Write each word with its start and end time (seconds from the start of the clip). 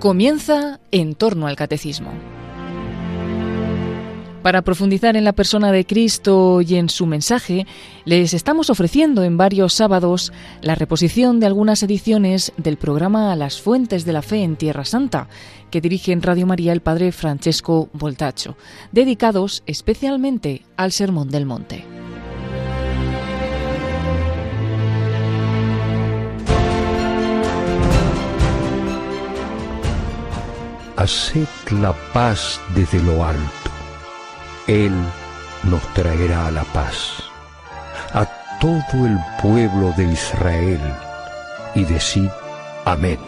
Comienza 0.00 0.80
en 0.92 1.14
torno 1.14 1.46
al 1.46 1.56
catecismo. 1.56 2.10
Para 4.42 4.62
profundizar 4.62 5.14
en 5.14 5.24
la 5.24 5.34
persona 5.34 5.72
de 5.72 5.84
Cristo 5.84 6.62
y 6.62 6.76
en 6.76 6.88
su 6.88 7.04
mensaje, 7.04 7.66
les 8.06 8.32
estamos 8.32 8.70
ofreciendo 8.70 9.24
en 9.24 9.36
varios 9.36 9.74
sábados 9.74 10.32
la 10.62 10.74
reposición 10.74 11.38
de 11.38 11.44
algunas 11.44 11.82
ediciones 11.82 12.54
del 12.56 12.78
programa 12.78 13.36
Las 13.36 13.60
Fuentes 13.60 14.06
de 14.06 14.14
la 14.14 14.22
Fe 14.22 14.42
en 14.42 14.56
Tierra 14.56 14.86
Santa, 14.86 15.28
que 15.70 15.82
dirige 15.82 16.12
en 16.12 16.22
Radio 16.22 16.46
María 16.46 16.72
el 16.72 16.80
padre 16.80 17.12
Francesco 17.12 17.90
Voltacho, 17.92 18.56
dedicados 18.92 19.62
especialmente 19.66 20.62
al 20.78 20.92
Sermón 20.92 21.28
del 21.28 21.44
Monte. 21.44 21.99
Haced 31.00 31.48
la 31.70 31.94
paz 32.12 32.60
desde 32.74 33.00
lo 33.02 33.24
alto. 33.24 33.70
Él 34.66 34.92
nos 35.64 35.82
traerá 35.94 36.50
la 36.50 36.64
paz. 36.64 37.22
A 38.12 38.26
todo 38.60 39.06
el 39.06 39.18
pueblo 39.40 39.94
de 39.96 40.04
Israel 40.04 40.80
y 41.74 41.84
decid 41.84 42.28
amén. 42.84 43.18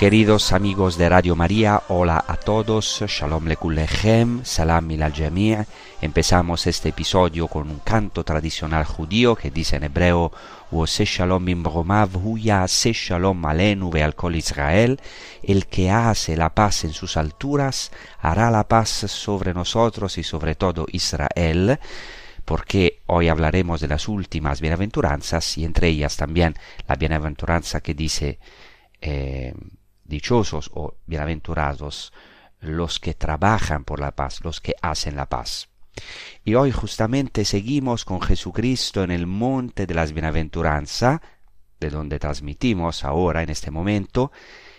Queridos 0.00 0.54
amigos 0.54 0.96
de 0.96 1.10
Radio 1.10 1.36
María, 1.36 1.82
hola 1.88 2.24
a 2.26 2.38
todos, 2.38 3.04
Shalom 3.06 3.44
Lekulechem, 3.44 4.42
Salam 4.46 4.86
al. 4.86 5.66
Empezamos 6.00 6.66
este 6.66 6.88
episodio 6.88 7.48
con 7.48 7.68
un 7.68 7.80
canto 7.80 8.24
tradicional 8.24 8.86
judío 8.86 9.36
que 9.36 9.50
dice 9.50 9.76
en 9.76 9.84
hebreo 9.84 10.32
Shalom 11.04 11.44
Shalom 12.92 13.44
Alenu 13.44 13.90
al 14.02 14.14
Kol 14.14 14.36
Israel. 14.36 14.98
El 15.42 15.66
que 15.66 15.90
hace 15.90 16.34
la 16.34 16.54
paz 16.54 16.84
en 16.84 16.94
sus 16.94 17.18
alturas 17.18 17.92
hará 18.20 18.50
la 18.50 18.66
paz 18.68 18.88
sobre 18.88 19.52
nosotros 19.52 20.16
y 20.16 20.22
sobre 20.22 20.54
todo 20.54 20.86
Israel 20.90 21.78
porque 22.46 23.02
hoy 23.04 23.28
hablaremos 23.28 23.82
de 23.82 23.88
las 23.88 24.08
últimas 24.08 24.62
bienaventuranzas 24.62 25.58
y 25.58 25.66
entre 25.66 25.88
ellas 25.88 26.16
también 26.16 26.54
la 26.88 26.96
bienaventuranza 26.96 27.82
que 27.82 27.92
dice 27.92 28.38
eh, 29.02 29.52
dichosos 30.10 30.70
o 30.74 30.96
bienaventurados 31.06 32.12
los 32.60 33.00
que 33.00 33.14
trabajan 33.14 33.84
por 33.84 34.00
la 34.00 34.10
paz, 34.10 34.44
los 34.44 34.60
que 34.60 34.74
hacen 34.82 35.16
la 35.16 35.30
paz. 35.30 35.70
Y 36.44 36.54
hoy 36.54 36.72
justamente 36.72 37.46
seguimos 37.46 38.04
con 38.04 38.20
Jesucristo 38.20 39.02
en 39.02 39.10
el 39.10 39.26
monte 39.26 39.86
de 39.86 39.94
las 39.94 40.12
bienaventuranzas, 40.12 41.20
de 41.78 41.88
donde 41.88 42.18
transmitimos 42.18 43.04
ahora 43.04 43.42
en 43.42 43.48
este 43.48 43.70
momento, 43.70 44.32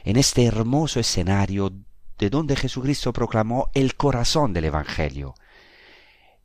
en 0.03 0.17
este 0.17 0.45
hermoso 0.45 0.99
escenario 0.99 1.73
de 2.19 2.29
donde 2.29 2.55
Jesucristo 2.55 3.11
proclamó 3.11 3.71
el 3.73 3.95
corazón 3.95 4.53
del 4.53 4.65
Evangelio. 4.65 5.33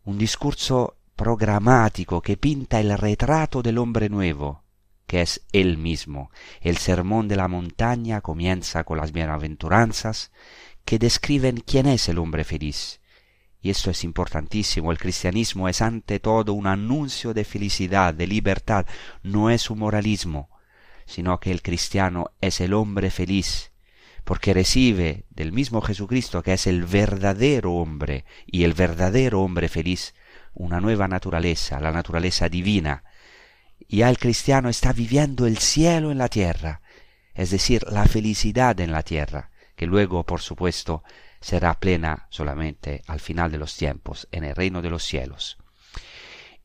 Un 0.04 0.16
discurso 0.16 0.96
programático 1.14 2.22
que 2.22 2.36
pinta 2.36 2.80
el 2.80 2.96
retrato 2.96 3.62
del 3.62 3.78
hombre 3.78 4.08
nuevo, 4.08 4.62
que 5.06 5.22
es 5.22 5.46
Él 5.52 5.78
mismo. 5.78 6.30
El 6.60 6.76
sermón 6.76 7.28
de 7.28 7.36
la 7.36 7.48
montaña 7.48 8.20
comienza 8.20 8.84
con 8.84 8.98
las 8.98 9.12
bienaventuranzas 9.12 10.32
que 10.84 10.98
describen 10.98 11.62
quién 11.66 11.86
es 11.86 12.08
el 12.08 12.18
hombre 12.18 12.44
feliz. 12.44 13.00
Y 13.60 13.70
esto 13.70 13.90
es 13.90 14.04
importantísimo. 14.04 14.92
El 14.92 14.98
cristianismo 14.98 15.68
es 15.68 15.82
ante 15.82 16.20
todo 16.20 16.52
un 16.52 16.66
anuncio 16.66 17.34
de 17.34 17.44
felicidad, 17.44 18.14
de 18.14 18.26
libertad. 18.26 18.86
No 19.22 19.50
es 19.50 19.70
un 19.70 19.80
moralismo, 19.80 20.50
sino 21.06 21.40
que 21.40 21.50
el 21.50 21.62
cristiano 21.62 22.30
es 22.40 22.60
el 22.60 22.74
hombre 22.74 23.10
feliz, 23.10 23.72
porque 24.24 24.54
recibe 24.54 25.24
del 25.30 25.52
mismo 25.52 25.80
Jesucristo, 25.80 26.42
que 26.42 26.52
es 26.52 26.66
el 26.66 26.84
verdadero 26.84 27.74
hombre 27.74 28.24
y 28.46 28.64
el 28.64 28.74
verdadero 28.74 29.40
hombre 29.42 29.68
feliz, 29.68 30.14
una 30.52 30.80
nueva 30.80 31.08
naturaleza, 31.08 31.80
la 31.80 31.92
naturaleza 31.92 32.48
divina, 32.48 33.04
ya 33.88 34.10
el 34.10 34.18
cristiano 34.18 34.68
está 34.68 34.92
viviendo 34.92 35.46
el 35.46 35.58
cielo 35.58 36.10
en 36.10 36.18
la 36.18 36.28
tierra, 36.28 36.80
es 37.34 37.50
decir, 37.50 37.84
la 37.90 38.06
felicidad 38.06 38.78
en 38.80 38.90
la 38.90 39.02
tierra, 39.02 39.50
que 39.76 39.86
luego, 39.86 40.24
por 40.24 40.40
supuesto, 40.40 41.04
será 41.40 41.78
plena 41.78 42.26
solamente 42.30 43.02
al 43.06 43.20
final 43.20 43.52
de 43.52 43.58
los 43.58 43.76
tiempos, 43.76 44.26
en 44.32 44.44
el 44.44 44.56
reino 44.56 44.82
de 44.82 44.90
los 44.90 45.04
cielos. 45.04 45.58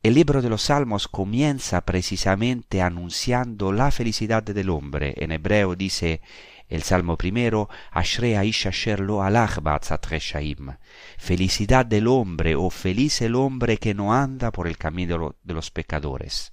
El 0.02 0.14
libro 0.14 0.42
de 0.42 0.48
los 0.48 0.62
Salmos 0.62 1.06
comienza 1.06 1.82
precisamente 1.82 2.82
anunciando 2.82 3.70
la 3.70 3.92
felicidad 3.92 4.42
del 4.42 4.70
hombre. 4.70 5.14
En 5.18 5.30
hebreo 5.30 5.76
dice 5.76 6.22
el 6.68 6.82
Salmo 6.82 7.16
primero, 7.16 7.68
Ashrea 7.92 8.42
lo 8.98 9.22
Felicidad 11.18 11.86
del 11.86 12.08
hombre 12.08 12.56
o 12.56 12.70
feliz 12.70 13.20
el 13.22 13.36
hombre 13.36 13.76
que 13.76 13.94
no 13.94 14.12
anda 14.12 14.50
por 14.50 14.66
el 14.66 14.76
camino 14.76 15.36
de 15.44 15.54
los 15.54 15.70
pecadores 15.70 16.51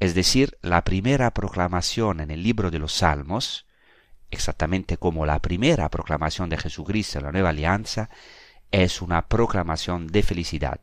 es 0.00 0.14
decir, 0.14 0.58
la 0.62 0.82
primera 0.82 1.32
proclamación 1.34 2.20
en 2.20 2.30
el 2.30 2.42
libro 2.42 2.70
de 2.70 2.78
los 2.78 2.94
Salmos, 2.94 3.66
exactamente 4.30 4.96
como 4.96 5.26
la 5.26 5.40
primera 5.40 5.90
proclamación 5.90 6.48
de 6.48 6.56
Jesucristo 6.56 7.18
en 7.18 7.24
la 7.26 7.32
nueva 7.32 7.50
alianza, 7.50 8.08
es 8.70 9.02
una 9.02 9.28
proclamación 9.28 10.06
de 10.06 10.22
felicidad. 10.22 10.80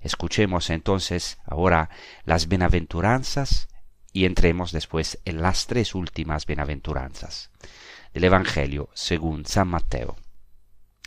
Escuchemos 0.00 0.70
entonces 0.70 1.38
ahora 1.44 1.90
las 2.24 2.48
bienaventuranzas 2.48 3.68
y 4.14 4.24
entremos 4.24 4.72
después 4.72 5.20
en 5.26 5.42
las 5.42 5.66
tres 5.66 5.94
últimas 5.94 6.46
bienaventuranzas 6.46 7.50
del 8.14 8.24
Evangelio 8.24 8.88
según 8.94 9.44
San 9.44 9.68
Mateo, 9.68 10.16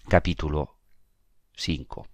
capítulo 0.07 0.77
5. 1.55 2.07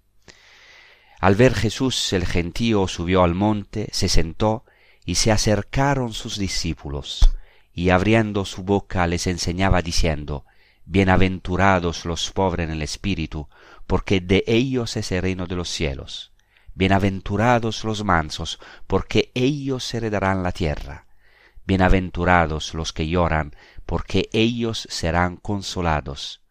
Al 1.19 1.35
ver 1.35 1.53
Jesús 1.53 2.13
el 2.13 2.25
gentío 2.25 2.87
subió 2.87 3.23
al 3.23 3.33
monte, 3.33 3.89
se 3.91 4.07
sentó 4.07 4.63
y 5.07 5.15
se 5.15 5.31
acercaron 5.31 6.11
sus 6.11 6.37
discípulos, 6.37 7.31
y 7.71 7.91
abriendo 7.91 8.43
su 8.43 8.63
boca 8.63 9.07
les 9.07 9.25
enseñaba 9.25 9.81
diciendo, 9.81 10.45
Bienaventurados 10.83 12.03
los 12.03 12.29
pobres 12.31 12.65
en 12.65 12.71
el 12.71 12.81
espíritu, 12.81 13.47
porque 13.87 14.19
de 14.19 14.43
ellos 14.47 14.97
es 14.97 15.09
el 15.13 15.21
reino 15.21 15.47
de 15.47 15.55
los 15.55 15.69
cielos. 15.69 16.33
Bienaventurados 16.73 17.85
los 17.85 18.03
mansos, 18.03 18.59
porque 18.85 19.31
ellos 19.33 19.93
heredarán 19.93 20.43
la 20.43 20.51
tierra. 20.51 21.07
Bienaventurados 21.65 22.73
los 22.73 22.91
que 22.91 23.07
lloran, 23.07 23.55
porque 23.85 24.27
ellos 24.33 24.89
serán 24.89 25.37
consolados. 25.37 26.41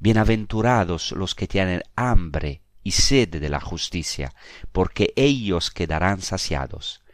Bienaventurados 0.00 1.12
los 1.12 1.36
que 1.36 1.46
tienen 1.46 1.84
hambre 1.94 2.62
y 2.82 2.90
sed 2.90 3.28
de 3.28 3.48
la 3.48 3.60
justicia, 3.60 4.34
porque 4.72 5.12
ellos 5.14 5.70
quedarán 5.70 6.20
saciados. 6.22 7.04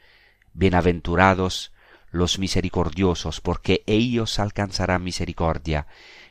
Bienaventurados 0.58 1.70
los 2.10 2.38
misericordiosos, 2.38 3.42
porque 3.42 3.84
ellos 3.86 4.38
alcanzarán 4.38 5.04
misericordia. 5.04 5.86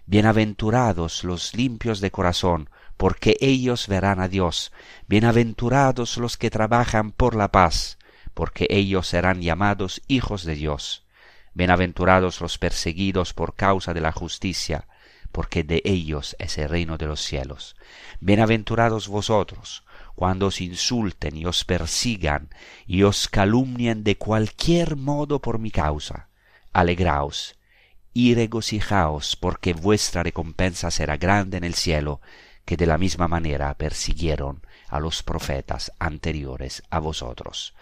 Bienaventurados 0.07 1.23
los 1.23 1.53
limpios 1.53 2.01
de 2.01 2.09
corazón, 2.09 2.71
porque 2.97 3.37
ellos 3.39 3.87
verán 3.87 4.19
a 4.19 4.27
Dios. 4.27 4.71
Bienaventurados 5.07 6.17
los 6.17 6.37
que 6.37 6.49
trabajan 6.49 7.11
por 7.11 7.35
la 7.35 7.51
paz, 7.51 7.99
porque 8.33 8.65
ellos 8.71 9.05
serán 9.05 9.43
llamados 9.43 10.01
hijos 10.07 10.43
de 10.43 10.55
Dios. 10.55 11.05
Bienaventurados 11.53 12.41
los 12.41 12.57
perseguidos 12.57 13.35
por 13.35 13.53
causa 13.53 13.93
de 13.93 14.01
la 14.01 14.11
justicia, 14.11 14.87
porque 15.31 15.63
de 15.63 15.83
ellos 15.85 16.35
es 16.39 16.57
el 16.57 16.69
reino 16.69 16.97
de 16.97 17.05
los 17.05 17.21
cielos. 17.21 17.75
Bienaventurados 18.21 19.07
vosotros, 19.07 19.83
cuando 20.15 20.47
os 20.47 20.61
insulten 20.61 21.37
y 21.37 21.45
os 21.45 21.63
persigan 21.65 22.49
y 22.87 23.03
os 23.03 23.27
calumnien 23.27 24.03
de 24.03 24.17
cualquier 24.17 24.95
modo 24.95 25.41
por 25.41 25.59
mi 25.59 25.71
causa. 25.71 26.29
Alegraos 26.73 27.57
y 28.13 28.33
regocijaos, 28.33 29.35
porque 29.35 29.73
vuestra 29.73 30.23
recompensa 30.23 30.89
será 30.89 31.17
grande 31.17 31.57
en 31.57 31.65
el 31.65 31.75
cielo, 31.75 32.21
que 32.63 32.77
de 32.77 32.85
la 32.85 32.97
misma 32.97 33.27
manera 33.27 33.73
persiguieron 33.75 34.61
a 34.87 34.99
los 34.99 35.21
profetas 35.21 35.91
anteriores 35.99 36.81
a 36.89 36.99
vosotros. 36.99 37.75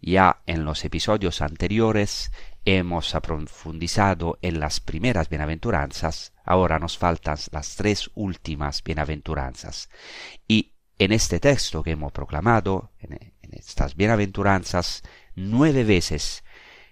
Ya 0.00 0.42
en 0.46 0.64
los 0.64 0.84
episodios 0.84 1.40
anteriores 1.40 2.30
hemos 2.64 3.12
profundizado 3.22 4.38
en 4.42 4.60
las 4.60 4.80
primeras 4.80 5.28
bienaventuranzas, 5.28 6.32
ahora 6.44 6.78
nos 6.78 6.98
faltan 6.98 7.38
las 7.52 7.76
tres 7.76 8.10
últimas 8.14 8.82
bienaventuranzas. 8.82 9.88
Y 10.46 10.72
en 10.98 11.12
este 11.12 11.40
texto 11.40 11.82
que 11.82 11.92
hemos 11.92 12.12
proclamado, 12.12 12.90
en, 13.00 13.18
estas 13.52 13.96
bienaventuranzas, 13.96 15.02
nueve 15.34 15.82
veces 15.82 16.44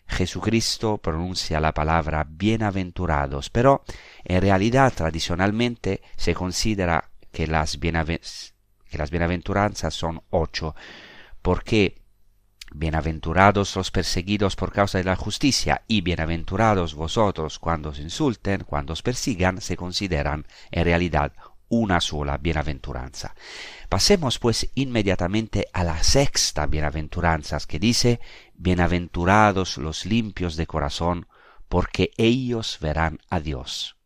Jesucristo 0.09 0.99
pronuncia 0.99 1.61
la 1.61 1.75
palabra 1.75 2.27
bienaventurados, 2.29 3.51
pero 3.51 3.85
en 4.25 4.41
realidad 4.41 4.93
tradicionalmente 4.95 6.01
se 6.17 6.35
considera 6.35 7.11
que 7.31 7.47
las, 7.47 7.77
que 7.77 8.99
las 8.99 9.11
bienaventuranzas 9.11 9.95
son 9.95 10.23
ocho, 10.31 10.75
porque 11.43 12.07
Bienaventurados 12.73 13.77
los 13.77 13.93
perseguidos 13.93 14.57
por 14.57 14.73
causa 14.73 14.99
de 14.99 15.05
la 15.05 15.15
justicia, 15.15 15.83
y 15.87 16.01
bienaventurados 16.01 16.95
vosotros 16.95 17.61
cuando 17.61 17.91
os 17.91 18.01
insulten, 18.01 18.65
cuando 18.65 18.93
os 18.93 19.03
persigan, 19.03 19.61
se 19.61 19.77
consideran 19.77 20.47
en 20.73 20.85
realidad 20.85 21.33
una 21.69 22.01
sola 22.01 22.39
bienaventuranza. 22.39 23.35
Pasemos 23.89 24.39
pues 24.39 24.71
inmediatamente 24.75 25.67
a 25.73 25.85
la 25.85 26.03
sexta 26.03 26.67
bienaventuranza 26.67 27.59
que 27.67 27.79
dice, 27.79 28.21
Bienaventurados 28.55 29.77
los 29.79 30.07
limpios 30.07 30.57
de 30.57 30.67
corazón, 30.67 31.27
porque 31.69 32.11
ellos 32.17 32.79
verán 32.81 33.19
a 33.29 33.41
Dios. 33.41 33.97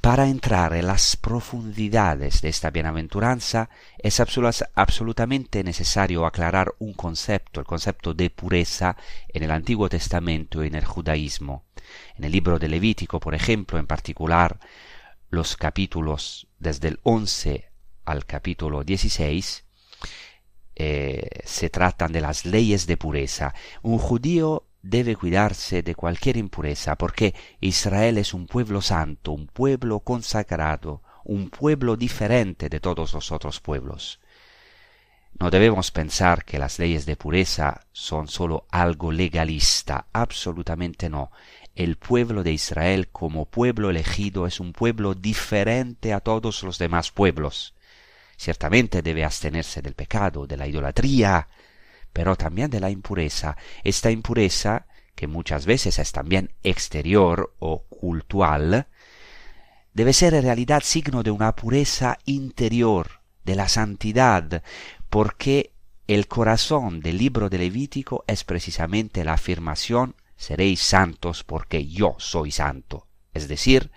Para 0.00 0.28
entrar 0.28 0.72
en 0.72 0.86
las 0.86 1.16
profundidades 1.16 2.40
de 2.40 2.48
esta 2.48 2.70
bienaventuranza 2.70 3.68
es 3.98 4.18
absolutamente 4.74 5.62
necesario 5.62 6.24
aclarar 6.24 6.72
un 6.78 6.94
concepto, 6.94 7.60
el 7.60 7.66
concepto 7.66 8.14
de 8.14 8.30
pureza 8.30 8.96
en 9.28 9.42
el 9.42 9.50
Antiguo 9.50 9.90
Testamento 9.90 10.64
y 10.64 10.68
en 10.68 10.76
el 10.76 10.86
judaísmo. 10.86 11.64
En 12.16 12.24
el 12.24 12.32
libro 12.32 12.58
de 12.58 12.68
Levítico, 12.68 13.20
por 13.20 13.34
ejemplo, 13.34 13.78
en 13.78 13.86
particular, 13.86 14.58
los 15.30 15.56
capítulos 15.56 16.48
desde 16.58 16.88
el 16.88 17.00
11 17.04 17.70
al 18.04 18.26
capítulo 18.26 18.84
16, 18.84 19.64
eh, 20.76 21.28
se 21.44 21.70
tratan 21.70 22.12
de 22.12 22.20
las 22.20 22.44
leyes 22.44 22.86
de 22.86 22.96
pureza. 22.96 23.54
Un 23.82 23.98
judío 23.98 24.66
debe 24.82 25.16
cuidarse 25.16 25.82
de 25.82 25.94
cualquier 25.94 26.36
impureza, 26.36 26.96
porque 26.96 27.34
Israel 27.60 28.18
es 28.18 28.34
un 28.34 28.46
pueblo 28.46 28.82
santo, 28.82 29.32
un 29.32 29.46
pueblo 29.46 30.00
consagrado, 30.00 31.02
un 31.24 31.50
pueblo 31.50 31.96
diferente 31.96 32.68
de 32.68 32.80
todos 32.80 33.12
los 33.12 33.30
otros 33.30 33.60
pueblos. 33.60 34.20
No 35.38 35.50
debemos 35.50 35.90
pensar 35.90 36.44
que 36.44 36.58
las 36.58 36.78
leyes 36.78 37.06
de 37.06 37.16
pureza 37.16 37.82
son 37.92 38.26
sólo 38.28 38.66
algo 38.70 39.12
legalista, 39.12 40.06
absolutamente 40.12 41.08
no. 41.08 41.30
El 41.74 41.96
pueblo 41.96 42.42
de 42.42 42.52
Israel 42.52 43.08
como 43.08 43.46
pueblo 43.46 43.90
elegido 43.90 44.46
es 44.46 44.60
un 44.60 44.72
pueblo 44.72 45.14
diferente 45.14 46.12
a 46.12 46.20
todos 46.20 46.62
los 46.62 46.78
demás 46.78 47.10
pueblos. 47.10 47.74
Ciertamente 48.36 49.02
debe 49.02 49.24
abstenerse 49.24 49.82
del 49.82 49.94
pecado, 49.94 50.46
de 50.46 50.56
la 50.56 50.66
idolatría, 50.66 51.48
pero 52.12 52.36
también 52.36 52.70
de 52.70 52.80
la 52.80 52.90
impureza. 52.90 53.56
Esta 53.84 54.10
impureza, 54.10 54.86
que 55.14 55.26
muchas 55.26 55.66
veces 55.66 55.98
es 55.98 56.12
también 56.12 56.50
exterior 56.62 57.54
o 57.58 57.84
cultural, 57.84 58.86
debe 59.92 60.12
ser 60.12 60.34
en 60.34 60.42
realidad 60.42 60.82
signo 60.82 61.22
de 61.22 61.30
una 61.30 61.54
pureza 61.54 62.18
interior, 62.24 63.20
de 63.44 63.56
la 63.56 63.68
santidad, 63.68 64.62
porque 65.08 65.72
el 66.06 66.26
corazón 66.26 67.00
del 67.00 67.18
libro 67.18 67.48
de 67.48 67.58
Levítico 67.58 68.24
es 68.26 68.44
precisamente 68.44 69.24
la 69.24 69.34
afirmación 69.34 70.14
seréis 70.40 70.80
santos 70.80 71.44
porque 71.44 71.86
yo 71.86 72.16
soy 72.18 72.50
santo. 72.50 73.06
Es 73.34 73.46
decir, 73.46 73.92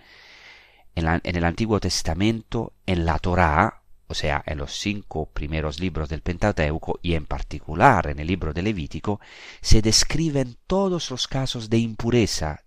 en, 0.94 1.07
el 1.24 1.44
Antiguo 1.45 1.80
Testamento, 1.80 2.74
en 2.86 3.06
la 3.06 3.18
Torá, 3.18 3.81
o 4.07 4.13
sea, 4.13 4.44
en 4.45 4.57
los 4.57 4.78
cinco 4.78 5.28
primeros 5.28 5.80
libros 5.80 6.10
del 6.10 6.22
Pentateuco 6.22 7.00
y 7.01 7.16
en 7.16 7.25
particular 7.25 8.07
en 8.07 8.19
el 8.19 8.28
libro 8.28 8.51
de 8.51 8.62
Levítico, 8.62 9.22
se 9.62 9.81
describen 9.81 10.57
todos 10.68 11.10
los 11.12 11.30
casos 11.30 11.69
de 11.69 11.78
impureza, 11.78 12.66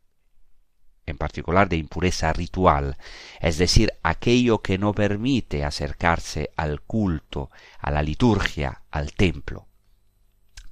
en 1.05 1.19
particular 1.19 1.69
de 1.69 1.76
impureza 1.76 2.32
ritual, 2.32 2.96
es 3.43 3.58
decir, 3.58 3.93
aquello 4.02 4.62
que 4.62 4.79
no 4.79 4.94
permite 4.94 5.64
acercarse 5.64 6.49
al 6.56 6.81
culto, 6.81 7.50
a 7.79 7.90
la 7.90 8.02
liturgia, 8.02 8.84
al 8.90 9.12
templo. 9.12 9.69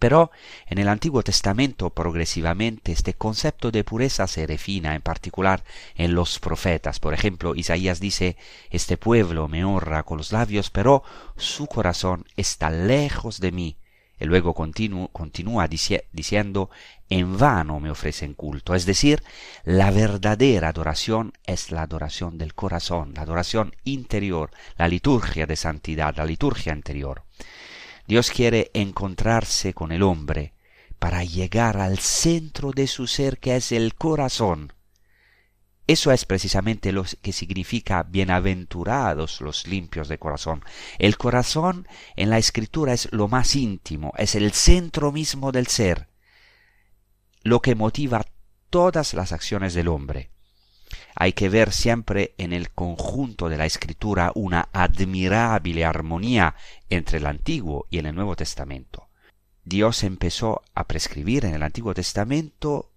Pero 0.05 0.31
en 0.67 0.77
el 0.77 0.89
Antiguo 0.89 1.23
Testamento 1.23 1.89
progresivamente 1.89 2.93
este 2.93 3.15
concepto 3.15 3.71
de 3.71 3.85
pureza 3.85 4.27
se 4.27 4.47
refina, 4.47 4.95
en 4.95 5.01
particular 5.01 5.65
en 5.95 6.15
los 6.15 6.41
profetas. 6.41 7.01
Por 7.01 7.15
ejemplo, 7.15 7.55
Isaías 7.55 8.01
dice, 8.01 8.37
Este 8.69 8.99
pueblo 8.99 9.49
me 9.49 9.65
honra 9.65 10.03
con 10.03 10.19
los 10.19 10.31
labios, 10.31 10.69
pero 10.69 11.05
su 11.39 11.69
corazón 11.69 12.27
está 12.37 12.69
lejos 12.69 13.41
de 13.41 13.53
mí. 13.53 13.79
Y 14.21 14.27
luego 14.27 14.53
continúa 14.53 15.69
diciendo, 15.69 16.69
en 17.09 17.39
vano 17.39 17.81
me 17.81 17.91
ofrecen 17.91 18.35
culto. 18.35 18.75
Es 18.75 18.85
decir, 18.85 19.23
la 19.65 19.91
verdadera 19.91 20.69
adoración 20.69 21.33
es 21.47 21.71
la 21.71 21.81
adoración 21.81 22.37
del 22.37 22.53
corazón, 22.53 23.15
la 23.15 23.23
adoración 23.23 23.75
interior, 23.85 24.50
la 24.77 24.87
liturgia 24.87 25.47
de 25.47 25.57
santidad, 25.57 26.15
la 26.15 26.27
liturgia 26.27 26.75
interior. 26.75 27.23
Dios 28.06 28.31
quiere 28.31 28.71
encontrarse 28.75 29.73
con 29.73 29.91
el 29.91 30.03
hombre 30.03 30.53
para 30.99 31.25
llegar 31.25 31.79
al 31.79 31.99
centro 31.99 32.71
de 32.71 32.87
su 32.87 33.06
ser 33.06 33.39
que 33.39 33.56
es 33.56 33.73
el 33.73 33.95
corazón. 33.95 34.73
Eso 35.87 36.12
es 36.12 36.25
precisamente 36.25 36.93
lo 36.93 37.05
que 37.23 37.33
significa 37.33 38.03
bienaventurados 38.03 39.41
los 39.41 39.67
limpios 39.67 40.09
de 40.09 40.19
corazón. 40.19 40.65
El 40.99 41.17
corazón 41.17 41.87
en 42.17 42.31
la 42.31 42.39
escritura 42.39 42.93
es 42.93 43.09
lo 43.12 43.29
más 43.29 43.55
íntimo, 43.55 44.12
es 44.17 44.35
el 44.35 44.53
centro 44.53 45.12
mismo 45.12 45.53
del 45.53 45.67
ser, 45.67 46.09
lo 47.43 47.61
que 47.61 47.75
motiva 47.75 48.25
todas 48.71 49.15
las 49.15 49.33
acciones 49.33 49.75
del 49.75 49.89
hombre 49.89 50.34
hay 51.14 51.33
que 51.33 51.49
ver 51.49 51.73
siempre 51.73 52.35
en 52.38 52.52
el 52.52 52.71
conjunto 52.71 53.49
de 53.49 53.56
la 53.56 53.66
escritura 53.66 54.33
una 54.35 54.68
admirable 54.73 55.85
armonía 55.85 56.56
entre 56.90 57.18
el 57.18 57.26
Antiguo 57.26 57.87
y 57.90 57.99
el 57.99 58.14
Nuevo 58.14 58.37
Testamento. 58.37 59.09
Dios 59.64 60.02
empezó 60.02 60.62
a 60.75 60.87
prescribir 60.87 61.44
en 61.44 61.54
el 61.54 61.62
Antiguo 61.62 61.94
Testamento 61.94 62.90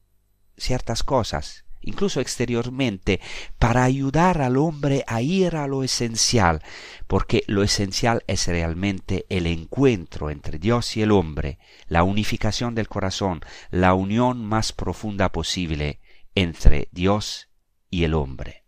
ciertas 0.58 1.04
cosas, 1.04 1.66
incluso 1.82 2.20
exteriormente, 2.20 3.22
para 3.60 3.84
ayudar 3.84 4.42
al 4.42 4.58
hombre 4.58 5.04
a 5.08 5.22
ir 5.22 5.56
a 5.56 5.68
lo 5.68 5.84
esencial, 5.84 6.62
porque 7.06 7.44
lo 7.48 7.64
esencial 7.64 8.24
es 8.28 8.48
realmente 8.48 9.26
el 9.30 9.46
encuentro 9.46 10.30
entre 10.30 10.60
Dios 10.60 10.98
y 10.98 11.04
el 11.04 11.12
hombre, 11.12 11.60
la 11.88 12.04
unificación 12.04 12.76
del 12.76 12.90
corazón, 12.90 13.42
la 13.70 13.94
unión 13.94 14.44
más 14.46 14.74
profunda 14.74 15.32
posible 15.32 16.00
entre 16.36 16.90
Dios 16.92 17.47
y 17.90 18.04
el 18.04 18.14
hombre. 18.14 18.64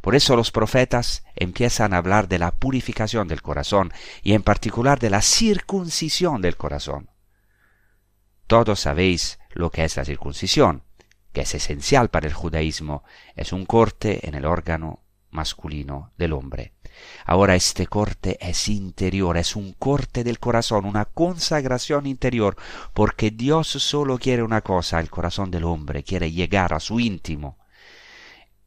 Por 0.00 0.16
eso 0.16 0.34
los 0.34 0.50
profetas 0.50 1.24
empiezan 1.36 1.94
a 1.94 1.98
hablar 1.98 2.26
de 2.28 2.40
la 2.40 2.50
purificación 2.50 3.28
del 3.28 3.40
corazón 3.40 3.92
y 4.22 4.34
en 4.34 4.42
particular 4.42 4.98
de 4.98 5.10
la 5.10 5.22
circuncisión 5.22 6.42
del 6.42 6.56
corazón. 6.56 7.10
Todos 8.48 8.80
sabéis 8.80 9.38
lo 9.52 9.70
que 9.70 9.84
es 9.84 9.96
la 9.96 10.04
circuncisión, 10.04 10.82
que 11.32 11.42
es 11.42 11.54
esencial 11.54 12.10
para 12.10 12.26
el 12.26 12.34
judaísmo, 12.34 13.04
es 13.36 13.52
un 13.52 13.64
corte 13.64 14.28
en 14.28 14.34
el 14.34 14.44
órgano 14.44 15.04
masculino 15.30 16.12
del 16.18 16.32
hombre. 16.32 16.74
Ahora 17.24 17.54
este 17.54 17.86
corte 17.86 18.38
es 18.40 18.68
interior, 18.68 19.36
es 19.36 19.56
un 19.56 19.72
corte 19.72 20.24
del 20.24 20.38
corazón, 20.38 20.84
una 20.84 21.06
consagración 21.06 22.06
interior, 22.06 22.56
porque 22.92 23.30
Dios 23.30 23.68
solo 23.68 24.18
quiere 24.18 24.42
una 24.42 24.60
cosa, 24.60 25.00
el 25.00 25.10
corazón 25.10 25.50
del 25.50 25.64
hombre, 25.64 26.02
quiere 26.02 26.32
llegar 26.32 26.74
a 26.74 26.80
su 26.80 27.00
íntimo, 27.00 27.56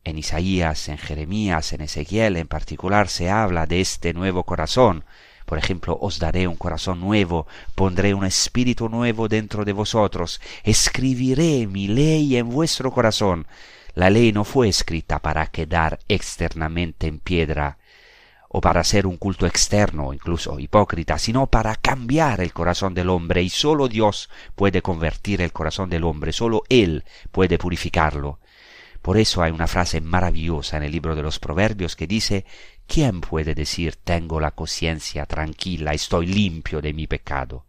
en 0.06 0.20
Isaías, 0.20 0.88
en 0.88 0.98
Jeremías, 0.98 1.74
en 1.74 1.82
Ezequiel 1.82 2.38
en 2.38 2.48
particular 2.48 3.10
se 3.10 3.30
habla 3.30 3.66
de 3.66 3.82
este 3.82 4.14
nuevo 4.14 4.44
corazón. 4.44 5.04
Por 5.46 5.58
ejemplo, 5.58 5.98
os 6.00 6.20
daré 6.20 6.48
un 6.48 6.56
corazón 6.56 7.02
nuevo, 7.02 7.48
pondré 7.74 8.14
un 8.14 8.24
espíritu 8.24 8.88
nuevo 8.88 9.28
dentro 9.28 9.66
de 9.66 9.74
vosotros, 9.74 10.42
escribiré 10.64 11.68
mi 11.68 11.88
ley 11.88 12.38
en 12.38 12.50
vuestro 12.50 12.92
corazón. 12.92 13.48
La 13.94 14.10
ley 14.10 14.32
no 14.32 14.44
fue 14.44 14.70
escrita 14.70 15.20
para 15.20 15.48
quedar 15.48 16.00
externamente 16.08 17.08
en 17.08 17.20
piedra, 17.20 17.78
o 18.50 18.62
para 18.62 18.84
ser 18.84 19.06
un 19.06 19.18
culto 19.18 19.46
externo, 19.46 20.14
incluso 20.14 20.60
hipócrita, 20.60 21.18
sino 21.18 21.48
para 21.48 21.76
cambiar 21.76 22.42
el 22.42 22.54
corazón 22.54 22.94
del 22.94 23.10
hombre, 23.10 23.42
y 23.42 23.50
sólo 23.50 23.88
Dios 23.88 24.30
puede 24.56 24.82
convertir 24.82 25.42
el 25.42 25.52
corazón 25.52 25.90
del 25.90 26.04
hombre, 26.04 26.32
sólo 26.32 26.64
Él 26.70 27.04
puede 27.32 27.58
purificarlo. 27.58 28.40
Por 29.06 29.20
eso 29.20 29.44
hay 29.44 29.52
una 29.52 29.68
frase 29.68 30.02
maravillosa 30.02 30.78
en 30.78 30.82
el 30.82 30.92
libro 30.92 31.16
de 31.16 31.22
los 31.22 31.38
Proverbios 31.38 31.96
que 31.96 32.08
dice, 32.08 32.44
¿quién 32.88 33.22
puede 33.22 33.54
decir 33.54 33.98
tengo 33.98 34.40
la 34.40 34.50
conciencia 34.50 35.28
tranquila, 35.28 35.94
estoy 35.94 36.26
limpio 36.26 36.82
de 36.82 36.92
mi 36.92 37.06
pecado? 37.06 37.68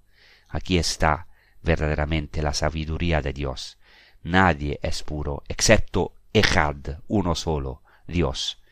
Aquí 0.48 0.78
está 0.78 1.26
verdaderamente 1.60 2.40
la 2.40 2.54
sabiduría 2.54 3.20
de 3.20 3.34
Dios. 3.34 3.76
Nadie 4.22 4.80
es 4.82 5.02
puro, 5.02 5.42
excepto 5.46 6.14
Echad, 6.32 7.00
uno 7.06 7.34
solo, 7.34 7.82
Dios. 8.06 8.62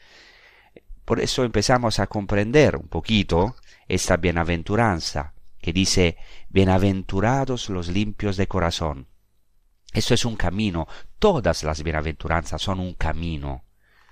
Por 1.04 1.20
eso 1.20 1.44
empezamos 1.44 1.98
a 1.98 2.06
comprender 2.06 2.76
un 2.76 2.88
poquito 2.88 3.56
esta 3.88 4.16
bienaventuranza 4.16 5.34
que 5.60 5.74
dice, 5.74 6.16
bienaventurados 6.48 7.68
los 7.68 7.88
limpios 7.88 8.38
de 8.38 8.48
corazón. 8.48 9.08
Esto 9.94 10.12
es 10.12 10.24
un 10.24 10.34
camino, 10.34 10.88
todas 11.24 11.64
las 11.64 11.82
bienaventuranzas 11.82 12.60
son 12.60 12.80
un 12.80 12.92
camino 12.92 13.64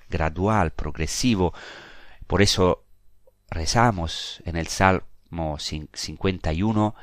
gradual, 0.08 0.70
progresivo. 0.70 1.52
Por 2.26 2.40
eso 2.40 2.86
rezamos 3.50 4.42
en 4.46 4.56
el 4.56 4.66
Salmo 4.68 5.58
51, 5.58 6.94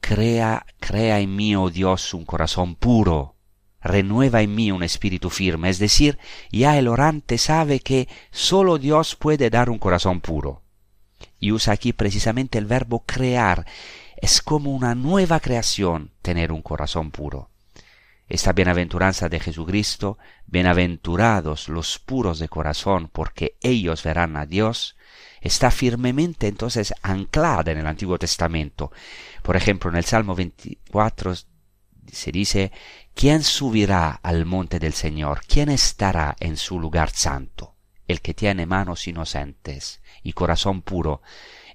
crea, 0.00 0.64
crea 0.78 1.18
en 1.18 1.34
mí, 1.34 1.56
oh 1.56 1.68
Dios, 1.68 2.14
un 2.14 2.24
corazón 2.24 2.76
puro, 2.76 3.34
renueva 3.82 4.40
en 4.40 4.54
mí 4.54 4.70
un 4.70 4.84
espíritu 4.84 5.30
firme. 5.30 5.68
Es 5.68 5.80
decir, 5.80 6.16
ya 6.52 6.78
el 6.78 6.86
orante 6.86 7.36
sabe 7.36 7.80
que 7.80 8.06
solo 8.30 8.78
Dios 8.78 9.16
puede 9.16 9.50
dar 9.50 9.68
un 9.68 9.80
corazón 9.80 10.20
puro. 10.20 10.62
Y 11.40 11.50
usa 11.50 11.72
aquí 11.72 11.92
precisamente 11.92 12.56
el 12.56 12.66
verbo 12.66 13.02
crear. 13.04 13.66
Es 14.16 14.40
como 14.40 14.70
una 14.70 14.94
nueva 14.94 15.40
creación 15.40 16.12
tener 16.22 16.52
un 16.52 16.62
corazón 16.62 17.10
puro. 17.10 17.50
Esta 18.34 18.52
bienaventuranza 18.52 19.28
de 19.28 19.38
Jesucristo, 19.38 20.18
bienaventurados 20.46 21.68
los 21.68 22.00
puros 22.00 22.40
de 22.40 22.48
corazón, 22.48 23.08
porque 23.12 23.56
ellos 23.60 24.02
verán 24.02 24.36
a 24.36 24.44
Dios, 24.44 24.96
está 25.40 25.70
firmemente 25.70 26.48
entonces 26.48 26.92
anclada 27.02 27.70
en 27.70 27.78
el 27.78 27.86
Antiguo 27.86 28.18
Testamento. 28.18 28.90
Por 29.40 29.54
ejemplo, 29.54 29.88
en 29.88 29.98
el 29.98 30.04
Salmo 30.04 30.34
24 30.34 31.32
se 32.10 32.32
dice, 32.32 32.72
¿quién 33.14 33.44
subirá 33.44 34.18
al 34.20 34.46
monte 34.46 34.80
del 34.80 34.94
Señor? 34.94 35.42
¿quién 35.46 35.68
estará 35.68 36.34
en 36.40 36.56
su 36.56 36.80
lugar 36.80 37.10
santo? 37.10 37.76
El 38.08 38.20
que 38.20 38.34
tiene 38.34 38.66
manos 38.66 39.06
inocentes 39.06 40.00
y 40.24 40.32
corazón 40.32 40.82
puro. 40.82 41.22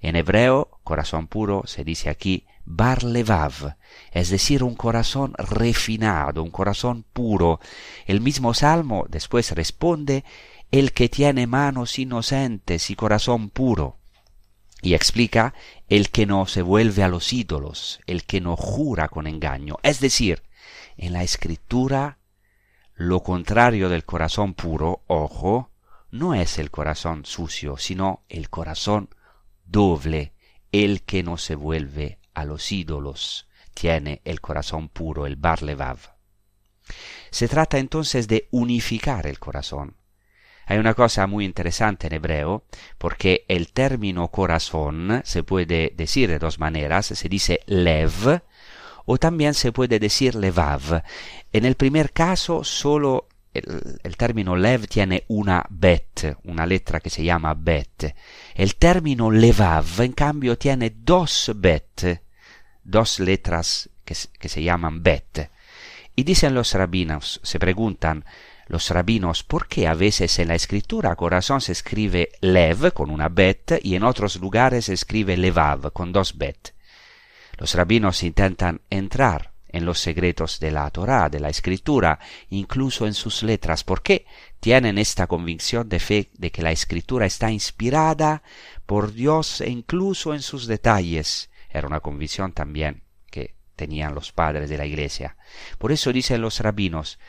En 0.01 0.17
hebreo, 0.17 0.81
corazón 0.83 1.27
puro 1.27 1.63
se 1.67 1.85
dice 1.85 2.09
aquí 2.09 2.45
bar 2.71 3.03
levav, 3.03 3.77
es 4.11 4.29
decir, 4.29 4.63
un 4.63 4.75
corazón 4.75 5.33
refinado, 5.37 6.43
un 6.43 6.51
corazón 6.51 7.03
puro. 7.11 7.59
El 8.05 8.21
mismo 8.21 8.53
Salmo 8.53 9.05
después 9.09 9.51
responde, 9.51 10.23
el 10.71 10.93
que 10.93 11.09
tiene 11.09 11.47
manos 11.47 11.97
inocentes 11.97 12.91
y 12.91 12.95
corazón 12.95 13.49
puro. 13.49 13.97
Y 14.83 14.93
explica 14.93 15.55
el 15.89 16.11
que 16.11 16.27
no 16.27 16.45
se 16.45 16.61
vuelve 16.61 17.03
a 17.03 17.07
los 17.07 17.33
ídolos, 17.33 18.01
el 18.05 18.23
que 18.23 18.39
no 18.39 18.55
jura 18.55 19.09
con 19.09 19.25
engaño. 19.25 19.77
Es 19.81 19.99
decir, 19.99 20.43
en 20.95 21.13
la 21.13 21.23
escritura, 21.23 22.19
lo 22.93 23.23
contrario 23.23 23.89
del 23.89 24.05
corazón 24.05 24.53
puro, 24.53 25.01
ojo, 25.07 25.71
no 26.11 26.35
es 26.35 26.59
el 26.59 26.69
corazón 26.69 27.25
sucio, 27.25 27.77
sino 27.77 28.21
el 28.29 28.51
corazón 28.51 29.09
doble, 29.65 30.33
el 30.71 31.01
que 31.01 31.23
no 31.23 31.37
se 31.37 31.55
vuelve 31.55 32.18
a 32.39 32.45
los 32.45 32.71
ídolos, 32.71 33.47
tiene 33.73 34.21
el 34.25 34.41
corazón 34.41 34.89
puro, 34.89 35.25
el 35.25 35.35
bar 35.35 35.61
levav. 35.61 35.97
Se 37.29 37.47
trata 37.47 37.77
entonces 37.77 38.27
de 38.27 38.47
unificar 38.51 39.27
el 39.27 39.39
corazón, 39.39 39.95
hay 40.69 40.77
una 40.77 40.93
cosa 40.93 41.25
muy 41.25 41.45
interesante 41.45 42.05
en 42.05 42.13
hebreo, 42.13 42.63
porque 42.99 43.43
el 43.47 43.73
término 43.73 44.27
corazón 44.27 45.23
se 45.25 45.41
puede 45.41 45.93
decir 45.97 46.29
de 46.29 46.37
dos 46.37 46.59
maneras, 46.59 47.07
se 47.07 47.27
dice 47.27 47.61
lev 47.65 48.43
o 49.05 49.17
también 49.17 49.55
se 49.55 49.71
puede 49.71 49.97
decir 49.97 50.35
levav. 50.35 51.01
En 51.51 51.65
el 51.65 51.73
primer 51.73 52.13
caso 52.13 52.63
solo 52.63 53.27
el, 53.51 54.15
término 54.15 54.55
lev 54.55 54.87
tiene 54.87 55.23
una 55.29 55.65
bet, 55.71 56.37
una 56.43 56.67
letra 56.67 56.99
que 56.99 57.09
se 57.09 57.23
llama 57.23 57.55
bet. 57.55 58.13
El 58.53 58.75
término 58.75 59.31
levav, 59.31 60.01
en 60.01 60.11
cambio, 60.11 60.55
tiene 60.59 60.91
dos 60.95 61.51
bet, 61.55 62.21
dos 62.89 63.19
letras 63.19 63.89
que, 64.05 64.15
se 64.15 64.63
llaman 64.63 65.03
bet. 65.03 65.51
Y 66.15 66.23
dicen 66.23 66.53
los 66.53 66.73
rabinos, 66.73 67.39
se 67.43 67.59
preguntan, 67.59 68.25
los 68.67 68.89
rabinos 68.89 69.43
por 69.43 69.67
qué 69.67 69.87
a 69.87 69.93
veces 69.93 70.37
en 70.39 70.49
la 70.49 70.55
escritura 70.55 71.15
corazón 71.15 71.61
se 71.61 71.71
escribe 71.71 72.29
lev 72.41 72.93
con 72.93 73.09
una 73.09 73.29
bet 73.29 73.79
y 73.81 73.95
en 73.95 74.03
otros 74.03 74.35
lugares 74.35 74.85
se 74.85 74.93
escribe 74.93 75.37
levav 75.37 75.91
con 75.91 76.11
dos 76.11 76.37
bet. 76.37 76.73
Los 77.57 77.73
rabinos 77.73 78.23
intentan 78.23 78.81
entrar 78.89 79.51
en 79.69 79.85
los 79.85 79.99
secretos 79.99 80.59
de 80.59 80.71
la 80.71 80.89
Torá, 80.91 81.29
de 81.29 81.39
la 81.39 81.49
escritura, 81.49 82.19
incluso 82.49 83.05
en 83.05 83.13
sus 83.13 83.43
letras, 83.43 83.83
porque 83.83 84.25
tienen 84.59 84.97
esta 84.97 85.27
convicción 85.27 85.89
de 85.89 85.99
fe 85.99 86.29
de 86.37 86.51
que 86.51 86.61
la 86.61 86.71
escritura 86.71 87.25
está 87.25 87.51
inspirada 87.51 88.43
por 88.85 89.13
Dios 89.13 89.61
e 89.61 89.69
incluso 89.69 90.33
en 90.33 90.41
sus 90.41 90.67
detalles. 90.67 91.49
Era 91.69 91.87
una 91.87 91.99
convicción 91.99 92.53
también 92.53 93.03
que 93.29 93.55
tenían 93.75 94.15
los 94.15 94.31
padres 94.31 94.69
de 94.69 94.77
la 94.77 94.85
iglesia. 94.85 95.37
Por 95.77 95.91
eso 95.91 96.11
dicen 96.11 96.41
los 96.41 96.59
rabinos, 96.59 97.19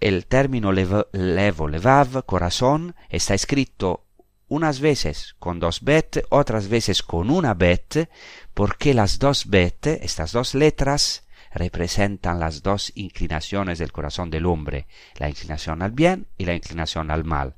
el 0.00 0.26
término 0.26 0.72
levo, 0.72 1.68
levav, 1.68 2.24
corazón, 2.24 2.94
está 3.08 3.34
escrito 3.34 4.04
unas 4.48 4.80
veces 4.80 5.34
con 5.38 5.58
dos 5.58 5.82
bet, 5.82 6.24
otras 6.30 6.68
veces 6.68 7.02
con 7.02 7.30
una 7.30 7.54
bet, 7.54 8.10
porque 8.52 8.94
las 8.94 9.18
dos 9.18 9.46
bet, 9.46 9.86
estas 9.86 10.32
dos 10.32 10.54
letras, 10.54 11.24
representan 11.54 12.40
las 12.40 12.62
dos 12.62 12.92
inclinaciones 12.96 13.78
del 13.78 13.92
corazón 13.92 14.28
del 14.28 14.44
hombre, 14.44 14.86
la 15.16 15.28
inclinación 15.28 15.82
al 15.82 15.92
bien 15.92 16.26
y 16.36 16.44
la 16.44 16.54
inclinación 16.54 17.10
al 17.10 17.24
mal, 17.24 17.54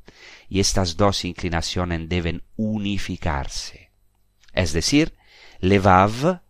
y 0.49 0.61
estas 0.61 0.97
dos 0.97 1.25
inclinaciones 1.25 2.09
deben 2.09 2.43
unificarse. 2.57 3.91
Es 4.53 4.73
decir, 4.73 5.15
levav, 5.61 6.43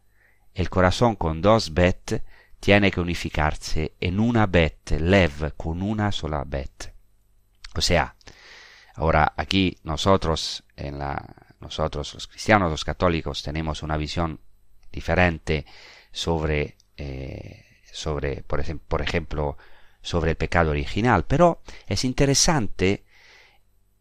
el 0.55 0.71
corazón 0.71 1.17
con 1.17 1.43
dos 1.43 1.75
bet, 1.75 2.23
tiene 2.61 2.91
que 2.91 3.01
unificarse 3.01 3.95
en 4.01 4.19
una 4.19 4.47
bet, 4.47 4.93
lev, 4.93 5.55
con 5.57 5.83
una 5.83 6.11
sola 6.13 6.45
bet. 6.47 6.93
O 7.75 7.81
sea, 7.81 8.17
ahora 8.95 9.35
aquí 9.37 9.79
nosotros, 9.85 10.65
en 10.77 10.99
la, 10.99 11.23
nosotros 11.61 12.15
los 12.15 12.27
cristianos, 12.27 12.71
los 12.71 12.85
católicos, 12.85 13.43
tenemos 13.43 13.83
una 13.83 13.97
visión 13.97 14.41
diferente 14.91 15.67
sobre, 16.11 16.77
eh, 16.97 17.65
sobre 17.93 18.43
por, 18.43 18.65
por 18.81 19.03
ejemplo, 19.03 19.59
sobre 20.01 20.31
el 20.31 20.37
pecado 20.37 20.71
original, 20.71 21.25
pero 21.27 21.61
es 21.87 22.05
interesante 22.05 23.05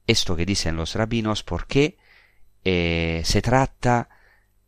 esto 0.08 0.36
que 0.36 0.46
dicen 0.46 0.76
los 0.76 0.96
rabinos 0.96 1.44
porque 1.44 1.98
eh, 2.64 3.22
se 3.26 3.42
trata 3.42 4.10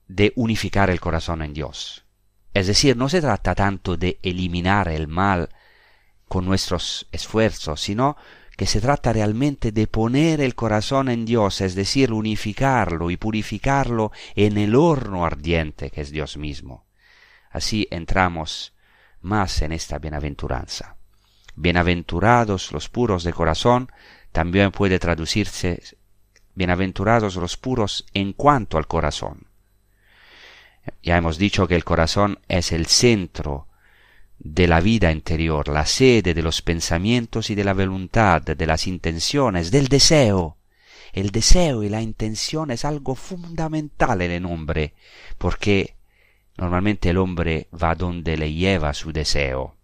de 0.07 0.33
unificar 0.35 0.89
el 0.89 0.99
corazón 0.99 1.41
en 1.41 1.53
Dios. 1.53 2.05
Es 2.53 2.67
decir, 2.67 2.97
no 2.97 3.09
se 3.09 3.21
trata 3.21 3.53
tanto 3.55 3.97
de 3.97 4.19
eliminar 4.23 4.87
el 4.87 5.07
mal 5.07 5.49
con 6.27 6.45
nuestros 6.45 7.07
esfuerzos, 7.11 7.81
sino 7.81 8.17
que 8.57 8.65
se 8.65 8.81
trata 8.81 9.13
realmente 9.13 9.71
de 9.71 9.85
poner 9.85 10.41
el 10.41 10.55
corazón 10.55 11.09
en 11.09 11.25
Dios, 11.25 11.61
es 11.61 11.75
decir, 11.75 12.11
unificarlo 12.11 13.11
y 13.11 13.17
purificarlo 13.17 14.11
en 14.35 14.57
el 14.57 14.75
horno 14.75 15.25
ardiente 15.25 15.91
que 15.91 16.01
es 16.01 16.09
Dios 16.09 16.37
mismo. 16.37 16.87
Así 17.51 17.87
entramos 17.91 18.73
más 19.21 19.61
en 19.61 19.71
esta 19.71 19.99
bienaventuranza. 19.99 20.97
Bienaventurados 21.55 22.71
los 22.71 22.89
puros 22.89 23.23
de 23.23 23.33
corazón 23.33 23.91
también 24.31 24.71
puede 24.71 24.99
traducirse 24.99 25.81
bienaventurados 26.55 27.35
los 27.35 27.57
puros 27.57 28.05
en 28.13 28.33
cuanto 28.33 28.77
al 28.77 28.87
corazón. 28.87 29.46
Ya 31.03 31.17
hemos 31.17 31.37
dicho 31.37 31.67
que 31.67 31.75
el 31.75 31.83
corazón 31.83 32.39
es 32.47 32.71
el 32.71 32.85
centro 32.87 33.67
de 34.39 34.67
la 34.67 34.81
vida 34.81 35.11
interior, 35.11 35.67
la 35.67 35.85
sede 35.85 36.33
de 36.33 36.41
los 36.41 36.61
pensamientos 36.61 37.49
y 37.49 37.55
de 37.55 37.63
la 37.63 37.73
voluntad, 37.73 38.41
de 38.41 38.67
las 38.67 38.87
intenciones, 38.87 39.71
del 39.71 39.87
deseo. 39.87 40.57
El 41.13 41.31
deseo 41.31 41.83
y 41.83 41.89
la 41.89 42.01
intención 42.01 42.71
es 42.71 42.85
algo 42.85 43.15
fundamental 43.15 44.21
en 44.21 44.31
el 44.31 44.45
hombre, 44.45 44.93
porque 45.37 45.95
normalmente 46.57 47.09
el 47.09 47.17
hombre 47.17 47.67
va 47.73 47.95
donde 47.95 48.37
le 48.37 48.53
lleva 48.53 48.93
su 48.93 49.11
deseo. 49.11 49.75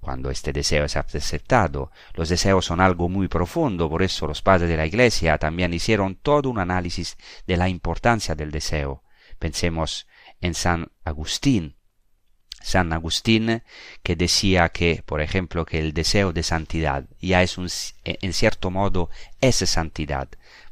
Cuando 0.00 0.30
este 0.30 0.52
deseo 0.52 0.84
es 0.84 0.96
aceptado, 0.96 1.90
los 2.12 2.28
deseos 2.28 2.66
son 2.66 2.82
algo 2.82 3.08
muy 3.08 3.26
profundo, 3.26 3.88
por 3.88 4.02
eso 4.02 4.26
los 4.26 4.42
padres 4.42 4.68
de 4.68 4.76
la 4.76 4.84
Iglesia 4.84 5.38
también 5.38 5.72
hicieron 5.72 6.16
todo 6.16 6.50
un 6.50 6.58
análisis 6.58 7.16
de 7.46 7.56
la 7.56 7.70
importancia 7.70 8.34
del 8.34 8.50
deseo. 8.50 9.03
Pensemos 9.38 10.06
en 10.40 10.54
San 10.54 10.90
Agustín. 11.04 11.76
San 12.62 12.92
Agustín, 12.94 13.62
que 14.02 14.16
decía 14.16 14.70
que, 14.70 15.02
por 15.04 15.20
ejemplo, 15.20 15.66
que 15.66 15.78
el 15.78 15.92
deseo 15.92 16.32
de 16.32 16.42
santidad 16.42 17.04
ya 17.20 17.42
es 17.42 17.58
un, 17.58 17.68
en 18.04 18.32
cierto 18.32 18.70
modo, 18.70 19.10
es 19.42 19.56
santidad, 19.56 20.28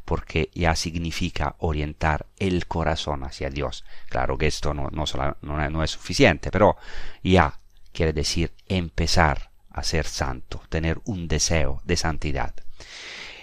porque 0.06 0.50
ya 0.54 0.74
significa 0.74 1.54
orientar 1.58 2.26
el 2.38 2.66
corazón 2.66 3.24
hacia 3.24 3.50
Dios. 3.50 3.84
Claro 4.08 4.38
que 4.38 4.46
esto 4.46 4.72
no, 4.72 4.88
no 4.90 5.84
es 5.84 5.90
suficiente, 5.90 6.50
pero 6.50 6.76
ya 7.22 7.60
quiere 7.92 8.14
decir 8.14 8.52
empezar 8.68 9.52
a 9.70 9.82
ser 9.82 10.06
santo, 10.06 10.62
tener 10.68 11.00
un 11.04 11.28
deseo 11.28 11.82
de 11.84 11.96
santidad. 11.96 12.54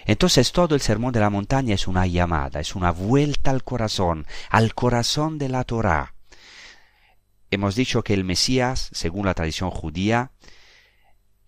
Entonces 0.06 0.52
todo 0.52 0.74
el 0.74 0.80
sermón 0.80 1.12
de 1.12 1.20
la 1.20 1.30
montaña 1.30 1.74
es 1.74 1.86
una 1.86 2.06
llamada, 2.06 2.60
es 2.60 2.74
una 2.74 2.90
vuelta 2.90 3.50
al 3.50 3.64
corazón, 3.64 4.26
al 4.48 4.74
corazón 4.74 5.38
de 5.38 5.48
la 5.48 5.64
Torá. 5.64 6.14
Hemos 7.50 7.74
dicho 7.74 8.02
que 8.02 8.14
el 8.14 8.24
Mesías, 8.24 8.90
según 8.92 9.26
la 9.26 9.34
tradición 9.34 9.70
judía, 9.70 10.30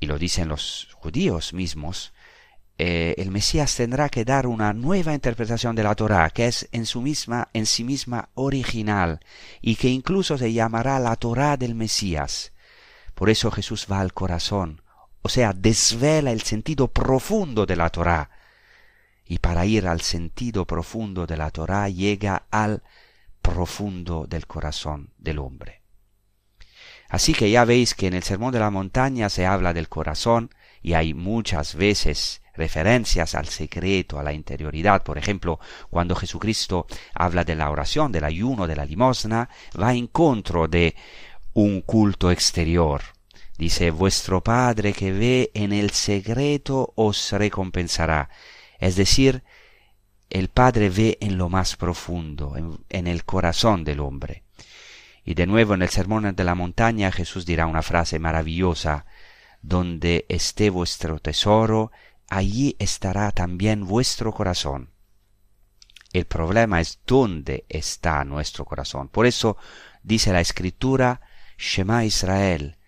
y 0.01 0.07
lo 0.07 0.19
dicen 0.19 0.49
los 0.49 0.89
judíos 0.95 1.53
mismos, 1.53 2.13
eh, 2.79 3.15
el 3.19 3.31
Mesías 3.31 3.77
tendrá 3.77 4.09
que 4.09 4.25
dar 4.25 4.49
una 4.49 4.73
nueva 4.73 5.15
interpretación 5.15 5.77
de 5.77 5.85
la 5.85 5.95
Torá, 5.95 6.29
que 6.31 6.47
es 6.47 6.69
en, 6.73 6.87
su 6.87 7.01
misma, 7.01 7.49
en 7.53 7.67
sí 7.67 7.85
misma 7.85 8.31
original, 8.35 9.21
y 9.61 9.77
que 9.77 9.89
incluso 9.89 10.37
se 10.37 10.53
llamará 10.53 10.99
la 10.99 11.15
Torá 11.15 11.57
del 11.57 11.77
Mesías. 11.77 12.53
Por 13.15 13.31
eso 13.31 13.53
Jesús 13.53 13.87
va 13.91 14.01
al 14.01 14.13
corazón, 14.13 14.83
o 15.23 15.29
sea, 15.29 15.53
desvela 15.53 16.33
el 16.33 16.43
sentido 16.43 16.89
profundo 16.89 17.67
de 17.67 17.77
la 17.77 17.91
Torá, 17.91 18.31
y 19.25 19.39
para 19.39 19.67
ir 19.67 19.87
al 19.87 20.01
sentido 20.01 20.67
profundo 20.67 21.27
de 21.27 21.37
la 21.37 21.51
Torá 21.51 21.89
llega 21.89 22.47
al 22.51 22.83
profundo 23.41 24.27
del 24.27 24.47
corazón 24.47 25.11
del 25.19 25.39
hombre. 25.39 25.83
Así 27.09 27.35
que 27.35 27.51
ya 27.51 27.65
veis 27.65 27.95
que 27.95 28.07
en 28.07 28.15
el 28.15 28.23
Sermón 28.23 28.53
de 28.53 28.61
la 28.61 28.71
Montaña 28.71 29.29
se 29.29 29.45
habla 29.45 29.75
del 29.75 29.89
corazón 29.89 30.51
y 30.81 30.95
hay 30.95 31.13
muchas 31.13 31.75
veces 31.75 32.41
referencias 32.55 33.35
al 33.35 33.49
secreto, 33.49 34.19
a 34.19 34.23
la 34.23 34.33
interioridad. 34.33 35.03
Por 35.03 35.19
ejemplo, 35.19 35.61
cuando 35.91 36.15
Jesucristo 36.15 36.87
habla 37.15 37.45
de 37.45 37.55
la 37.55 37.71
oración, 37.71 38.13
del 38.13 38.25
ayuno, 38.25 38.67
de 38.67 38.77
la 38.77 38.85
limosna, 38.85 39.49
va 39.81 39.95
en 39.95 40.07
contra 40.07 40.67
de 40.69 40.95
un 41.55 41.83
culto 41.83 42.31
exterior. 42.31 43.03
Dice, 43.59 43.91
vuestro 43.91 44.43
Padre 44.43 44.93
que 44.93 45.13
ve 45.13 45.51
en 45.55 45.73
el 45.73 45.91
secreto 45.91 46.93
os 46.97 47.33
recompensará. 47.33 48.31
Es 48.83 48.97
decir, 48.97 49.45
el 50.29 50.49
Padre 50.49 50.91
ve 50.91 51.17
en 51.21 51.39
lo 51.39 51.49
más 51.49 51.77
profundo, 51.77 52.57
en, 52.89 53.07
el 53.07 53.25
corazón 53.25 53.85
del 53.85 54.01
hombre. 54.01 54.43
Y 55.25 55.35
de 55.35 55.47
nuevo 55.47 55.75
en 55.75 55.83
el 55.83 55.89
Sermón 55.89 56.35
de 56.35 56.43
la 56.43 56.57
Montaña 56.57 57.13
Jesús 57.13 57.47
dirá 57.47 57.67
una 57.67 57.83
frase 57.83 58.19
maravillosa, 58.19 59.07
donde 59.61 60.27
esté 60.29 60.69
vuestro 60.69 61.21
tesoro, 61.21 61.93
allí 62.29 62.75
estará 62.81 63.31
también 63.31 63.87
vuestro 63.87 64.33
corazón. 64.33 64.91
El 66.13 66.25
problema 66.25 66.81
es 66.81 66.99
dónde 67.07 67.65
está 67.69 68.25
nuestro 68.25 68.65
corazón. 68.65 69.07
Por 69.07 69.27
eso 69.27 69.57
dice 70.03 70.33
la 70.33 70.41
Escritura, 70.41 71.21
Shema 71.57 72.05
Israel, 72.05 72.79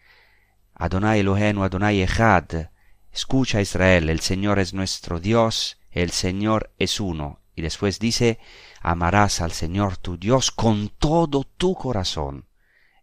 Adonai 0.74 1.20
Elohenu 1.20 1.62
Adonai 1.62 2.02
Echad, 2.02 2.70
escucha 3.12 3.60
Israel, 3.60 4.10
el 4.10 4.18
Señor 4.18 4.58
es 4.58 4.74
nuestro 4.74 5.20
Dios, 5.20 5.78
el 5.94 6.10
Señor 6.10 6.72
es 6.78 7.00
uno. 7.00 7.40
Y 7.54 7.62
después 7.62 8.00
dice, 8.00 8.38
amarás 8.80 9.40
al 9.40 9.52
Señor 9.52 9.96
tu 9.96 10.18
Dios 10.18 10.50
con 10.50 10.88
todo 10.88 11.44
tu 11.44 11.74
corazón. 11.74 12.46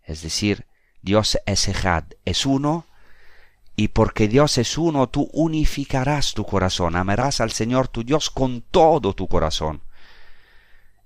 Es 0.04 0.22
decir, 0.22 0.68
Dios 1.02 1.40
es 1.46 1.68
Ejad, 1.70 2.04
es 2.26 2.46
uno, 2.46 2.86
y 3.78 3.88
porque 3.88 4.28
Dios 4.28 4.58
es 4.58 4.78
uno, 4.78 5.08
tú 5.08 5.30
unificarás 5.32 6.34
tu 6.34 6.46
corazón, 6.46 6.98
amarás 6.98 7.40
al 7.40 7.52
Señor 7.52 7.88
tu 7.88 8.04
Dios 8.04 8.30
con 8.30 8.62
todo 8.62 9.14
tu 9.14 9.28
corazón. 9.28 9.82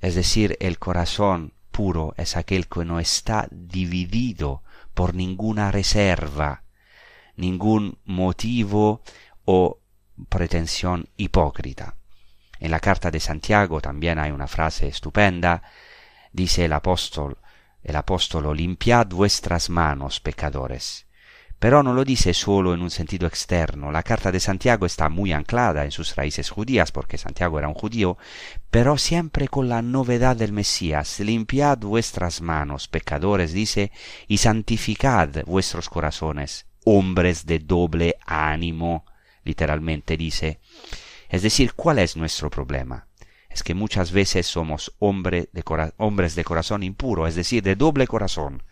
Es 0.02 0.16
decir, 0.16 0.58
el 0.60 0.80
corazón 0.80 1.54
puro 1.72 2.16
es 2.18 2.36
aquel 2.36 2.68
que 2.68 2.84
no 2.84 3.00
está 3.00 3.48
dividido 3.52 4.64
por 4.96 5.14
ninguna 5.14 5.72
reserva, 5.72 6.64
ningún 7.36 8.00
motivo 8.06 9.02
o 9.46 9.80
pretensión 10.30 11.08
hipócrita. 11.18 11.96
En 12.60 12.72
la 12.72 12.80
carta 12.80 13.12
de 13.12 13.20
Santiago 13.20 13.82
también 13.82 14.18
hay 14.20 14.32
una 14.32 14.48
frase 14.48 14.88
estupenda. 14.88 15.62
Dice 16.32 16.66
el 16.66 16.74
apóstol, 16.74 17.38
el 17.84 17.96
apóstolo, 17.96 18.54
limpiad 18.54 19.08
vuestras 19.08 19.70
manos, 19.70 20.20
pecadores. 20.20 21.06
Pero 21.60 21.84
no 21.84 21.94
lo 21.94 22.04
dice 22.04 22.34
solo 22.34 22.74
en 22.74 22.82
un 22.82 22.92
sentido 22.92 23.28
externo. 23.28 23.92
La 23.92 24.04
carta 24.04 24.32
de 24.32 24.40
Santiago 24.40 24.86
está 24.86 25.08
muy 25.08 25.32
anclada 25.32 25.86
en 25.86 25.92
sus 25.92 26.16
raíces 26.16 26.50
judías, 26.50 26.92
porque 26.92 27.18
Santiago 27.18 27.58
era 27.58 27.68
un 27.68 27.74
judío, 27.74 28.18
pero 28.70 28.98
siempre 28.98 29.48
con 29.48 29.70
la 29.70 29.82
novedad 29.82 30.36
del 30.36 30.52
Mesías. 30.52 31.20
Limpiad 31.20 31.78
vuestras 31.80 32.42
manos, 32.42 32.88
pecadores, 32.88 33.54
dice, 33.54 33.92
y 34.28 34.38
santificad 34.38 35.44
vuestros 35.46 35.90
corazones, 35.90 36.66
hombres 36.84 37.46
de 37.46 37.60
doble 37.60 38.16
ánimo 38.26 39.06
literalmente 39.46 40.18
dice. 40.18 40.60
Es 41.30 41.42
decir, 41.42 41.74
¿cuál 41.74 42.00
es 42.00 42.18
nuestro 42.18 42.50
problema? 42.50 43.08
Es 43.50 43.64
que 43.64 43.74
muchas 43.74 44.12
veces 44.12 44.46
somos 44.46 44.94
hombres 45.00 45.48
de 45.54 46.44
corazón 46.44 46.84
impuro, 46.84 47.26
es 47.26 47.36
decir, 47.36 47.64
de 47.64 47.78
doble 47.78 48.06
corazón. 48.06 48.64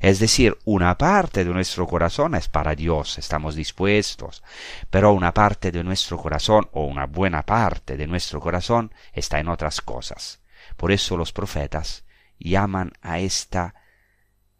Es 0.00 0.20
decir, 0.20 0.56
una 0.64 0.96
parte 0.96 1.44
de 1.44 1.52
nuestro 1.52 1.88
corazón 1.88 2.36
es 2.36 2.48
para 2.48 2.76
Dios, 2.76 3.18
estamos 3.18 3.56
dispuestos, 3.56 4.44
pero 4.90 5.12
una 5.12 5.34
parte 5.34 5.72
de 5.72 5.82
nuestro 5.82 6.18
corazón, 6.18 6.68
o 6.70 6.84
una 6.84 7.06
buena 7.06 7.42
parte 7.42 7.96
de 7.96 8.06
nuestro 8.06 8.40
corazón, 8.40 8.92
está 9.12 9.40
en 9.40 9.48
otras 9.48 9.80
cosas. 9.80 10.40
Por 10.76 10.92
eso 10.92 11.16
los 11.16 11.32
profetas 11.32 12.04
llaman 12.38 12.92
a 13.02 13.18
esta 13.18 13.74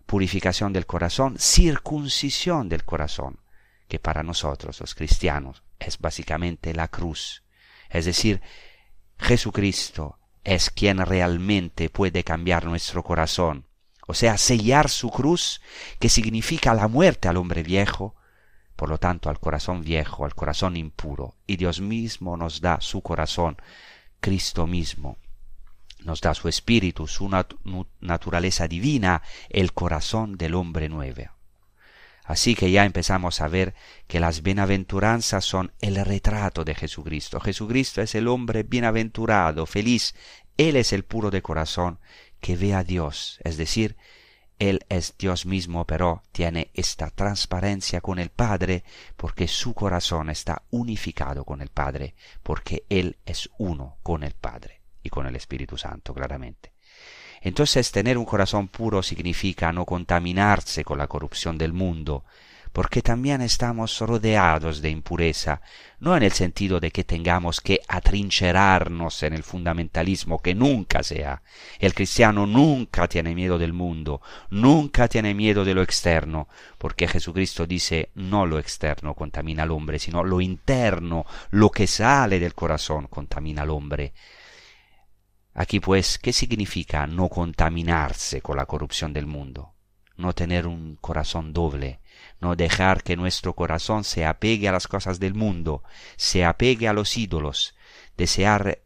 purificación 0.06 0.72
del 0.72 0.86
corazón 0.86 1.36
circuncisión 1.38 2.68
del 2.68 2.84
corazón 2.84 3.38
que 3.88 3.98
para 3.98 4.22
nosotros 4.22 4.80
los 4.80 4.94
cristianos 4.94 5.62
es 5.78 5.98
básicamente 5.98 6.74
la 6.74 6.88
cruz. 6.88 7.42
Es 7.90 8.04
decir, 8.04 8.40
Jesucristo 9.18 10.18
es 10.44 10.70
quien 10.70 10.98
realmente 10.98 11.90
puede 11.90 12.22
cambiar 12.24 12.66
nuestro 12.66 13.02
corazón, 13.02 13.66
o 14.06 14.14
sea, 14.14 14.38
sellar 14.38 14.88
su 14.88 15.10
cruz, 15.10 15.60
que 15.98 16.08
significa 16.08 16.74
la 16.74 16.88
muerte 16.88 17.28
al 17.28 17.36
hombre 17.36 17.62
viejo, 17.62 18.14
por 18.76 18.88
lo 18.88 18.98
tanto 18.98 19.28
al 19.28 19.40
corazón 19.40 19.82
viejo, 19.82 20.24
al 20.24 20.34
corazón 20.34 20.76
impuro, 20.76 21.34
y 21.46 21.56
Dios 21.56 21.80
mismo 21.80 22.36
nos 22.36 22.60
da 22.60 22.80
su 22.80 23.02
corazón, 23.02 23.56
Cristo 24.20 24.66
mismo 24.66 25.18
nos 26.00 26.20
da 26.20 26.34
su 26.34 26.48
espíritu, 26.48 27.06
su 27.06 27.28
naturaleza 28.00 28.68
divina, 28.68 29.22
el 29.50 29.72
corazón 29.72 30.36
del 30.36 30.54
hombre 30.54 30.88
nuevo. 30.88 31.37
Así 32.28 32.54
que 32.54 32.70
ya 32.70 32.84
empezamos 32.84 33.40
a 33.40 33.48
ver 33.48 33.74
que 34.06 34.20
las 34.20 34.42
bienaventuranzas 34.42 35.46
son 35.46 35.72
el 35.80 35.96
retrato 36.04 36.62
de 36.62 36.74
Jesucristo. 36.74 37.40
Jesucristo 37.40 38.02
es 38.02 38.14
el 38.14 38.28
hombre 38.28 38.64
bienaventurado, 38.64 39.64
feliz. 39.64 40.14
Él 40.58 40.76
es 40.76 40.92
el 40.92 41.04
puro 41.04 41.30
de 41.30 41.40
corazón 41.40 42.00
que 42.38 42.54
ve 42.54 42.74
a 42.74 42.84
Dios, 42.84 43.40
es 43.44 43.56
decir, 43.56 43.96
Él 44.58 44.84
es 44.90 45.14
Dios 45.16 45.46
mismo, 45.46 45.86
pero 45.86 46.22
tiene 46.30 46.70
esta 46.74 47.08
transparencia 47.08 48.02
con 48.02 48.18
el 48.18 48.28
Padre 48.28 48.84
porque 49.16 49.48
su 49.48 49.72
corazón 49.72 50.28
está 50.28 50.64
unificado 50.68 51.46
con 51.46 51.62
el 51.62 51.70
Padre, 51.70 52.14
porque 52.42 52.84
Él 52.90 53.16
es 53.24 53.48
uno 53.56 53.96
con 54.02 54.22
el 54.22 54.34
Padre 54.34 54.82
y 55.02 55.08
con 55.08 55.26
el 55.26 55.34
Espíritu 55.34 55.78
Santo, 55.78 56.12
claramente. 56.12 56.74
Entonces 57.42 57.90
tener 57.92 58.18
un 58.18 58.24
corazón 58.24 58.68
puro 58.68 59.02
significa 59.02 59.72
no 59.72 59.84
contaminarse 59.84 60.84
con 60.84 60.98
la 60.98 61.06
corrupción 61.06 61.58
del 61.58 61.72
mundo, 61.72 62.24
porque 62.72 63.02
también 63.02 63.40
estamos 63.40 63.98
rodeados 64.00 64.82
de 64.82 64.90
impureza, 64.90 65.60
no 66.00 66.16
en 66.16 66.22
el 66.22 66.32
sentido 66.32 66.80
de 66.80 66.90
que 66.90 67.04
tengamos 67.04 67.60
que 67.60 67.80
atrincherarnos 67.88 69.22
en 69.22 69.34
el 69.34 69.42
fundamentalismo, 69.42 70.40
que 70.40 70.54
nunca 70.54 71.02
sea. 71.02 71.42
El 71.78 71.94
cristiano 71.94 72.46
nunca 72.46 73.08
tiene 73.08 73.34
miedo 73.34 73.58
del 73.58 73.72
mundo, 73.72 74.20
nunca 74.50 75.08
tiene 75.08 75.34
miedo 75.34 75.64
de 75.64 75.74
lo 75.74 75.82
externo, 75.82 76.48
porque 76.78 77.08
Jesucristo 77.08 77.66
dice 77.66 78.10
no 78.14 78.46
lo 78.46 78.58
externo 78.58 79.14
contamina 79.14 79.64
al 79.64 79.70
hombre, 79.70 79.98
sino 79.98 80.22
lo 80.22 80.40
interno, 80.40 81.26
lo 81.50 81.70
que 81.70 81.86
sale 81.86 82.38
del 82.38 82.54
corazón 82.54 83.06
contamina 83.08 83.62
al 83.62 83.70
hombre. 83.70 84.12
Aquí 85.60 85.80
pues, 85.80 86.20
¿qué 86.20 86.32
significa 86.32 87.08
no 87.08 87.28
contaminarse 87.28 88.40
con 88.40 88.58
la 88.58 88.66
corrupción 88.66 89.12
del 89.12 89.26
mundo? 89.26 89.74
No 90.16 90.32
tener 90.32 90.68
un 90.68 90.94
corazón 91.00 91.52
doble, 91.52 91.98
no 92.40 92.54
dejar 92.54 93.02
que 93.02 93.16
nuestro 93.16 93.54
corazón 93.54 94.04
se 94.04 94.24
apegue 94.24 94.68
a 94.68 94.72
las 94.72 94.86
cosas 94.86 95.18
del 95.18 95.34
mundo, 95.34 95.82
se 96.16 96.44
apegue 96.44 96.86
a 96.86 96.92
los 96.92 97.16
ídolos, 97.16 97.74
desear 98.16 98.82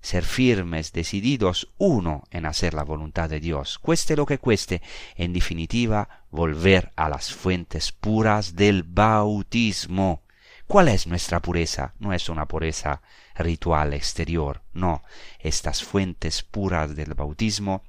ser 0.00 0.24
firmes, 0.24 0.94
decididos, 0.94 1.74
uno 1.76 2.22
en 2.30 2.46
hacer 2.46 2.72
la 2.72 2.84
voluntad 2.84 3.28
de 3.28 3.40
Dios, 3.40 3.78
cueste 3.78 4.16
lo 4.16 4.24
que 4.24 4.38
cueste, 4.38 4.80
en 5.14 5.34
definitiva, 5.34 6.24
volver 6.30 6.90
a 6.96 7.10
las 7.10 7.34
fuentes 7.34 7.92
puras 7.92 8.56
del 8.56 8.82
bautismo. 8.82 10.22
¿Cuál 10.66 10.88
es 10.88 11.06
nuestra 11.06 11.40
pureza? 11.40 11.92
No 11.98 12.14
es 12.14 12.30
una 12.30 12.46
pureza 12.46 13.02
ritual 13.38 13.94
exterior, 13.94 14.62
no, 14.72 15.02
estas 15.38 15.82
fuentes 15.82 16.42
puras 16.42 16.94
del 16.96 17.14
bautismo 17.14 17.82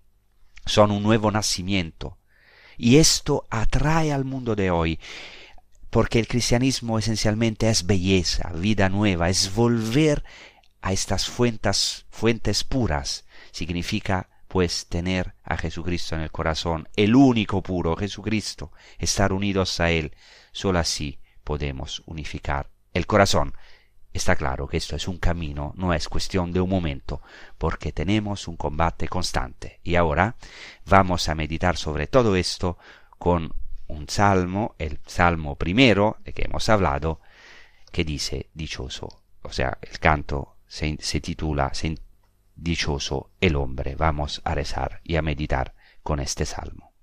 son 0.65 0.91
un 0.91 1.03
nuevo 1.03 1.31
nacimiento. 1.31 2.17
Y 2.77 2.97
esto 2.97 3.45
atrae 3.49 4.13
al 4.13 4.23
mundo 4.23 4.55
de 4.55 4.71
hoy, 4.71 4.99
porque 5.89 6.19
el 6.19 6.27
cristianismo 6.27 6.99
esencialmente 6.99 7.69
es 7.69 7.85
belleza, 7.85 8.51
vida 8.53 8.89
nueva, 8.89 9.29
es 9.29 9.53
volver 9.53 10.23
a 10.81 10.93
estas 10.93 11.27
fuentes, 11.27 12.05
fuentes 12.09 12.63
puras. 12.63 13.25
Significa 13.51 14.29
pues 14.47 14.87
tener 14.87 15.35
a 15.43 15.57
Jesucristo 15.57 16.15
en 16.15 16.21
el 16.21 16.31
corazón, 16.31 16.87
el 16.95 17.15
único 17.15 17.61
puro 17.61 17.95
Jesucristo, 17.95 18.71
estar 18.97 19.33
unidos 19.33 19.79
a 19.79 19.91
Él. 19.91 20.15
Solo 20.51 20.79
así 20.79 21.19
podemos 21.43 22.01
unificar 22.05 22.69
el 22.93 23.05
corazón. 23.05 23.53
Está 24.11 24.35
claro 24.35 24.67
que 24.67 24.77
esto 24.77 24.95
es 24.95 25.07
un 25.07 25.17
camino, 25.17 25.73
no 25.77 25.93
es 25.93 26.09
cuestión 26.09 26.51
de 26.51 26.61
un 26.61 26.69
momento, 26.69 27.21
porque 27.57 27.91
tenemos 27.91 28.47
un 28.47 28.57
combate 28.57 29.07
constante. 29.07 29.79
Y 29.83 29.95
ahora 29.95 30.35
vamos 30.85 31.29
a 31.29 31.35
meditar 31.35 31.77
sobre 31.77 32.07
todo 32.07 32.35
esto 32.35 32.77
con 33.17 33.53
un 33.87 34.09
salmo, 34.09 34.75
el 34.79 34.99
salmo 35.05 35.55
primero 35.55 36.17
de 36.23 36.33
que 36.33 36.45
hemos 36.45 36.69
hablado, 36.69 37.21
que 37.91 38.03
dice 38.03 38.49
dichoso, 38.53 39.23
o 39.41 39.51
sea, 39.51 39.77
el 39.81 39.99
canto 39.99 40.57
se, 40.67 40.95
titula 41.21 41.71
Dichoso 42.55 43.31
el 43.39 43.55
hombre. 43.55 43.95
Vamos 43.95 44.41
a 44.43 44.53
rezar 44.53 45.01
y 45.03 45.15
a 45.15 45.21
meditar 45.21 45.75
con 46.03 46.19
este 46.19 46.45
salmo. 46.45 46.93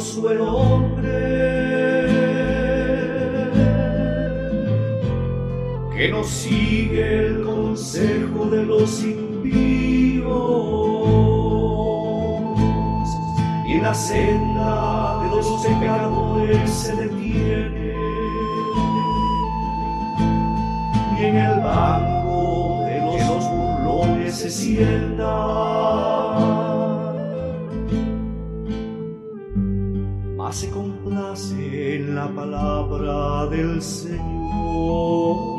Dichoso 0.00 0.30
el 0.30 0.40
hombre. 0.40 1.10
Que 5.94 6.08
no 6.08 6.24
sigue 6.24 7.26
el 7.26 7.42
consejo 7.42 8.46
de 8.46 8.64
los 8.64 9.02
impíos. 9.04 10.30
Y 13.66 13.72
en 13.72 13.82
la 13.82 13.92
senda 13.92 15.22
de 15.22 15.28
los 15.36 15.66
pecadores 15.66 16.70
se 16.70 16.96
detiene. 16.96 17.94
Y 21.18 21.24
en 21.24 21.36
el 21.36 21.60
banco 21.60 22.84
de 22.86 23.00
los 23.26 23.50
burlones 23.50 24.34
se 24.34 24.48
sienta 24.48 25.79
se 30.52 30.68
complace 30.70 31.96
en 31.96 32.14
la 32.14 32.26
palabra 32.28 33.46
del 33.46 33.80
Señor 33.80 35.49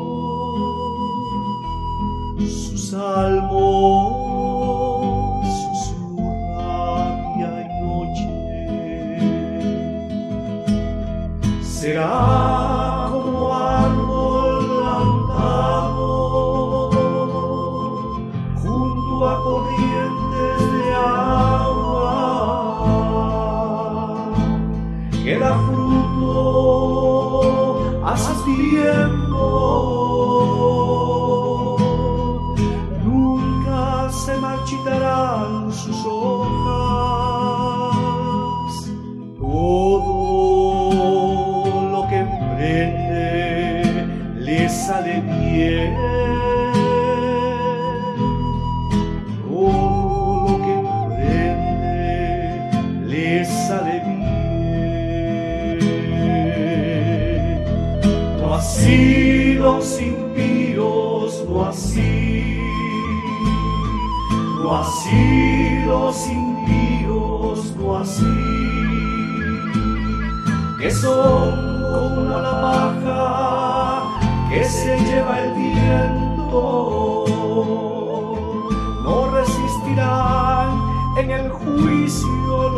juicio 82.12 82.68
los 82.68 82.71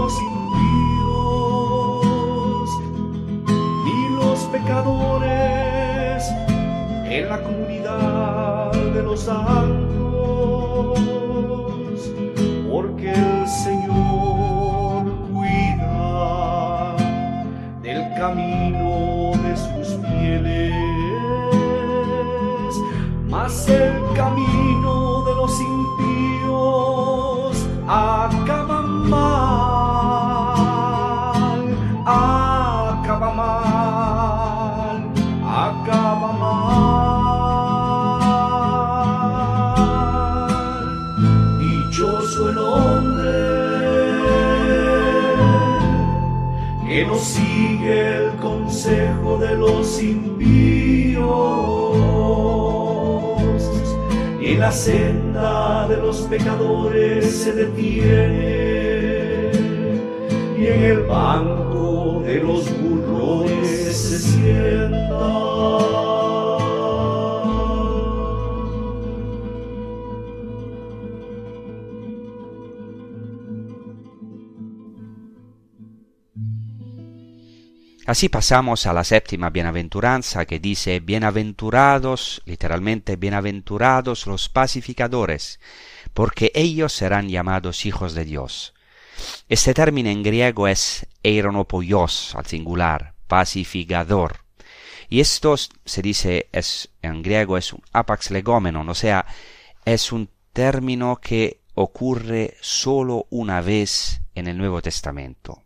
senda 54.74 55.87
de 55.88 55.96
los 55.98 56.22
pecadores 56.22 57.30
se 57.30 57.52
detiene, 57.52 59.52
y 60.58 60.66
en 60.66 60.82
el 60.82 61.02
banco 61.04 61.53
Así 78.06 78.28
pasamos 78.28 78.84
a 78.86 78.92
la 78.92 79.02
séptima 79.02 79.48
bienaventuranza 79.48 80.44
que 80.44 80.58
dice, 80.58 81.00
bienaventurados, 81.00 82.42
literalmente, 82.44 83.16
bienaventurados 83.16 84.26
los 84.26 84.50
pacificadores, 84.50 85.58
porque 86.12 86.52
ellos 86.54 86.92
serán 86.92 87.30
llamados 87.30 87.86
hijos 87.86 88.12
de 88.12 88.26
Dios. 88.26 88.74
Este 89.48 89.72
término 89.72 90.10
en 90.10 90.22
griego 90.22 90.68
es 90.68 91.06
eironopoios, 91.22 92.34
al 92.34 92.44
singular, 92.44 93.14
pacificador, 93.26 94.44
Y 95.08 95.20
esto 95.20 95.56
se 95.56 96.02
dice 96.02 96.48
es, 96.52 96.90
en 97.00 97.22
griego 97.22 97.56
es 97.56 97.72
un 97.72 97.80
apax 97.92 98.30
legomenon, 98.30 98.86
o 98.86 98.94
sea, 98.94 99.24
es 99.86 100.12
un 100.12 100.28
término 100.52 101.16
que 101.22 101.60
ocurre 101.72 102.58
solo 102.60 103.26
una 103.30 103.62
vez 103.62 104.20
en 104.34 104.46
el 104.48 104.58
Nuevo 104.58 104.82
Testamento. 104.82 105.63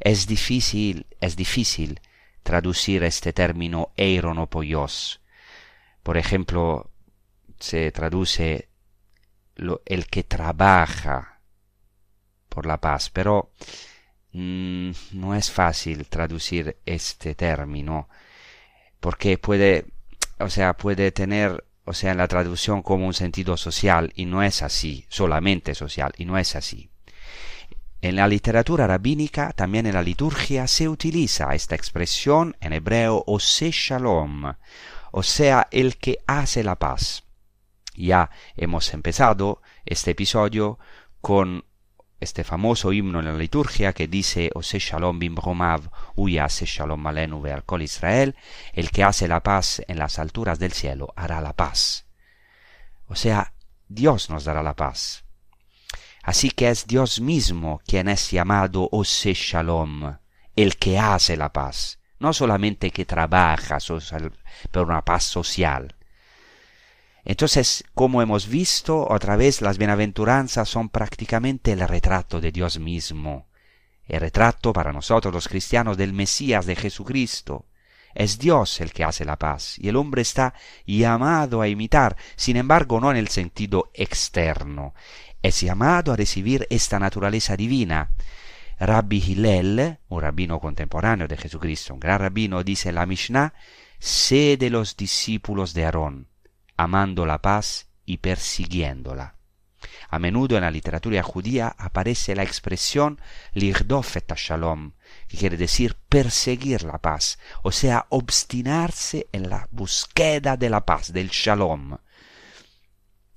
Es 0.00 0.26
difícil, 0.26 1.06
es 1.20 1.36
difícil 1.36 2.00
traducir 2.42 3.04
este 3.04 3.32
término 3.32 3.92
eironopoios. 3.96 5.20
Por 6.02 6.16
ejemplo, 6.16 6.90
se 7.58 7.92
traduce 7.92 8.68
el 9.84 10.06
que 10.06 10.24
trabaja 10.24 11.40
por 12.48 12.66
la 12.66 12.80
paz, 12.80 13.10
pero 13.10 13.52
mm, 14.32 14.90
no 15.12 15.34
es 15.34 15.50
fácil 15.50 16.06
traducir 16.06 16.78
este 16.86 17.34
término 17.34 18.08
porque 19.00 19.38
puede, 19.38 19.86
o 20.38 20.50
sea, 20.50 20.74
puede 20.74 21.10
tener, 21.10 21.64
o 21.84 21.94
sea, 21.94 22.12
en 22.12 22.18
la 22.18 22.28
traducción 22.28 22.82
como 22.82 23.06
un 23.06 23.14
sentido 23.14 23.56
social 23.56 24.12
y 24.14 24.26
no 24.26 24.42
es 24.42 24.62
así, 24.62 25.06
solamente 25.08 25.74
social 25.74 26.12
y 26.16 26.26
no 26.26 26.38
es 26.38 26.54
así. 26.54 26.89
En 28.02 28.16
la 28.16 28.26
literatura 28.26 28.86
rabínica, 28.86 29.52
también 29.52 29.86
en 29.86 29.94
la 29.94 30.02
liturgia, 30.02 30.66
se 30.66 30.88
utiliza 30.88 31.54
esta 31.54 31.74
expresión 31.74 32.56
en 32.60 32.72
hebreo 32.72 33.22
ose 33.26 33.70
shalom, 33.70 34.54
o 35.12 35.22
sea, 35.22 35.68
el 35.70 35.98
que 35.98 36.18
hace 36.26 36.64
la 36.64 36.76
paz. 36.76 37.24
Ya 37.94 38.30
hemos 38.56 38.94
empezado 38.94 39.60
este 39.84 40.12
episodio 40.12 40.78
con 41.20 41.64
este 42.20 42.44
famoso 42.44 42.92
himno 42.92 43.18
en 43.18 43.26
la 43.26 43.34
liturgia 43.34 43.92
que 43.92 44.06
dice 44.06 44.50
Ose 44.54 44.78
Shalom 44.78 45.18
bim 45.18 45.36
Romav, 45.36 45.90
se 46.48 46.66
Shalom 46.66 47.00
Malenu 47.00 47.44
al 47.46 47.64
Kol 47.64 47.82
Israel, 47.82 48.36
el 48.74 48.90
que 48.90 49.04
hace 49.04 49.26
la 49.26 49.42
paz 49.42 49.82
en 49.88 49.98
las 49.98 50.18
alturas 50.18 50.58
del 50.58 50.72
cielo 50.72 51.12
hará 51.16 51.40
la 51.40 51.54
paz. 51.54 52.06
O 53.06 53.14
sea, 53.14 53.54
Dios 53.88 54.30
nos 54.30 54.44
dará 54.44 54.62
la 54.62 54.76
paz. 54.76 55.24
Así 56.30 56.52
que 56.52 56.68
es 56.68 56.86
Dios 56.86 57.20
mismo 57.20 57.80
quien 57.84 58.08
es 58.08 58.30
llamado 58.30 58.88
Ose 58.92 59.34
Shalom, 59.34 60.16
el 60.54 60.76
que 60.76 60.96
hace 60.96 61.36
la 61.36 61.52
paz, 61.52 61.98
no 62.20 62.32
solamente 62.32 62.92
que 62.92 63.04
trabaja 63.04 63.78
por 64.70 64.86
una 64.86 65.04
paz 65.04 65.24
social. 65.24 65.96
Entonces, 67.24 67.82
como 67.94 68.22
hemos 68.22 68.46
visto, 68.46 69.08
otra 69.08 69.34
vez 69.34 69.60
las 69.60 69.76
bienaventuranzas 69.76 70.68
son 70.68 70.88
prácticamente 70.88 71.72
el 71.72 71.80
retrato 71.80 72.40
de 72.40 72.52
Dios 72.52 72.78
mismo, 72.78 73.48
el 74.06 74.20
retrato 74.20 74.72
para 74.72 74.92
nosotros 74.92 75.34
los 75.34 75.48
cristianos 75.48 75.96
del 75.96 76.12
Mesías 76.12 76.64
de 76.64 76.76
Jesucristo. 76.76 77.66
Es 78.14 78.38
Dios 78.38 78.80
el 78.80 78.92
que 78.92 79.04
hace 79.04 79.24
la 79.24 79.36
paz, 79.36 79.76
y 79.78 79.88
el 79.88 79.96
hombre 79.96 80.22
está 80.22 80.54
llamado 80.86 81.60
a 81.60 81.68
imitar, 81.68 82.16
sin 82.36 82.56
embargo 82.56 83.00
no 83.00 83.10
en 83.10 83.16
el 83.16 83.28
sentido 83.28 83.90
externo, 83.94 84.94
es 85.42 85.60
llamado 85.60 86.12
a 86.12 86.16
recibir 86.16 86.66
esta 86.70 86.98
naturaleza 86.98 87.56
divina. 87.56 88.10
Rabbi 88.78 89.18
Hillel, 89.18 89.98
un 90.08 90.20
rabino 90.20 90.58
contemporáneo 90.58 91.28
de 91.28 91.36
Jesucristo, 91.36 91.94
un 91.94 92.00
gran 92.00 92.18
rabino, 92.18 92.62
dice 92.62 92.92
la 92.92 93.06
Mishnah, 93.06 93.54
sé 93.98 94.56
de 94.56 94.70
los 94.70 94.96
discípulos 94.96 95.74
de 95.74 95.84
Aarón 95.84 96.30
amando 96.80 97.26
la 97.26 97.42
paz 97.42 97.90
y 98.06 98.16
persiguiéndola. 98.16 99.39
A 100.10 100.18
menudo 100.18 100.56
en 100.56 100.62
la 100.62 100.70
literatura 100.70 101.22
judía 101.22 101.74
aparece 101.78 102.34
la 102.34 102.42
expresión 102.42 103.20
lirdofet 103.52 104.32
shalom, 104.34 104.92
que 105.28 105.38
quiere 105.38 105.56
decir 105.56 105.96
perseguir 106.08 106.82
la 106.82 106.98
paz, 106.98 107.38
o 107.62 107.70
sea, 107.70 108.06
obstinarse 108.08 109.28
en 109.32 109.48
la 109.48 109.68
búsqueda 109.70 110.56
de 110.56 110.68
la 110.68 110.84
paz, 110.84 111.12
del 111.12 111.28
shalom. 111.28 111.96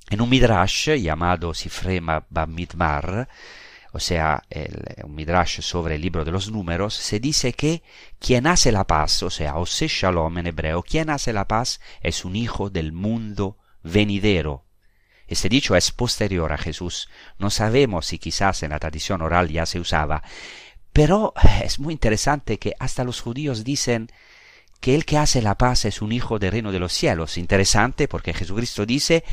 En 0.09 0.21
un 0.21 0.29
midrash 0.29 0.89
llamado 0.95 1.53
Sifrema 1.53 2.25
Bamidbar, 2.29 3.29
o 3.91 3.99
sea, 3.99 4.43
un 5.03 5.13
midrash 5.13 5.61
sobre 5.61 5.95
el 5.95 6.01
libro 6.01 6.25
de 6.25 6.31
los 6.31 6.51
números, 6.51 6.95
se 6.95 7.19
dice 7.19 7.53
que 7.53 7.83
quien 8.17 8.47
hace 8.47 8.71
la 8.71 8.87
paz, 8.87 9.21
o 9.21 9.29
sea, 9.29 9.57
Ose 9.57 9.87
Shalom 9.87 10.39
en 10.39 10.47
hebreo, 10.47 10.81
quien 10.81 11.11
hace 11.11 11.31
la 11.31 11.47
paz 11.47 11.79
es 12.01 12.25
un 12.25 12.35
hijo 12.35 12.71
del 12.71 12.91
mundo 12.91 13.59
venidero. 13.83 14.65
Este 15.27 15.49
dicho 15.49 15.75
es 15.75 15.91
posterior 15.91 16.51
a 16.51 16.57
Jesús. 16.57 17.09
No 17.39 17.49
sabemos 17.49 18.05
si 18.07 18.19
quizás 18.19 18.63
en 18.63 18.71
la 18.71 18.79
tradición 18.79 19.21
oral 19.21 19.49
ya 19.49 19.65
se 19.65 19.79
usaba, 19.79 20.23
pero 20.91 21.33
es 21.63 21.79
muy 21.79 21.93
interesante 21.93 22.59
que 22.59 22.73
hasta 22.79 23.03
los 23.03 23.21
judíos 23.21 23.63
dicen 23.63 24.09
que 24.79 24.95
el 24.95 25.05
que 25.05 25.17
hace 25.17 25.41
la 25.41 25.57
paz 25.57 25.85
es 25.85 26.01
un 26.01 26.11
hijo 26.11 26.39
del 26.39 26.51
reino 26.51 26.71
de 26.71 26.79
los 26.79 26.93
cielos. 26.93 27.37
Interesante 27.37 28.07
porque 28.07 28.33
Jesucristo 28.33 28.85
dice 28.85 29.23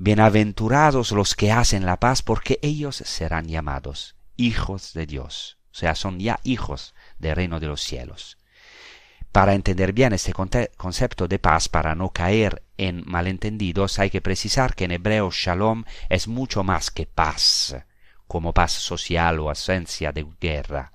Bienaventurados 0.00 1.10
los 1.10 1.34
que 1.34 1.50
hacen 1.50 1.84
la 1.84 1.98
paz, 1.98 2.22
porque 2.22 2.60
ellos 2.62 2.96
serán 2.96 3.48
llamados 3.48 4.14
hijos 4.36 4.92
de 4.94 5.06
Dios. 5.06 5.58
O 5.72 5.74
sea, 5.74 5.96
son 5.96 6.20
ya 6.20 6.38
hijos 6.44 6.94
del 7.18 7.34
reino 7.34 7.58
de 7.58 7.66
los 7.66 7.80
cielos. 7.82 8.37
Para 9.32 9.54
entender 9.54 9.92
bien 9.92 10.12
este 10.12 10.32
concepto 10.32 11.28
de 11.28 11.38
paz, 11.38 11.68
para 11.68 11.94
no 11.94 12.10
caer 12.10 12.62
en 12.76 13.02
malentendidos, 13.06 13.98
hay 13.98 14.10
que 14.10 14.22
precisar 14.22 14.74
que 14.74 14.84
en 14.84 14.92
hebreo 14.92 15.30
shalom 15.30 15.84
es 16.08 16.28
mucho 16.28 16.64
más 16.64 16.90
que 16.90 17.06
paz, 17.06 17.76
como 18.26 18.52
paz 18.52 18.72
social 18.72 19.38
o 19.40 19.48
ausencia 19.48 20.12
de 20.12 20.26
guerra. 20.40 20.92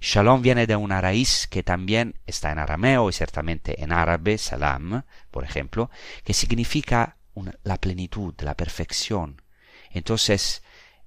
Shalom 0.00 0.42
viene 0.42 0.66
de 0.66 0.76
una 0.76 1.00
raíz 1.00 1.46
que 1.46 1.62
también 1.62 2.18
está 2.26 2.50
en 2.52 2.58
arameo 2.58 3.08
y 3.08 3.12
ciertamente 3.12 3.82
en 3.82 3.92
árabe, 3.92 4.38
salam, 4.38 5.02
por 5.30 5.44
ejemplo, 5.44 5.90
que 6.24 6.34
significa 6.34 7.16
la 7.62 7.76
plenitud, 7.78 8.34
la 8.40 8.56
perfección. 8.56 9.42
Entonces, 9.90 10.62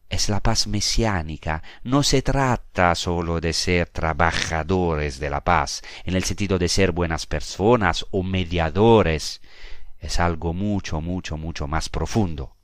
es 0.09 0.27
la 0.27 0.39
paz 0.39 0.67
mesiánica. 0.67 1.61
No 1.83 2.03
se 2.03 2.21
trata 2.21 2.95
solo 2.95 3.39
de 3.39 3.53
ser 3.53 3.87
trabajadores 3.87 5.19
de 5.19 5.29
la 5.29 5.43
paz, 5.43 5.81
en 6.03 6.15
el 6.15 6.23
sentido 6.23 6.57
de 6.57 6.67
ser 6.67 6.91
buenas 6.91 7.25
personas 7.25 8.05
o 8.11 8.23
mediadores. 8.23 9.41
Es 9.99 10.19
algo 10.19 10.53
mucho, 10.53 10.99
mucho, 10.99 11.37
mucho 11.37 11.67
más 11.67 11.89
profundo. 11.89 12.55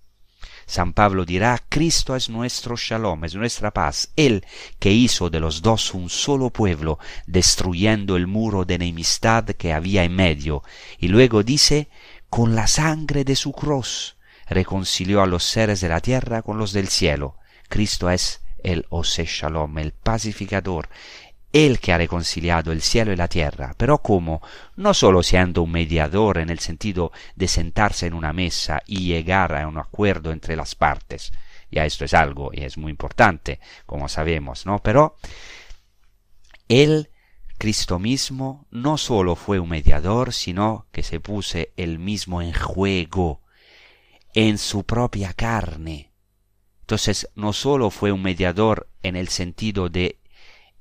San 0.66 0.94
Pablo 0.94 1.26
dirá, 1.26 1.62
Cristo 1.70 2.16
es 2.16 2.28
nuestro 2.28 2.76
shalom, 2.76 3.24
es 3.26 3.36
nuestra 3.36 3.70
paz, 3.70 4.10
Él 4.16 4.44
que 4.80 4.92
hizo 4.92 5.30
de 5.30 5.40
los 5.40 5.62
dos 5.62 5.94
un 5.94 6.10
solo 6.10 6.50
pueblo, 6.50 6.98
destruyendo 7.28 8.16
el 8.16 8.26
muro 8.26 8.66
de 8.66 8.76
enemistad 8.76 9.46
que 9.46 9.74
había 9.74 10.04
en 10.04 10.16
medio. 10.16 10.64
Y 10.98 11.10
luego 11.10 11.44
dice, 11.44 11.90
con 12.32 12.56
la 12.56 12.66
sangre 12.66 13.24
de 13.24 13.36
su 13.36 13.52
cruz 13.52 14.15
reconcilió 14.48 15.22
a 15.22 15.28
los 15.28 15.44
seres 15.44 15.82
de 15.82 15.90
la 15.90 16.02
tierra 16.02 16.42
con 16.42 16.58
los 16.58 16.74
del 16.74 16.88
cielo. 16.88 17.38
Cristo 17.70 18.10
es 18.10 18.42
el 18.64 18.86
Ose 18.90 19.26
Shalom, 19.26 19.78
el 19.78 19.92
pacificador, 19.92 20.90
el 21.52 21.80
que 21.80 21.94
ha 21.94 21.98
reconciliado 21.98 22.72
el 22.72 22.82
cielo 22.82 23.14
y 23.14 23.16
la 23.16 23.30
tierra, 23.30 23.74
pero 23.78 24.00
como 24.00 24.42
no 24.76 24.94
solo 24.94 25.24
siendo 25.24 25.62
un 25.62 25.72
mediador 25.72 26.38
en 26.38 26.50
el 26.50 26.60
sentido 26.60 27.14
de 27.36 27.48
sentarse 27.48 28.08
en 28.08 28.14
una 28.14 28.34
mesa 28.34 28.82
y 28.86 29.06
llegar 29.06 29.56
a 29.56 29.66
un 29.68 29.78
acuerdo 29.78 30.32
entre 30.32 30.58
las 30.58 30.76
partes, 30.76 31.32
ya 31.72 31.86
esto 31.86 32.04
es 32.04 32.14
algo 32.14 32.52
y 32.54 32.64
es 32.64 32.78
muy 32.78 32.92
importante, 32.92 33.62
como 33.86 34.10
sabemos, 34.10 34.66
¿no? 34.66 34.80
Pero 34.80 35.16
él 36.68 37.10
Cristo 37.58 38.00
mismo 38.00 38.68
no 38.70 38.98
solo 38.98 39.36
fue 39.36 39.60
un 39.60 39.70
mediador, 39.70 40.34
sino 40.34 40.88
que 40.92 41.04
se 41.04 41.22
puso 41.22 41.60
él 41.78 42.00
mismo 42.00 42.42
en 42.42 42.54
juego, 42.54 43.42
en 44.36 44.58
su 44.58 44.84
propia 44.84 45.34
carne. 45.34 46.12
Entonces, 46.82 47.30
no 47.36 47.54
solo 47.54 47.90
fue 47.90 48.12
un 48.12 48.22
mediador 48.22 48.90
en 49.02 49.16
el 49.16 49.30
sentido 49.30 49.88
de 49.90 50.20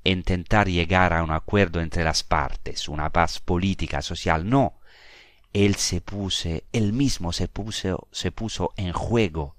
intentar 0.03 0.67
llegar 0.67 1.13
a 1.13 1.23
un 1.23 1.31
acuerdo 1.31 1.79
entre 1.79 2.03
las 2.03 2.21
partes, 2.23 2.89
una 2.89 3.09
paz 3.11 3.39
política, 3.39 4.01
social, 4.01 4.47
no. 4.47 4.79
Él 5.53 5.75
se 5.75 6.01
puso, 6.01 6.49
él 6.73 6.91
mismo 6.91 7.31
se 7.31 7.47
puso, 7.47 8.09
se 8.11 8.31
puso 8.31 8.73
en 8.75 8.91
juego, 8.91 9.55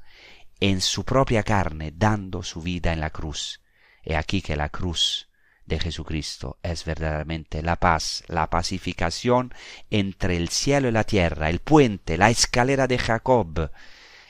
en 0.61 0.83
su 0.83 1.05
propia 1.05 1.43
carne, 1.43 1.91
dando 1.97 2.43
su 2.43 2.61
vida 2.61 2.93
en 2.93 3.01
la 3.01 3.11
cruz. 3.11 3.63
He 4.03 4.15
aquí 4.15 4.43
que 4.43 4.57
la 4.57 4.69
cruz 4.69 5.31
de 5.67 5.81
Jesucristo 5.81 6.59
es 6.63 6.85
verdaderamente 6.85 7.63
la 7.63 7.77
paz, 7.77 8.23
la 8.29 8.49
pacificación 8.49 9.53
entre 9.91 10.37
el 10.37 10.49
cielo 10.49 10.89
y 10.89 10.93
la 10.93 11.05
tierra, 11.05 11.51
el 11.51 11.59
puente, 11.59 12.17
la 12.17 12.31
escalera 12.31 12.87
de 12.87 12.99
Jacob, 12.99 13.71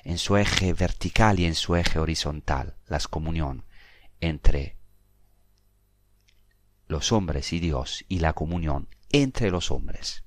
en 0.04 0.18
su 0.18 0.36
eje 0.36 0.72
vertical 0.72 1.38
y 1.38 1.44
en 1.44 1.54
su 1.54 1.76
eje 1.76 1.98
horizontal, 1.98 2.76
la 2.86 2.98
comunión 3.00 3.64
entre 4.20 4.76
los 6.88 7.12
hombres 7.12 7.52
y 7.52 7.60
Dios 7.60 8.04
y 8.08 8.20
la 8.20 8.32
comunión 8.32 8.88
entre 9.10 9.50
los 9.50 9.70
hombres. 9.70 10.24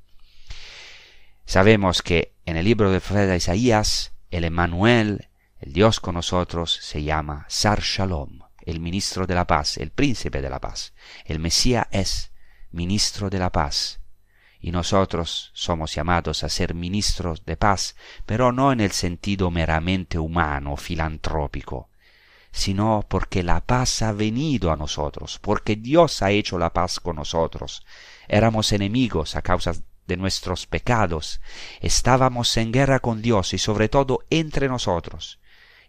Sabemos 1.46 2.02
que 2.04 2.36
en 2.46 2.58
el 2.58 2.66
libro 2.66 2.92
del 2.92 3.02
profeta 3.02 3.36
Isaías, 3.36 4.14
el 4.30 4.44
Emmanuel, 4.44 5.30
el 5.60 5.74
Dios 5.74 6.00
con 6.00 6.16
nosotros, 6.16 6.78
se 6.82 7.02
llama 7.02 7.46
Sar 7.50 7.82
Shalom, 7.82 8.42
el 8.70 8.80
ministro 8.80 9.26
de 9.26 9.36
la 9.36 9.48
paz, 9.48 9.78
el 9.78 9.92
príncipe 9.92 10.42
de 10.42 10.50
la 10.50 10.60
paz. 10.60 10.94
El 11.26 11.40
Mesías 11.40 11.88
es 11.92 12.32
ministro 12.72 13.30
de 13.30 13.40
la 13.40 13.52
paz. 13.52 14.00
y 14.62 14.72
nosotros 14.72 15.52
somos 15.54 15.96
llamados 15.96 16.44
a 16.44 16.50
ser 16.50 16.74
ministros 16.74 17.46
de 17.46 17.56
paz, 17.56 17.96
pero 18.26 18.52
no 18.52 18.74
en 18.74 18.82
el 18.82 18.92
sentido 18.92 19.52
meramente 19.52 20.20
humano, 20.20 20.76
filantrópico, 20.76 21.90
sino 22.52 23.06
porque 23.08 23.42
la 23.42 23.62
paz 23.62 24.02
ha 24.02 24.12
venido 24.12 24.70
a 24.70 24.76
nosotros, 24.76 25.40
porque 25.40 25.78
Dios 25.78 26.22
ha 26.22 26.32
hecho 26.32 26.58
la 26.58 26.74
paz 26.74 27.00
con 27.00 27.16
nosotros. 27.16 27.86
Éramos 28.28 28.74
enemigos 28.74 29.38
a 29.38 29.42
causa 29.42 29.72
de 30.08 30.18
nuestros 30.18 30.68
pecados, 30.68 31.40
estábamos 31.80 32.58
en 32.58 32.74
guerra 32.74 33.00
con 33.00 33.22
Dios 33.22 33.54
y 33.54 33.60
sobre 33.60 33.88
todo 33.88 34.26
entre 34.30 34.68
nosotros, 34.68 35.40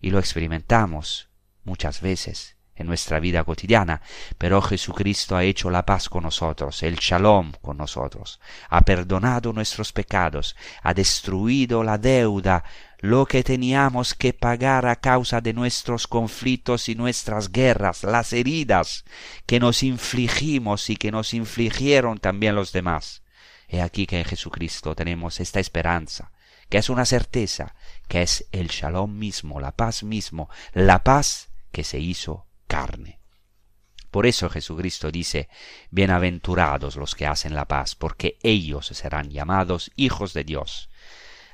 y 0.01 0.11
lo 0.11 0.21
experimentamos 0.21 1.29
muchas 1.64 2.01
veces 2.01 2.60
en 2.81 2.87
nuestra 2.87 3.21
vida 3.21 3.45
cotidiana, 3.45 4.01
pero 4.38 4.62
Jesucristo 4.62 5.37
ha 5.37 5.45
hecho 5.45 5.71
la 5.71 5.85
paz 5.85 6.09
con 6.09 6.23
nosotros, 6.23 6.83
el 6.83 6.97
shalom 6.97 7.53
con 7.61 7.77
nosotros, 7.77 8.40
ha 8.71 8.81
perdonado 8.81 9.53
nuestros 9.53 9.93
pecados, 9.93 10.57
ha 10.83 10.95
destruido 10.95 11.85
la 11.85 11.99
deuda, 11.99 12.64
lo 12.99 13.27
que 13.27 13.43
teníamos 13.43 14.14
que 14.14 14.33
pagar 14.33 14.87
a 14.87 14.97
causa 14.97 15.40
de 15.40 15.53
nuestros 15.53 16.07
conflictos 16.07 16.88
y 16.88 16.95
nuestras 16.95 17.53
guerras, 17.53 18.03
las 18.03 18.33
heridas 18.33 19.05
que 19.47 19.61
nos 19.61 19.83
infligimos 19.83 20.90
y 20.90 20.97
que 20.97 21.11
nos 21.11 21.35
infligieron 21.35 22.19
también 22.19 22.55
los 22.55 22.73
demás. 22.73 23.23
He 23.69 23.81
aquí 23.81 24.07
que 24.07 24.19
en 24.19 24.25
Jesucristo 24.25 24.95
tenemos 24.95 25.38
esta 25.40 25.61
esperanza, 25.61 26.33
que 26.69 26.79
es 26.79 26.90
una 26.90 27.05
certeza, 27.05 27.75
que 28.09 28.23
es 28.23 28.47
el 28.53 28.69
shalom 28.69 29.19
mismo, 29.19 29.61
la 29.61 29.73
paz 29.73 30.03
mismo, 30.03 30.49
la 30.73 31.05
paz 31.05 31.51
que 31.73 31.85
se 31.85 32.01
hizo 32.01 32.47
carne. 32.71 33.19
Por 34.13 34.27
eso 34.27 34.49
Jesucristo 34.49 35.11
dice, 35.11 35.49
Bienaventurados 35.91 36.95
los 36.95 37.17
que 37.17 37.27
hacen 37.27 37.53
la 37.53 37.67
paz, 37.67 37.97
porque 37.97 38.39
ellos 38.43 38.87
serán 38.87 39.31
llamados 39.31 39.91
hijos 39.97 40.35
de 40.35 40.45
Dios. 40.45 40.89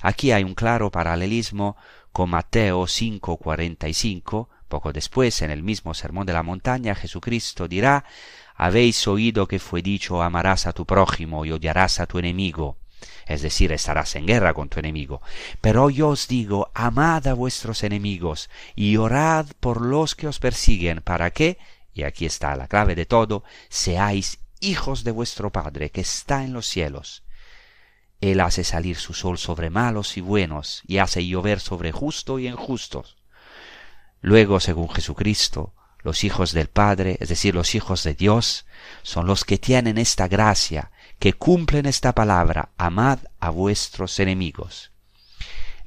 Aquí 0.02 0.30
hay 0.32 0.44
un 0.44 0.54
claro 0.54 0.90
paralelismo 0.90 1.76
con 2.12 2.28
Mateo 2.28 2.86
5:45. 2.86 4.50
Poco 4.68 4.92
después, 4.92 5.40
en 5.40 5.50
el 5.50 5.62
mismo 5.62 5.94
Sermón 5.94 6.26
de 6.26 6.34
la 6.34 6.42
Montaña, 6.42 6.94
Jesucristo 6.94 7.66
dirá, 7.66 8.04
Habéis 8.54 9.08
oído 9.08 9.48
que 9.48 9.58
fue 9.58 9.80
dicho, 9.80 10.22
amarás 10.22 10.66
a 10.66 10.74
tu 10.74 10.84
prójimo 10.84 11.46
y 11.46 11.52
odiarás 11.52 11.98
a 12.00 12.06
tu 12.06 12.18
enemigo 12.18 12.76
es 13.26 13.42
decir, 13.42 13.72
estarás 13.72 14.14
en 14.14 14.26
guerra 14.26 14.54
con 14.54 14.68
tu 14.68 14.78
enemigo. 14.78 15.20
Pero 15.60 15.90
yo 15.90 16.08
os 16.10 16.28
digo, 16.28 16.70
amad 16.74 17.26
a 17.26 17.34
vuestros 17.34 17.82
enemigos 17.82 18.48
y 18.76 18.96
orad 18.96 19.46
por 19.58 19.80
los 19.80 20.14
que 20.14 20.28
os 20.28 20.38
persiguen, 20.38 21.00
para 21.02 21.30
que, 21.32 21.58
y 21.92 22.04
aquí 22.04 22.24
está 22.24 22.54
la 22.54 22.68
clave 22.68 22.94
de 22.94 23.04
todo, 23.04 23.42
seáis 23.68 24.38
hijos 24.60 25.02
de 25.02 25.10
vuestro 25.10 25.50
Padre 25.50 25.90
que 25.90 26.00
está 26.00 26.44
en 26.44 26.52
los 26.52 26.66
cielos. 26.66 27.24
Él 28.20 28.40
hace 28.40 28.64
salir 28.64 28.96
su 28.96 29.12
sol 29.12 29.38
sobre 29.38 29.70
malos 29.70 30.16
y 30.16 30.20
buenos, 30.20 30.82
y 30.86 30.98
hace 30.98 31.26
llover 31.26 31.60
sobre 31.60 31.92
justo 31.92 32.38
y 32.38 32.46
injustos. 32.46 33.16
Luego, 34.20 34.60
según 34.60 34.88
Jesucristo, 34.88 35.74
los 35.98 36.24
hijos 36.24 36.52
del 36.52 36.68
Padre, 36.68 37.18
es 37.20 37.28
decir, 37.28 37.54
los 37.54 37.74
hijos 37.74 38.04
de 38.04 38.14
Dios, 38.14 38.64
son 39.02 39.26
los 39.26 39.44
que 39.44 39.58
tienen 39.58 39.98
esta 39.98 40.28
gracia, 40.28 40.92
que 41.18 41.32
cumplen 41.32 41.86
esta 41.86 42.14
palabra, 42.14 42.70
amad 42.76 43.20
a 43.40 43.50
vuestros 43.50 44.20
enemigos. 44.20 44.92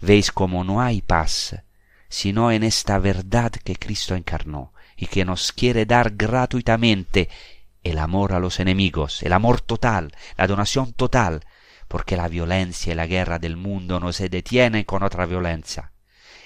Veis 0.02 0.32
cómo 0.32 0.64
no 0.64 0.82
hay 0.82 1.02
paz, 1.02 1.56
sino 2.08 2.52
en 2.52 2.64
esta 2.64 2.98
verdad 3.00 3.52
que 3.52 3.76
Cristo 3.76 4.16
encarnó 4.16 4.74
y 4.98 5.08
que 5.08 5.26
nos 5.26 5.52
quiere 5.52 5.86
dar 5.86 6.16
gratuitamente 6.16 7.30
el 7.84 8.00
amor 8.00 8.34
a 8.34 8.40
los 8.40 8.60
enemigos, 8.60 9.24
el 9.24 9.34
amor 9.34 9.62
total, 9.62 10.12
la 10.38 10.48
donación 10.48 10.94
total, 10.94 11.46
porque 11.88 12.18
la 12.18 12.28
violencia 12.28 12.94
y 12.94 12.96
la 12.96 13.08
guerra 13.08 13.40
del 13.40 13.56
mundo 13.56 14.00
no 14.00 14.12
se 14.14 14.30
detienen 14.30 14.84
con 14.84 15.04
otra 15.04 15.26
violencia. 15.26 15.92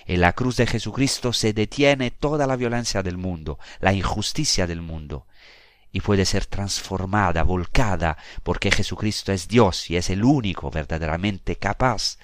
En 0.05 0.21
la 0.21 0.33
cruz 0.33 0.57
de 0.57 0.67
Jesucristo 0.67 1.31
se 1.31 1.53
detiene 1.53 2.11
toda 2.11 2.45
la 2.45 2.57
violencia 2.57 3.03
del 3.03 3.17
mundo, 3.17 3.57
la 3.79 3.93
injusticia 3.93 4.67
del 4.67 4.81
mundo, 4.81 5.25
y 5.93 6.01
puede 6.01 6.25
ser 6.25 6.47
transformada, 6.47 7.43
volcada, 7.43 8.17
porque 8.41 8.71
Jesucristo 8.71 9.31
es 9.31 9.47
Dios 9.47 9.91
y 9.91 9.95
es 9.95 10.09
el 10.09 10.23
único 10.23 10.71
verdaderamente 10.71 11.55
capaz 11.55 12.17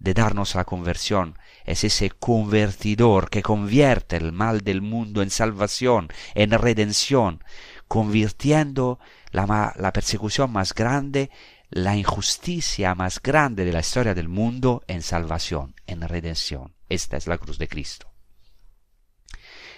de 0.00 0.12
darnos 0.12 0.56
la 0.56 0.64
conversión. 0.64 1.38
Es 1.64 1.84
ese 1.84 2.10
convertidor 2.10 3.30
que 3.30 3.40
convierte 3.42 4.16
el 4.16 4.32
mal 4.32 4.62
del 4.62 4.82
mundo 4.82 5.22
en 5.22 5.30
salvación, 5.30 6.08
en 6.34 6.50
redención, 6.50 7.44
convirtiendo 7.86 8.98
la, 9.30 9.92
persecución 9.94 10.50
más 10.50 10.74
grande, 10.74 11.30
la 11.70 11.96
injusticia 11.96 12.96
más 12.96 13.22
grande 13.22 13.64
de 13.64 13.72
la 13.72 13.80
historia 13.80 14.14
del 14.14 14.28
mundo 14.28 14.82
en 14.88 15.00
salvación, 15.00 15.76
en 15.86 16.00
redención. 16.00 16.74
Esta 16.88 17.16
es 17.16 17.28
la 17.28 17.38
cruz 17.38 17.56
de 17.58 17.68
Cristo. 17.68 18.12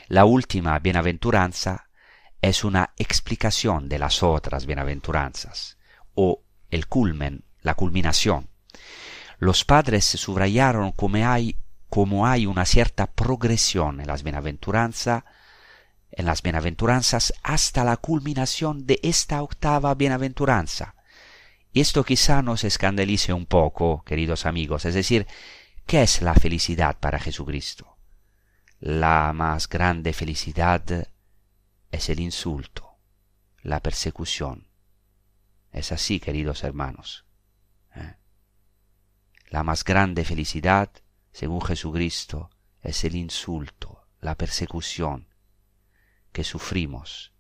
La 0.09 0.25
última 0.25 0.79
bienaventuranza 0.79 1.89
es 2.49 2.63
una 2.63 2.93
explicación 2.99 3.89
de 3.89 3.99
las 3.99 4.23
otras 4.23 4.67
bienaventuranzas, 4.67 5.79
o 6.15 6.43
el 6.71 6.87
culmen, 6.89 7.45
la 7.63 7.75
culminación. 7.75 8.51
Los 9.39 9.65
padres 9.65 10.05
subrayaron 10.05 10.93
como 10.93 11.27
hay, 11.27 11.57
como 11.89 12.27
hay 12.27 12.45
una 12.45 12.67
cierta 12.67 13.07
progresión 13.07 14.01
en 14.01 14.09
las 14.09 14.23
bienaventuranzas, 14.23 15.25
en 16.11 16.27
las 16.27 16.43
bienaventuranzas 16.43 17.33
hasta 17.43 17.83
la 17.83 17.97
culminación 17.97 18.87
de 18.87 19.01
esta 19.03 19.43
octava 19.43 19.95
bienaventuranza. 19.95 20.97
Y 21.73 21.81
esto 21.81 22.05
quizá 22.05 22.43
nos 22.43 22.63
escandalice 22.63 23.33
un 23.33 23.47
poco, 23.47 24.05
queridos 24.05 24.45
amigos, 24.45 24.85
es 24.85 24.95
decir, 24.95 25.27
¿qué 25.87 26.03
es 26.03 26.21
la 26.21 26.35
felicidad 26.35 26.99
para 27.01 27.19
Jesucristo? 27.19 27.97
La 28.81 29.33
más 29.33 29.67
grande 29.67 30.13
felicidad 30.13 31.09
es 31.95 32.09
el 32.09 32.19
insulto, 32.19 32.99
la 33.63 33.81
persecución. 33.81 34.67
Es 35.71 35.93
así, 35.93 36.19
queridos 36.19 36.65
hermanos. 36.65 37.25
¿eh? 37.95 38.17
La 39.49 39.63
más 39.63 39.85
grande 39.85 40.25
felicidad, 40.25 40.91
según 41.33 41.63
Jesucristo, 41.63 42.51
es 42.83 43.05
el 43.05 43.15
insulto, 43.15 44.09
la 44.21 44.35
persecución 44.35 45.29
que 46.33 46.43
sufrimos. 46.43 47.33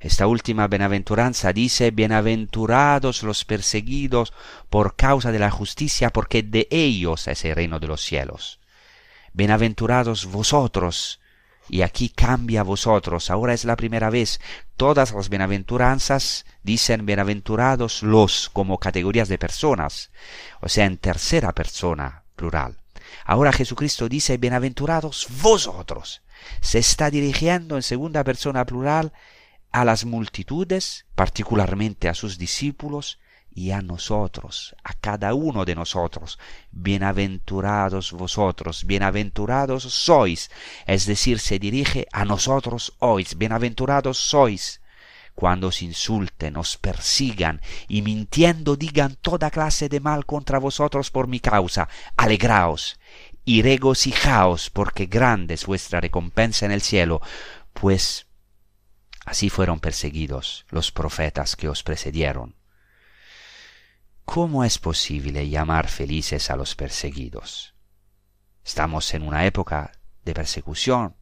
Esta 0.00 0.26
última 0.26 0.66
bienaventuranza 0.66 1.52
dice, 1.52 1.90
bienaventurados 1.90 3.22
los 3.22 3.44
perseguidos 3.44 4.32
por 4.70 4.96
causa 4.96 5.30
de 5.30 5.38
la 5.38 5.50
justicia, 5.50 6.10
porque 6.10 6.42
de 6.42 6.68
ellos 6.70 7.28
es 7.28 7.44
el 7.44 7.54
reino 7.54 7.80
de 7.80 7.86
los 7.86 8.00
cielos. 8.00 8.60
Bienaventurados 9.34 10.26
vosotros, 10.26 11.20
y 11.68 11.82
aquí 11.82 12.08
cambia 12.08 12.62
vosotros. 12.62 13.30
Ahora 13.30 13.54
es 13.54 13.64
la 13.64 13.76
primera 13.76 14.10
vez. 14.10 14.40
Todas 14.76 15.12
las 15.12 15.28
bienaventuranzas 15.28 16.44
dicen 16.62 17.06
bienaventurados 17.06 18.02
los 18.02 18.50
como 18.50 18.78
categorías 18.78 19.28
de 19.28 19.38
personas, 19.38 20.10
o 20.60 20.68
sea, 20.68 20.86
en 20.86 20.98
tercera 20.98 21.52
persona 21.52 22.24
plural. 22.36 22.78
Ahora 23.24 23.52
Jesucristo 23.52 24.08
dice 24.08 24.36
bienaventurados 24.36 25.26
vosotros. 25.40 26.22
Se 26.60 26.78
está 26.78 27.10
dirigiendo 27.10 27.76
en 27.76 27.82
segunda 27.82 28.24
persona 28.24 28.66
plural 28.66 29.12
a 29.72 29.84
las 29.84 30.04
multitudes, 30.04 31.06
particularmente 31.14 32.08
a 32.08 32.14
sus 32.14 32.38
discípulos, 32.38 33.18
y 33.54 33.70
a 33.70 33.80
nosotros, 33.80 34.74
a 34.82 34.94
cada 34.94 35.32
uno 35.34 35.64
de 35.64 35.74
nosotros. 35.74 36.38
Bienaventurados 36.72 38.12
vosotros, 38.12 38.84
bienaventurados 38.84 39.84
sois, 39.84 40.50
es 40.86 41.06
decir, 41.06 41.38
se 41.38 41.58
dirige 41.58 42.08
a 42.12 42.24
nosotros 42.24 42.94
hoy, 42.98 43.26
bienaventurados 43.36 44.18
sois. 44.18 44.80
Cuando 45.34 45.68
os 45.68 45.82
insulten, 45.82 46.56
os 46.56 46.76
persigan 46.76 47.60
y 47.88 48.02
mintiendo 48.02 48.76
digan 48.76 49.16
toda 49.20 49.50
clase 49.50 49.88
de 49.88 49.98
mal 49.98 50.26
contra 50.26 50.58
vosotros 50.58 51.10
por 51.10 51.26
mi 51.26 51.40
causa, 51.40 51.88
alegraos 52.16 53.00
y 53.44 53.62
regocijaos, 53.62 54.70
porque 54.70 55.06
grande 55.06 55.54
es 55.54 55.66
vuestra 55.66 56.00
recompensa 56.00 56.66
en 56.66 56.72
el 56.72 56.82
cielo, 56.82 57.20
pues 57.72 58.26
así 59.26 59.50
fueron 59.50 59.80
perseguidos 59.80 60.66
los 60.70 60.92
profetas 60.92 61.56
que 61.56 61.68
os 61.68 61.82
precedieron. 61.82 62.54
¿Cómo 64.24 64.64
es 64.64 64.78
posible 64.78 65.48
llamar 65.48 65.88
felices 65.88 66.50
a 66.50 66.56
los 66.56 66.74
perseguidos? 66.74 67.74
Estamos 68.64 69.12
en 69.14 69.22
una 69.22 69.44
época 69.44 69.92
de 70.24 70.34
persecución, 70.34 71.14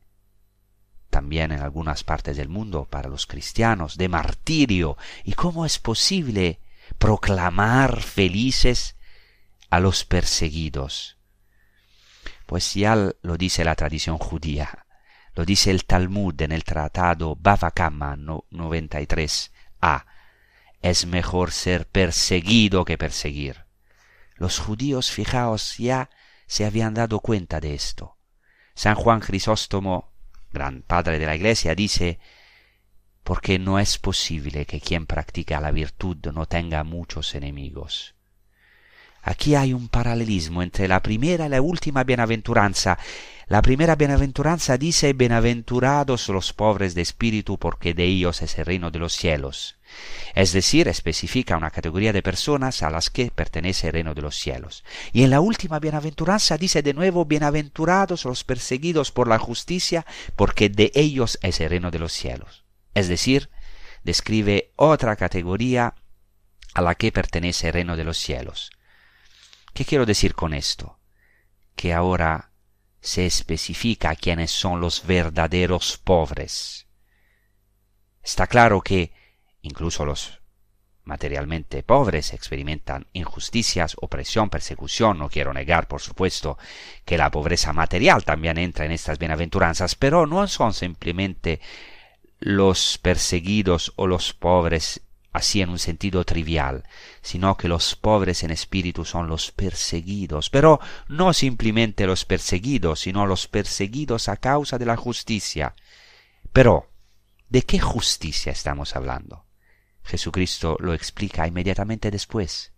también 1.11 1.53
en 1.53 1.61
algunas 1.61 2.05
partes 2.05 2.37
del 2.37 2.49
mundo 2.49 2.87
para 2.87 3.09
los 3.09 3.27
cristianos, 3.27 3.99
de 3.99 4.09
martirio. 4.09 4.97
¿Y 5.25 5.35
cómo 5.35 5.67
es 5.67 5.79
posible 5.79 6.61
proclamar 6.99 8.01
felices 8.01 8.97
a 9.69 9.81
los 9.81 10.05
perseguidos? 10.05 11.19
Pues 12.47 12.73
ya 12.75 12.95
lo 12.95 13.37
dice 13.37 13.65
la 13.65 13.75
tradición 13.75 14.17
judía, 14.17 14.87
lo 15.35 15.45
dice 15.45 15.71
el 15.71 15.85
Talmud 15.85 16.41
en 16.41 16.53
el 16.53 16.65
tratado 16.65 17.37
Bava 17.37 17.73
Kama 17.73 18.17
93a 18.17 20.05
es 20.83 21.07
mejor 21.07 21.53
ser 21.53 21.87
perseguido 21.87 22.85
que 22.85 22.99
perseguir. 22.99 23.65
Los 24.35 24.59
judíos, 24.59 25.11
fijaos, 25.11 25.79
ya 25.79 26.11
se 26.47 26.65
habían 26.65 26.95
dado 26.95 27.21
cuenta 27.21 27.61
de 27.61 27.75
esto. 27.75 28.19
San 28.75 28.97
Juan 28.97 29.21
Crisóstomo, 29.21 30.13
gran 30.51 30.83
padre 30.83 31.19
de 31.19 31.27
la 31.27 31.37
Iglesia, 31.37 31.75
dice, 31.75 32.19
porque 33.23 33.59
no 33.59 33.79
es 33.79 33.99
posible 33.99 34.67
que 34.67 34.81
quien 34.81 35.07
practica 35.07 35.61
la 35.61 35.71
virtud 35.71 36.17
no 36.35 36.47
tenga 36.47 36.83
muchos 36.83 37.35
enemigos. 37.37 38.17
Aquí 39.23 39.55
hay 39.55 39.73
un 39.73 39.89
paralelismo 39.89 40.65
entre 40.65 40.89
la 40.89 41.01
primera 41.01 41.47
y 41.47 41.49
la 41.49 41.63
última 41.63 42.03
bienaventuranza. 42.03 42.99
La 43.47 43.63
primera 43.63 43.95
bienaventuranza 43.95 44.77
dice, 44.77 45.13
bienaventurados 45.13 46.29
los 46.29 46.53
pobres 46.53 46.97
de 46.97 47.03
espíritu, 47.03 47.57
porque 47.57 47.95
de 47.95 48.05
ellos 48.05 48.43
es 48.43 48.59
el 48.59 48.67
reino 48.67 48.91
de 48.91 48.99
los 48.99 49.13
cielos. 49.13 49.77
Es 50.35 50.53
decir, 50.53 50.89
especifica 50.89 51.57
una 51.57 51.71
categoría 51.71 52.13
de 52.13 52.23
personas 52.23 52.83
a 52.83 52.91
las 52.91 53.11
que 53.11 53.31
pertenece 53.31 53.89
el 53.89 53.93
reino 53.93 54.15
de 54.15 54.23
los 54.23 54.37
cielos. 54.37 54.85
Y 55.13 55.25
en 55.25 55.31
la 55.31 55.41
última 55.41 55.79
bienaventuranza 55.79 56.57
dice 56.57 56.83
de 56.83 56.95
nuevo, 56.95 57.25
bienaventurados 57.25 58.25
los 58.25 58.45
perseguidos 58.45 59.13
por 59.13 59.29
la 59.29 59.39
justicia, 59.39 60.07
porque 60.37 60.69
de 60.69 60.91
ellos 60.95 61.39
es 61.43 61.61
el 61.61 61.71
reino 61.71 61.91
de 61.91 61.99
los 61.99 62.13
cielos. 62.13 62.65
Es 62.95 63.09
decir, 63.09 63.51
describe 64.05 64.73
otra 64.77 65.17
categoría 65.17 65.95
a 66.75 66.81
la 66.81 66.95
que 66.95 67.13
pertenece 67.13 67.69
el 67.69 67.75
reino 67.75 67.97
de 67.97 68.05
los 68.05 68.17
cielos. 68.17 68.71
¿Qué 69.75 69.85
quiero 69.85 70.07
decir 70.07 70.35
con 70.35 70.55
esto? 70.55 70.99
Que 71.77 71.93
ahora 71.93 72.53
se 73.01 73.27
especifica 73.27 74.15
quiénes 74.15 74.51
son 74.51 74.81
los 74.81 75.07
verdaderos 75.07 75.99
pobres. 75.99 76.87
Está 78.23 78.47
claro 78.47 78.81
que 78.81 79.13
incluso 79.63 80.05
los 80.05 80.43
materialmente 81.05 81.83
pobres 81.83 82.33
experimentan 82.33 83.07
injusticias, 83.13 83.97
opresión, 84.01 84.51
persecución. 84.51 85.19
No 85.19 85.29
quiero 85.29 85.53
negar, 85.53 85.89
por 85.89 86.01
supuesto, 86.01 86.59
que 87.05 87.19
la 87.19 87.31
pobreza 87.31 87.73
material 87.73 88.25
también 88.25 88.59
entra 88.59 88.85
en 88.85 88.93
estas 88.93 89.19
bienaventuranzas, 89.19 89.95
pero 89.95 90.27
no 90.27 90.47
son 90.47 90.75
simplemente 90.75 91.61
los 92.39 92.99
perseguidos 92.99 93.93
o 93.97 94.07
los 94.07 94.33
pobres 94.33 95.03
así 95.33 95.63
en 95.63 95.71
un 95.71 95.79
sentido 95.79 96.25
trivial, 96.25 96.85
sino 97.23 97.57
que 97.57 97.69
los 97.69 97.97
pobres 97.97 98.43
en 98.43 98.51
espíritu 98.51 99.05
son 99.05 99.29
los 99.29 99.51
perseguidos, 99.51 100.51
pero 100.51 100.79
no 101.09 101.33
simplemente 101.33 102.07
los 102.07 102.27
perseguidos, 102.27 103.01
sino 103.01 103.27
los 103.27 103.49
perseguidos 103.49 104.29
a 104.29 104.37
causa 104.37 104.77
de 104.77 104.85
la 104.85 104.97
justicia. 104.97 105.75
Pero, 106.53 106.91
¿de 107.49 107.63
qué 107.63 107.81
justicia 107.81 108.53
estamos 108.53 108.95
hablando? 108.95 109.42
Jesucristo 110.05 110.77
lo 110.81 110.95
explica 110.95 111.47
inmediatamente 111.47 112.11
después. 112.11 112.73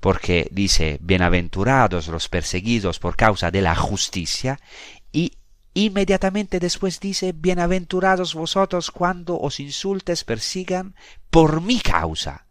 Porque 0.00 0.48
dice, 0.50 0.98
bienaventurados 1.00 2.08
los 2.08 2.28
perseguidos 2.28 2.98
por 2.98 3.16
causa 3.16 3.50
de 3.50 3.62
la 3.62 3.76
justicia, 3.76 4.58
y 5.12 5.38
inmediatamente 5.74 6.58
después 6.58 6.98
dice, 7.00 7.32
bienaventurados 7.32 8.34
vosotros 8.34 8.90
cuando 8.90 9.38
os 9.38 9.60
insultes, 9.60 10.24
persigan 10.24 10.96
por 11.30 11.60
mi 11.60 11.80
causa. 11.80 12.46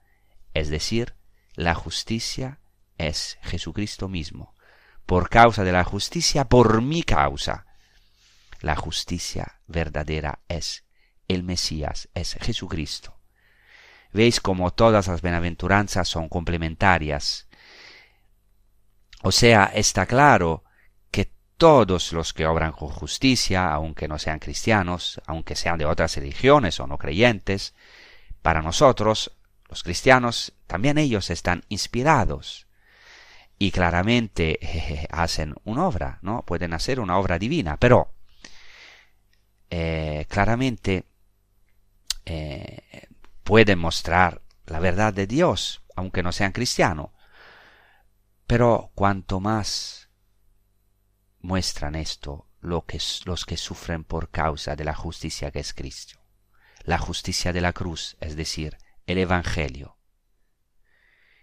Es 0.53 0.69
decir, 0.69 1.15
la 1.55 1.75
justicia 1.75 2.59
es 2.97 3.37
Jesucristo 3.41 4.07
mismo. 4.07 4.55
Por 5.05 5.29
causa 5.29 5.63
de 5.63 5.71
la 5.71 5.83
justicia, 5.83 6.47
por 6.47 6.81
mi 6.81 7.03
causa. 7.03 7.65
La 8.61 8.75
justicia 8.75 9.59
verdadera 9.67 10.39
es 10.47 10.85
el 11.27 11.43
Mesías, 11.43 12.09
es 12.13 12.37
Jesucristo. 12.39 13.20
Veis 14.13 14.41
como 14.41 14.71
todas 14.71 15.07
las 15.07 15.21
bienaventuranzas 15.21 16.07
son 16.07 16.27
complementarias. 16.29 17.47
O 19.23 19.31
sea, 19.31 19.71
está 19.73 20.05
claro 20.05 20.63
que 21.11 21.31
todos 21.57 22.11
los 22.11 22.33
que 22.33 22.45
obran 22.45 22.71
con 22.71 22.89
justicia, 22.89 23.71
aunque 23.71 24.07
no 24.07 24.17
sean 24.17 24.39
cristianos, 24.39 25.21
aunque 25.27 25.55
sean 25.55 25.77
de 25.77 25.85
otras 25.85 26.15
religiones 26.15 26.79
o 26.79 26.87
no 26.87 26.97
creyentes, 26.97 27.73
para 28.41 28.61
nosotros, 28.61 29.31
los 29.69 29.83
cristianos, 29.83 30.53
también 30.67 30.97
ellos 30.97 31.29
están 31.29 31.63
inspirados 31.69 32.67
y 33.57 33.71
claramente 33.71 35.07
hacen 35.11 35.55
una 35.63 35.85
obra, 35.85 36.19
¿no? 36.23 36.43
Pueden 36.43 36.73
hacer 36.73 36.99
una 36.99 37.17
obra 37.17 37.37
divina, 37.37 37.77
pero 37.77 38.11
eh, 39.69 40.25
claramente 40.27 41.05
eh, 42.25 43.07
pueden 43.43 43.79
mostrar 43.79 44.41
la 44.65 44.79
verdad 44.79 45.13
de 45.13 45.27
Dios, 45.27 45.83
aunque 45.95 46.23
no 46.23 46.31
sean 46.31 46.51
cristianos. 46.51 47.11
Pero 48.47 48.91
cuanto 48.95 49.39
más 49.39 50.09
muestran 51.39 51.95
esto 51.95 52.47
los 52.61 53.45
que 53.45 53.57
sufren 53.57 54.03
por 54.03 54.29
causa 54.29 54.75
de 54.75 54.83
la 54.83 54.93
justicia 54.93 55.51
que 55.51 55.59
es 55.59 55.73
Cristo, 55.73 56.19
la 56.83 56.97
justicia 56.97 57.53
de 57.53 57.61
la 57.61 57.73
cruz, 57.73 58.17
es 58.19 58.35
decir, 58.35 58.77
el 59.07 59.17
Evangelio. 59.17 59.97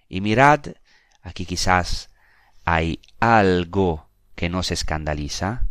Y 0.08 0.20
mirad, 0.20 0.60
aquí 1.20 1.44
quizás 1.44 2.10
hay 2.64 3.02
algo 3.20 4.10
que 4.34 4.48
nos 4.48 4.70
escandaliza, 4.70 5.66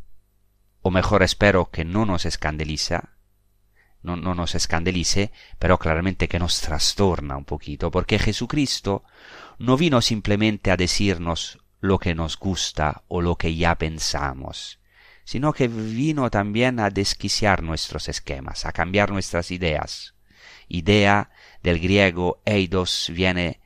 o 0.81 0.91
mejor 0.91 1.23
espero 1.23 1.69
que 1.71 1.85
no 1.85 2.05
nos 2.05 2.25
escandaliza, 2.25 3.16
no, 4.15 4.35
nos 4.35 4.55
escandalice, 4.55 5.31
pero 5.59 5.77
claramente 5.77 6.27
que 6.27 6.39
nos 6.39 6.61
trastorna 6.61 7.37
un 7.37 7.45
poquito, 7.45 7.91
porque 7.91 8.19
Jesucristo 8.19 9.03
no 9.59 9.77
vino 9.77 10.01
simplemente 10.01 10.71
a 10.71 10.77
decirnos 10.77 11.59
lo 11.79 11.99
que 11.99 12.15
nos 12.15 12.37
gusta 12.37 13.03
o 13.07 13.21
lo 13.21 13.35
que 13.35 13.55
ya 13.55 13.75
pensamos, 13.75 14.79
sino 15.23 15.53
que 15.53 15.67
vino 15.67 16.29
también 16.29 16.79
a 16.79 16.89
desquiciar 16.89 17.61
nuestros 17.61 18.07
esquemas, 18.07 18.65
a 18.65 18.71
cambiar 18.71 19.11
nuestras 19.11 19.51
ideas. 19.51 20.15
Idea 20.69 21.29
del 21.61 21.79
griego 21.79 22.41
eidos 22.45 23.11
viene 23.13 23.59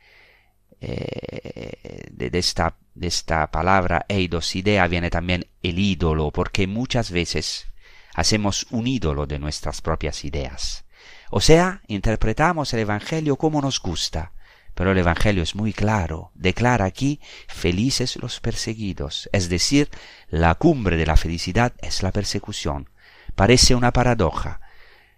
eh, 0.82 2.08
de, 2.12 2.40
esta, 2.40 2.78
de 2.96 3.08
esta 3.08 3.50
palabra 3.52 4.06
eidos, 4.10 4.56
idea 4.56 4.88
viene 4.88 5.10
también 5.10 5.48
el 5.62 5.78
ídolo, 5.78 6.32
porque 6.32 6.68
muchas 6.68 7.12
veces 7.12 7.71
hacemos 8.14 8.68
un 8.72 8.88
ídolo 8.88 9.26
de 9.26 9.40
nuestras 9.40 9.82
propias 9.82 10.26
ideas. 10.26 10.86
O 11.30 11.42
sea, 11.42 11.82
interpretamos 11.88 12.74
el 12.74 12.82
Evangelio 12.82 13.38
como 13.38 13.62
nos 13.62 13.80
gusta, 13.80 14.34
pero 14.74 14.92
el 14.92 14.98
Evangelio 14.98 15.44
es 15.44 15.56
muy 15.56 15.74
claro, 15.74 16.32
declara 16.34 16.86
aquí 16.86 17.20
felices 17.48 18.18
los 18.18 18.40
perseguidos, 18.40 19.30
es 19.32 19.50
decir, 19.50 19.90
la 20.30 20.56
cumbre 20.56 20.98
de 20.98 21.06
la 21.06 21.18
felicidad 21.18 21.74
es 21.82 22.04
la 22.04 22.12
persecución. 22.12 22.90
Parece 23.36 23.76
una 23.76 23.92
paradoja, 23.92 24.62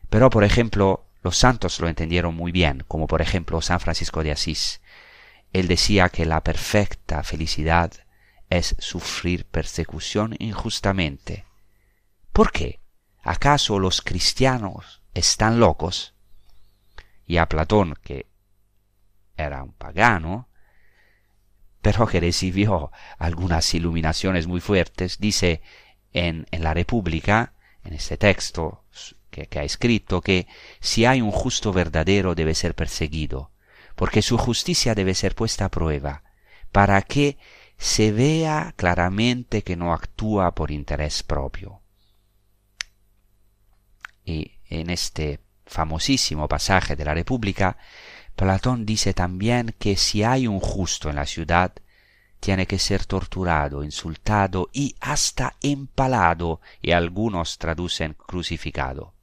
pero 0.10 0.30
por 0.30 0.44
ejemplo, 0.44 1.06
los 1.24 1.38
santos 1.38 1.80
lo 1.80 1.88
entendieron 1.88 2.36
muy 2.36 2.52
bien, 2.52 2.84
como 2.88 3.08
por 3.08 3.22
ejemplo 3.22 3.62
San 3.62 3.80
Francisco 3.80 4.24
de 4.24 4.32
Asís. 4.32 4.82
Él 5.54 5.68
decía 5.68 6.10
que 6.10 6.26
la 6.26 6.44
perfecta 6.44 7.24
felicidad 7.24 7.92
es 8.50 8.76
sufrir 8.80 9.46
persecución 9.46 10.36
injustamente. 10.40 11.46
¿Por 12.32 12.52
qué? 12.52 12.83
¿Acaso 13.24 13.80
los 13.80 14.02
cristianos 14.02 15.02
están 15.14 15.60
locos? 15.60 16.14
Y 17.26 17.38
a 17.38 17.48
Platón, 17.48 17.96
que 18.04 18.28
era 19.38 19.64
un 19.64 19.72
pagano, 19.72 20.50
pero 21.82 22.06
que 22.06 22.20
recibió 22.20 22.92
algunas 23.18 23.74
iluminaciones 23.74 24.46
muy 24.46 24.60
fuertes, 24.60 25.20
dice 25.20 25.62
en, 26.12 26.46
la 26.52 26.74
República, 26.74 27.54
en 27.86 27.94
este 27.94 28.18
texto 28.18 28.84
que 29.30 29.60
ha 29.60 29.64
escrito, 29.64 30.22
que 30.22 30.48
si 30.80 31.06
hay 31.06 31.22
un 31.22 31.32
justo 31.32 31.74
verdadero 31.74 32.36
debe 32.36 32.54
ser 32.54 32.76
perseguido, 32.76 33.52
porque 33.96 34.22
su 34.22 34.38
justicia 34.38 34.96
debe 34.96 35.16
ser 35.16 35.34
puesta 35.34 35.66
a 35.66 35.72
prueba, 35.72 36.24
para 36.72 37.02
que 37.02 37.38
se 37.78 38.12
vea 38.12 38.74
claramente 38.76 39.64
que 39.64 39.76
no 39.76 39.94
actúa 39.94 40.54
por 40.56 40.72
interés 40.72 41.24
propio. 41.24 41.83
Y 44.26 44.52
en 44.70 44.90
este 44.90 45.40
famosísimo 45.66 46.48
pasaje 46.48 46.96
de 46.96 47.06
la 47.06 47.14
República, 47.14 47.78
Platón 48.36 48.86
dice 48.86 49.14
también 49.14 49.76
que 49.78 49.96
si 49.96 50.24
hay 50.24 50.48
un 50.48 50.60
justo 50.60 51.10
en 51.10 51.16
la 51.16 51.26
ciudad, 51.26 51.74
tiene 52.40 52.68
que 52.68 52.80
ser 52.80 53.06
torturado, 53.06 53.84
insultado 53.84 54.70
y 54.74 54.96
hasta 55.00 55.56
empalado, 55.62 56.60
y 56.82 56.92
algunos 56.92 57.58
traducen 57.58 58.16
crucificado. 58.16 59.14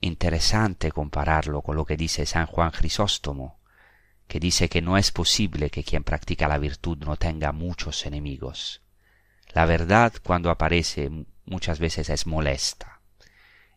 Interesante 0.00 0.92
compararlo 0.92 1.62
con 1.62 1.76
lo 1.76 1.84
que 1.84 1.96
dice 1.96 2.26
San 2.26 2.46
Juan 2.46 2.70
Crisóstomo, 2.70 3.60
que 4.26 4.40
dice 4.40 4.68
que 4.68 4.82
no 4.82 4.96
es 4.96 5.10
posible 5.10 5.70
que 5.70 5.84
quien 5.84 6.04
practica 6.04 6.48
la 6.48 6.58
virtud 6.58 6.98
no 6.98 7.16
tenga 7.16 7.52
muchos 7.52 8.04
enemigos. 8.06 8.82
La 9.52 9.64
verdad 9.64 10.12
cuando 10.22 10.50
aparece 10.50 11.10
muchas 11.46 11.78
veces 11.78 12.10
es 12.10 12.26
molesta 12.26 12.99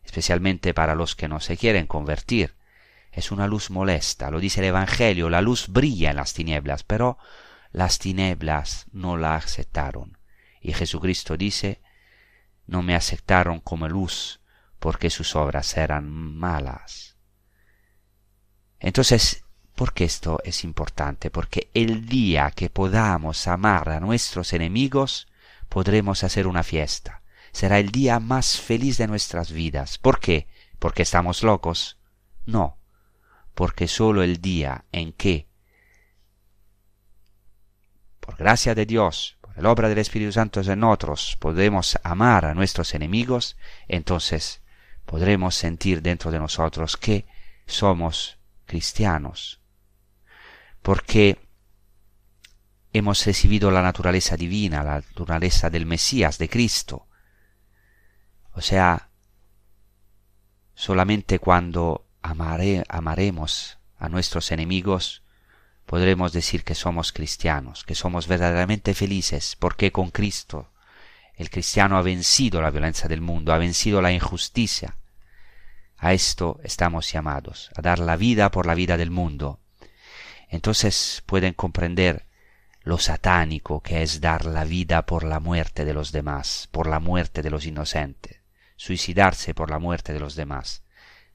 especialmente 0.04 0.74
para 0.74 0.94
los 0.94 1.16
que 1.16 1.28
no 1.28 1.40
se 1.40 1.56
quieren 1.56 1.86
convertir, 1.86 2.54
es 3.12 3.30
una 3.30 3.46
luz 3.46 3.70
molesta, 3.70 4.30
lo 4.30 4.40
dice 4.40 4.60
el 4.60 4.66
Evangelio, 4.66 5.30
la 5.30 5.40
luz 5.40 5.68
brilla 5.68 6.10
en 6.10 6.16
las 6.16 6.34
tinieblas, 6.34 6.82
pero 6.82 7.18
las 7.70 7.98
tinieblas 7.98 8.86
no 8.92 9.16
la 9.16 9.36
aceptaron. 9.36 10.18
Y 10.60 10.72
Jesucristo 10.72 11.36
dice, 11.36 11.80
no 12.66 12.82
me 12.82 12.94
aceptaron 12.94 13.60
como 13.60 13.88
luz 13.88 14.40
porque 14.78 15.10
sus 15.10 15.36
obras 15.36 15.76
eran 15.76 16.10
malas. 16.10 17.16
Entonces, 18.80 19.44
¿por 19.74 19.92
qué 19.92 20.04
esto 20.04 20.40
es 20.44 20.64
importante? 20.64 21.30
Porque 21.30 21.70
el 21.74 22.06
día 22.06 22.50
que 22.50 22.68
podamos 22.70 23.46
amar 23.46 23.88
a 23.90 24.00
nuestros 24.00 24.52
enemigos, 24.52 25.28
podremos 25.68 26.22
hacer 26.24 26.46
una 26.46 26.62
fiesta. 26.62 27.22
Será 27.54 27.78
el 27.78 27.92
día 27.92 28.18
más 28.18 28.60
feliz 28.60 28.98
de 28.98 29.06
nuestras 29.06 29.52
vidas. 29.52 29.96
¿Por 29.98 30.18
qué? 30.18 30.48
¿Porque 30.80 31.02
estamos 31.02 31.44
locos? 31.44 31.98
No, 32.46 32.78
porque 33.54 33.86
solo 33.86 34.24
el 34.24 34.40
día 34.40 34.86
en 34.90 35.12
que, 35.12 35.46
por 38.18 38.36
gracia 38.36 38.74
de 38.74 38.86
Dios, 38.86 39.38
por 39.40 39.56
la 39.62 39.70
obra 39.70 39.88
del 39.88 39.98
Espíritu 39.98 40.32
Santo 40.32 40.62
en 40.62 40.80
nosotros, 40.80 41.36
podemos 41.38 41.96
amar 42.02 42.44
a 42.44 42.54
nuestros 42.54 42.92
enemigos, 42.92 43.56
entonces 43.86 44.60
podremos 45.06 45.54
sentir 45.54 46.02
dentro 46.02 46.32
de 46.32 46.40
nosotros 46.40 46.96
que 46.96 47.24
somos 47.66 48.36
cristianos, 48.66 49.60
porque 50.82 51.38
hemos 52.92 53.24
recibido 53.24 53.70
la 53.70 53.82
naturaleza 53.82 54.36
divina, 54.36 54.82
la 54.82 54.94
naturaleza 54.96 55.70
del 55.70 55.86
Mesías, 55.86 56.36
de 56.38 56.48
Cristo. 56.48 57.06
O 58.54 58.60
sea, 58.60 59.10
solamente 60.74 61.38
cuando 61.38 62.06
amaremos 62.22 63.78
a 63.98 64.08
nuestros 64.08 64.52
enemigos, 64.52 65.22
podremos 65.86 66.32
decir 66.32 66.64
que 66.64 66.74
somos 66.74 67.12
cristianos, 67.12 67.84
que 67.84 67.94
somos 67.94 68.26
verdaderamente 68.28 68.94
felices, 68.94 69.56
porque 69.58 69.92
con 69.92 70.10
Cristo 70.10 70.70
el 71.34 71.50
cristiano 71.50 71.98
ha 71.98 72.02
vencido 72.02 72.62
la 72.62 72.70
violencia 72.70 73.08
del 73.08 73.20
mundo, 73.20 73.52
ha 73.52 73.58
vencido 73.58 74.00
la 74.00 74.12
injusticia. 74.12 74.96
A 75.96 76.12
esto 76.12 76.60
estamos 76.62 77.10
llamados, 77.12 77.70
a 77.74 77.82
dar 77.82 77.98
la 77.98 78.16
vida 78.16 78.50
por 78.50 78.66
la 78.66 78.74
vida 78.74 78.96
del 78.96 79.10
mundo. 79.10 79.58
Entonces 80.48 81.22
pueden 81.26 81.54
comprender 81.54 82.26
lo 82.82 82.98
satánico 82.98 83.80
que 83.80 84.02
es 84.02 84.20
dar 84.20 84.44
la 84.44 84.64
vida 84.64 85.06
por 85.06 85.24
la 85.24 85.40
muerte 85.40 85.84
de 85.84 85.94
los 85.94 86.12
demás, 86.12 86.68
por 86.70 86.86
la 86.86 87.00
muerte 87.00 87.42
de 87.42 87.50
los 87.50 87.64
inocentes, 87.66 88.43
suicidarse 88.76 89.54
por 89.54 89.70
la 89.70 89.78
muerte 89.78 90.12
de 90.12 90.20
los 90.20 90.34
demás. 90.34 90.82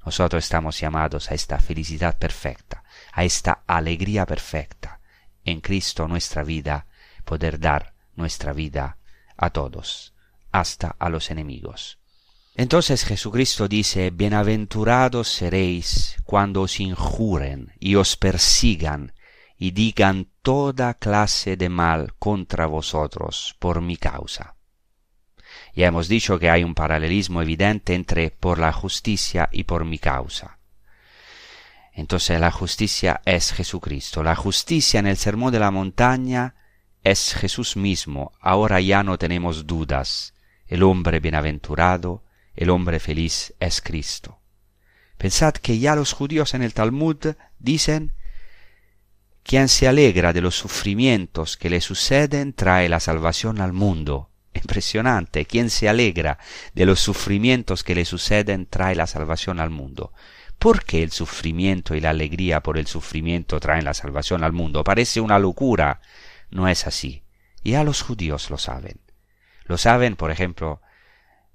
Nosotros 0.06 0.44
estamos 0.44 0.80
llamados 0.80 1.32
a 1.32 1.36
esta 1.36 1.60
felicidad 1.60 2.18
perfecta, 2.18 2.84
a 3.12 3.24
esta 3.24 3.64
alegría 3.68 4.26
perfecta, 4.26 5.00
en 5.44 5.62
Cristo 5.62 6.08
nuestra 6.08 6.44
vida, 6.44 6.88
poder 7.26 7.60
dar 7.60 7.94
nuestra 8.16 8.54
vida 8.54 8.98
a 9.38 9.50
todos, 9.50 10.14
hasta 10.52 10.96
a 11.00 11.10
los 11.10 11.32
enemigos. 11.32 12.00
Entonces 12.56 13.06
Jesucristo 13.06 13.68
dice, 13.68 14.10
Bienaventurados 14.10 15.30
seréis 15.30 16.18
cuando 16.26 16.64
os 16.64 16.80
injuren 16.80 17.74
y 17.80 17.96
os 17.96 18.18
persigan 18.18 19.14
y 19.58 19.72
digan 19.72 20.30
toda 20.42 20.94
clase 20.96 21.56
de 21.56 21.70
mal 21.70 22.16
contra 22.18 22.66
vosotros 22.66 23.56
por 23.60 23.82
mi 23.82 23.98
causa. 23.98 24.56
Ya 25.76 25.88
hemos 25.88 26.08
dicho 26.08 26.40
que 26.40 26.50
hay 26.50 26.64
un 26.64 26.76
paralelismo 26.76 27.42
evidente 27.42 27.94
entre 27.94 28.32
por 28.32 28.60
la 28.60 28.74
justicia 28.74 29.50
y 29.52 29.64
por 29.64 29.86
mi 29.86 30.00
causa. 30.00 30.60
Entonces 31.94 32.40
la 32.40 32.52
justicia 32.52 33.22
es 33.26 33.52
Jesucristo. 33.52 34.24
La 34.24 34.36
justicia 34.36 35.00
en 35.00 35.08
el 35.08 35.18
sermón 35.18 35.52
de 35.52 35.60
la 35.60 35.72
montaña 35.72 36.56
es 37.04 37.34
Jesús 37.34 37.76
mismo. 37.76 38.32
Ahora 38.40 38.80
ya 38.82 39.04
no 39.04 39.18
tenemos 39.18 39.68
dudas. 39.68 40.34
El 40.68 40.84
hombre 40.84 41.20
bienaventurado, 41.20 42.24
el 42.56 42.70
hombre 42.70 43.00
feliz 43.00 43.54
es 43.60 43.82
Cristo. 43.82 44.40
Pensad 45.18 45.54
que 45.54 45.80
ya 45.80 45.96
los 45.96 46.14
judíos 46.14 46.54
en 46.54 46.62
el 46.62 46.74
Talmud 46.74 47.36
dicen 47.60 48.14
quien 49.44 49.68
se 49.68 49.88
alegra 49.88 50.32
de 50.32 50.42
los 50.42 50.56
sufrimientos 50.56 51.58
que 51.58 51.70
le 51.70 51.82
suceden 51.82 52.54
trae 52.54 52.88
la 52.88 53.00
salvación 53.00 53.60
al 53.60 53.74
mundo. 53.74 54.30
Impresionante. 54.54 55.46
Quien 55.46 55.70
se 55.70 55.90
alegra 55.90 56.40
de 56.74 56.86
los 56.86 57.00
sufrimientos 57.00 57.84
que 57.84 57.96
le 57.96 58.06
suceden 58.06 58.66
trae 58.66 58.96
la 58.96 59.08
salvación 59.08 59.60
al 59.60 59.70
mundo. 59.70 60.14
¿Por 60.58 60.84
qué 60.84 61.04
el 61.04 61.12
sufrimiento 61.12 61.96
y 61.96 62.02
la 62.02 62.10
alegría 62.10 62.62
por 62.62 62.78
el 62.78 62.88
sufrimiento 62.88 63.60
traen 63.60 63.86
la 63.86 63.94
salvación 63.94 64.44
al 64.44 64.52
mundo? 64.52 64.84
Parece 64.84 65.22
una 65.22 65.40
locura. 65.40 66.02
No 66.50 66.68
es 66.68 66.86
así. 66.88 67.24
Ya 67.64 67.84
los 67.84 68.02
judíos 68.02 68.50
lo 68.50 68.58
saben. 68.58 69.00
Lo 69.64 69.78
saben, 69.78 70.16
por 70.16 70.32
ejemplo, 70.32 70.82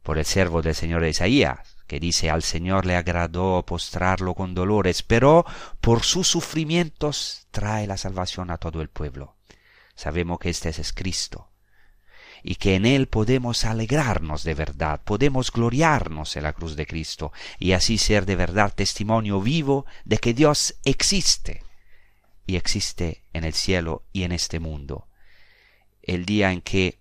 por 0.03 0.19
el 0.19 0.25
servo 0.25 0.63
del 0.63 0.75
Señor 0.75 1.03
de 1.03 1.11
Isaías, 1.11 1.77
que 1.87 1.99
dice 1.99 2.31
al 2.31 2.43
Señor 2.43 2.87
le 2.87 2.97
agradó 2.97 3.65
postrarlo 3.67 4.35
con 4.35 4.55
dolores, 4.55 5.03
pero 5.03 5.45
por 5.81 6.03
sus 6.03 6.29
sufrimientos 6.29 7.49
trae 7.51 7.87
la 7.87 7.97
salvación 7.97 8.51
a 8.51 8.59
todo 8.59 8.81
el 8.83 8.89
pueblo. 8.89 9.37
Sabemos 9.97 10.39
que 10.39 10.51
este 10.51 10.69
es 10.69 10.93
Cristo, 10.93 11.51
y 12.47 12.57
que 12.57 12.75
en 12.75 12.85
Él 12.85 13.09
podemos 13.09 13.65
alegrarnos 13.65 14.45
de 14.45 14.55
verdad, 14.55 15.01
podemos 15.03 15.51
gloriarnos 15.51 16.37
en 16.37 16.43
la 16.43 16.53
cruz 16.53 16.77
de 16.77 16.87
Cristo 16.87 17.33
y 17.59 17.73
así 17.73 17.97
ser 17.97 18.27
de 18.27 18.37
verdad 18.37 18.75
testimonio 18.75 19.41
vivo 19.41 19.87
de 20.05 20.19
que 20.19 20.35
Dios 20.35 20.75
existe 20.85 21.65
y 22.47 22.57
existe 22.57 23.25
en 23.33 23.45
el 23.45 23.55
cielo 23.55 24.05
y 24.13 24.25
en 24.25 24.33
este 24.33 24.61
mundo. 24.61 25.09
El 26.03 26.27
día 26.27 26.53
en 26.53 26.61
que 26.61 27.01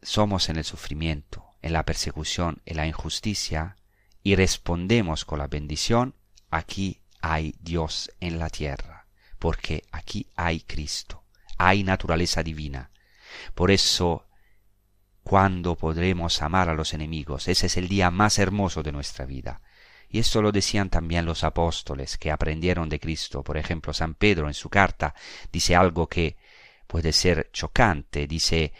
somos 0.00 0.48
en 0.48 0.58
el 0.58 0.64
sufrimiento, 0.64 1.44
en 1.60 1.72
la 1.72 1.84
persecución, 1.84 2.62
en 2.66 2.76
la 2.76 2.86
injusticia, 2.86 3.76
y 4.22 4.36
respondemos 4.36 5.24
con 5.24 5.40
la 5.40 5.48
bendición, 5.48 6.14
aquí 6.50 7.00
hay 7.20 7.56
Dios 7.60 8.12
en 8.20 8.38
la 8.38 8.48
tierra, 8.48 9.08
porque 9.40 9.82
aquí 9.90 10.28
hay 10.36 10.60
Cristo 10.60 11.21
hay 11.68 11.84
naturaleza 11.84 12.42
divina. 12.42 12.90
Por 13.54 13.70
eso, 13.70 14.26
¿cuándo 15.22 15.76
podremos 15.76 16.42
amar 16.42 16.68
a 16.68 16.74
los 16.74 16.94
enemigos? 16.94 17.48
Ese 17.48 17.66
es 17.66 17.76
el 17.76 17.88
día 17.88 18.10
más 18.10 18.38
hermoso 18.38 18.82
de 18.82 18.92
nuestra 18.92 19.26
vida. 19.26 19.60
Y 20.08 20.18
esto 20.18 20.42
lo 20.42 20.52
decían 20.52 20.90
también 20.90 21.24
los 21.24 21.44
apóstoles 21.44 22.18
que 22.18 22.30
aprendieron 22.30 22.88
de 22.88 23.00
Cristo. 23.00 23.42
Por 23.42 23.56
ejemplo, 23.56 23.94
San 23.94 24.14
Pedro 24.14 24.48
en 24.48 24.54
su 24.54 24.68
carta 24.68 25.14
dice 25.50 25.74
algo 25.74 26.08
que 26.08 26.36
puede 26.86 27.12
ser 27.12 27.50
chocante. 27.52 28.26
Dice, 28.26 28.72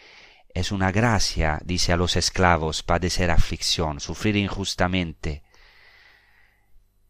es 0.53 0.71
una 0.71 0.91
gracia, 0.91 1.59
dice 1.63 1.93
a 1.93 1.97
los 1.97 2.15
esclavos, 2.15 2.83
padecer 2.83 3.31
aflicción, 3.31 3.99
sufrir 3.99 4.35
injustamente, 4.35 5.42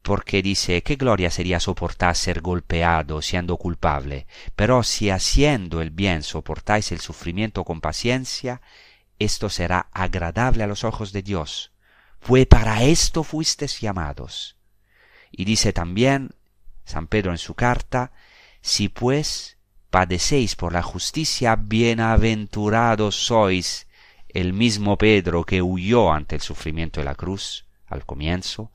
porque 0.03 0.41
dice, 0.41 0.83
qué 0.83 0.97
gloria 0.97 1.31
sería 1.31 1.61
soportar 1.61 2.15
ser 2.15 2.41
golpeado 2.41 3.21
siendo 3.21 3.57
culpable, 3.57 4.27
pero 4.55 4.83
si 4.83 5.09
haciendo 5.09 5.81
el 5.81 5.91
bien 5.91 6.23
soportáis 6.23 6.91
el 6.91 6.99
sufrimiento 6.99 7.63
con 7.63 7.79
paciencia, 7.79 8.61
esto 9.17 9.49
será 9.49 9.87
agradable 9.93 10.63
a 10.63 10.67
los 10.67 10.83
ojos 10.83 11.13
de 11.13 11.23
Dios, 11.23 11.71
pues 12.19 12.45
para 12.47 12.83
esto 12.83 13.23
fuisteis 13.23 13.79
llamados. 13.79 14.57
Y 15.31 15.45
dice 15.45 15.71
también 15.71 16.35
San 16.83 17.07
Pedro 17.07 17.31
en 17.31 17.37
su 17.37 17.55
carta, 17.55 18.11
si 18.61 18.89
pues 18.89 19.57
padecéis 19.89 20.57
por 20.57 20.73
la 20.73 20.83
justicia, 20.83 21.55
bienaventurados 21.55 23.15
sois, 23.15 23.87
el 24.27 24.51
mismo 24.51 24.97
Pedro 24.97 25.45
que 25.45 25.61
huyó 25.61 26.11
ante 26.11 26.35
el 26.35 26.41
sufrimiento 26.41 26.99
de 26.99 27.05
la 27.05 27.15
cruz 27.15 27.67
al 27.87 28.05
comienzo, 28.05 28.71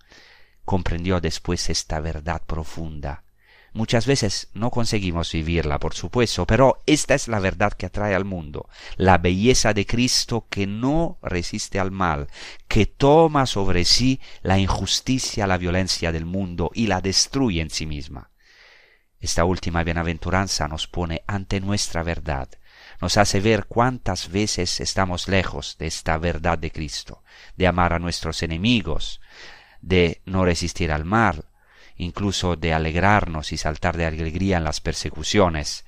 comprendió 0.69 1.19
después 1.23 1.71
esta 1.71 1.99
verdad 1.99 2.43
profunda. 2.47 3.25
Muchas 3.73 4.05
veces 4.05 4.51
no 4.53 4.71
conseguimos 4.71 5.33
vivirla, 5.33 5.79
por 5.79 5.95
supuesto, 5.95 6.47
pero 6.47 6.83
esta 6.85 7.15
es 7.15 7.27
la 7.27 7.39
verdad 7.39 7.73
que 7.73 7.87
atrae 7.87 8.15
al 8.15 8.27
mundo, 8.27 8.69
la 8.99 9.17
belleza 9.17 9.73
de 9.73 9.87
Cristo 9.87 10.47
que 10.51 10.67
no 10.67 11.19
resiste 11.23 11.81
al 11.81 11.91
mal, 11.91 12.29
que 12.69 12.85
toma 12.85 13.47
sobre 13.47 13.87
sí 13.87 14.21
la 14.43 14.59
injusticia, 14.59 15.47
la 15.47 15.57
violencia 15.57 16.13
del 16.13 16.27
mundo 16.27 16.71
y 16.75 16.87
la 16.87 17.01
destruye 17.01 17.63
en 17.63 17.71
sí 17.71 17.87
misma. 17.87 18.31
Esta 19.21 19.47
última 19.47 19.85
bienaventuranza 19.85 20.69
nos 20.69 20.87
pone 20.87 21.23
ante 21.27 21.61
nuestra 21.61 22.03
verdad, 22.03 22.51
nos 23.01 23.17
hace 23.17 23.41
ver 23.41 23.65
cuántas 23.65 24.31
veces 24.31 24.81
estamos 24.81 25.29
lejos 25.29 25.77
de 25.79 25.87
esta 25.87 26.19
verdad 26.19 26.59
de 26.59 26.71
Cristo, 26.71 27.23
de 27.57 27.67
amar 27.67 27.95
a 27.95 27.99
nuestros 27.99 28.43
enemigos, 28.43 29.23
de 29.81 30.21
no 30.25 30.45
resistir 30.45 30.93
al 30.93 31.05
mal, 31.05 31.45
incluso 31.97 32.57
de 32.57 32.73
alegrarnos 32.73 33.53
y 33.53 33.57
saltar 33.57 33.97
de 33.97 34.07
alegría 34.07 34.57
en 34.57 34.65
las 34.65 34.81
persecuciones. 34.81 35.85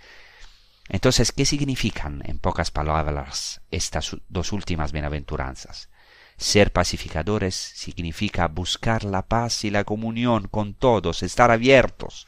Entonces, 0.89 1.33
¿qué 1.33 1.45
significan, 1.47 2.23
en 2.27 2.39
pocas 2.39 2.71
palabras, 2.71 3.61
estas 3.71 4.17
dos 4.29 4.53
últimas 4.53 4.93
bienaventuranzas? 4.93 5.89
Ser 6.37 6.73
pacificadores 6.73 7.55
significa 7.55 8.49
buscar 8.49 9.05
la 9.05 9.23
paz 9.23 9.65
y 9.65 9.71
la 9.71 9.85
comunión 9.85 10.49
con 10.49 10.75
todos, 10.75 11.23
estar 11.23 11.51
abiertos, 11.51 12.27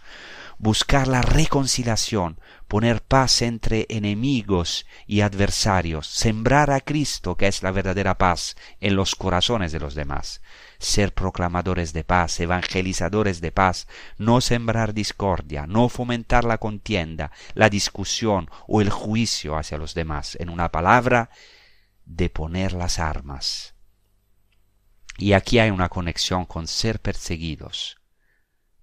buscar 0.63 1.09
la 1.09 1.23
reconciliación, 1.23 2.39
poner 2.69 3.03
paz 3.03 3.43
entre 3.43 3.85
enemigos 3.89 4.87
y 5.09 5.23
adversarios, 5.23 6.07
sembrar 6.07 6.71
a 6.71 6.81
Cristo, 6.81 7.37
que 7.37 7.49
es 7.49 7.65
la 7.65 7.73
verdadera 7.73 8.17
paz, 8.17 8.55
en 8.81 8.95
los 8.95 9.17
corazones 9.17 9.73
de 9.73 9.81
los 9.81 9.97
demás, 9.97 10.41
ser 10.79 11.15
proclamadores 11.15 11.93
de 11.93 12.05
paz, 12.05 12.39
evangelizadores 12.39 13.41
de 13.41 13.51
paz, 13.51 13.89
no 14.19 14.41
sembrar 14.41 14.95
discordia, 14.95 15.67
no 15.67 15.89
fomentar 15.89 16.45
la 16.45 16.59
contienda, 16.59 17.33
la 17.55 17.69
discusión 17.69 18.49
o 18.69 18.81
el 18.81 18.91
juicio 18.91 19.57
hacia 19.59 19.79
los 19.79 19.95
demás, 19.95 20.37
en 20.39 20.49
una 20.49 20.71
palabra, 20.71 21.31
de 22.05 22.31
poner 22.31 22.73
las 22.73 23.01
armas. 23.01 23.75
Y 25.19 25.33
aquí 25.33 25.59
hay 25.59 25.73
una 25.73 25.89
conexión 25.89 26.45
con 26.45 26.69
ser 26.69 27.01
perseguidos, 27.01 28.02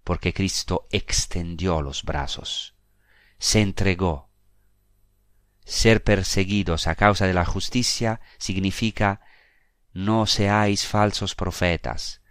porque 0.10 0.34
Cristo 0.34 0.88
extendió 0.90 1.84
los 1.84 2.02
brazos 2.02 2.74
se 3.38 3.62
entregó. 3.62 4.32
Ser 5.64 6.04
perseguidos 6.04 6.88
a 6.88 6.96
causa 6.96 7.28
de 7.28 7.36
la 7.36 7.46
justicia 7.46 8.20
significa 8.40 9.22
no 9.94 10.26
seáis 10.26 10.88
falsos 10.88 11.36
profetas, 11.36 12.24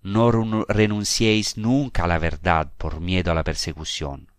no 0.00 0.32
renunciéis 0.70 1.58
nunca 1.58 2.04
a 2.04 2.06
la 2.06 2.18
verdad 2.18 2.72
por 2.78 3.02
miedo 3.02 3.30
a 3.30 3.34
la 3.34 3.44
persecución, 3.44 4.32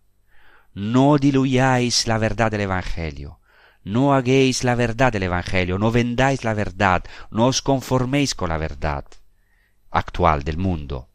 no 0.72 1.16
diluyáis 1.18 2.08
la 2.08 2.18
verdad 2.18 2.50
del 2.50 2.62
Evangelio, 2.62 3.38
no 3.84 4.14
hagáis 4.14 4.64
la 4.64 4.74
verdad 4.74 5.12
del 5.12 5.22
Evangelio, 5.22 5.78
no 5.78 5.92
vendáis 5.92 6.42
la 6.42 6.54
verdad, 6.54 7.04
no 7.30 7.46
os 7.46 7.62
conforméis 7.62 8.34
con 8.34 8.48
la 8.48 8.58
verdad 8.58 9.04
actual 9.92 10.42
del 10.42 10.58
mundo, 10.58 11.13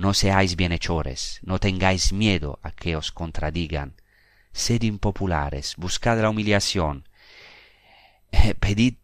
no 0.00 0.14
seáis 0.14 0.56
bienhechores, 0.56 1.40
no 1.42 1.58
tengáis 1.58 2.14
miedo 2.14 2.58
a 2.62 2.70
que 2.70 2.96
os 2.96 3.12
contradigan. 3.12 4.00
Sed 4.50 4.82
impopulares, 4.82 5.74
buscad 5.76 6.18
la 6.22 6.30
humillación, 6.30 7.06
eh, 8.32 8.54
pedid, 8.54 8.94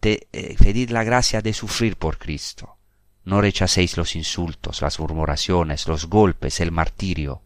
eh, 0.00 0.56
pedid 0.58 0.88
la 0.88 1.04
gracia 1.04 1.42
de 1.42 1.52
sufrir 1.52 1.96
por 1.96 2.16
Cristo. 2.16 2.78
No 3.24 3.42
rechacéis 3.42 3.98
los 3.98 4.16
insultos, 4.16 4.80
las 4.80 4.98
murmuraciones, 4.98 5.86
los 5.86 6.06
golpes, 6.06 6.60
el 6.60 6.72
martirio. 6.72 7.42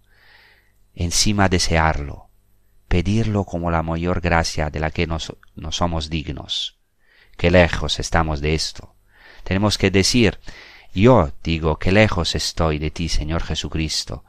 Encima 0.94 1.48
desearlo, 1.48 2.28
pedirlo 2.86 3.44
como 3.44 3.72
la 3.72 3.82
mayor 3.82 4.20
gracia 4.20 4.70
de 4.70 4.78
la 4.78 4.92
que 4.92 5.08
no 5.08 5.72
somos 5.72 6.08
dignos. 6.08 6.78
Qué 7.36 7.50
lejos 7.50 7.98
estamos 7.98 8.40
de 8.40 8.54
esto. 8.54 8.94
Tenemos 9.42 9.76
que 9.76 9.90
decir, 9.90 10.38
yo 10.94 11.30
digo 11.42 11.78
que 11.78 11.90
lejos 11.90 12.34
estoy 12.34 12.78
de 12.78 12.90
ti, 12.90 13.08
Señor 13.08 13.42
Jesucristo. 13.42 14.24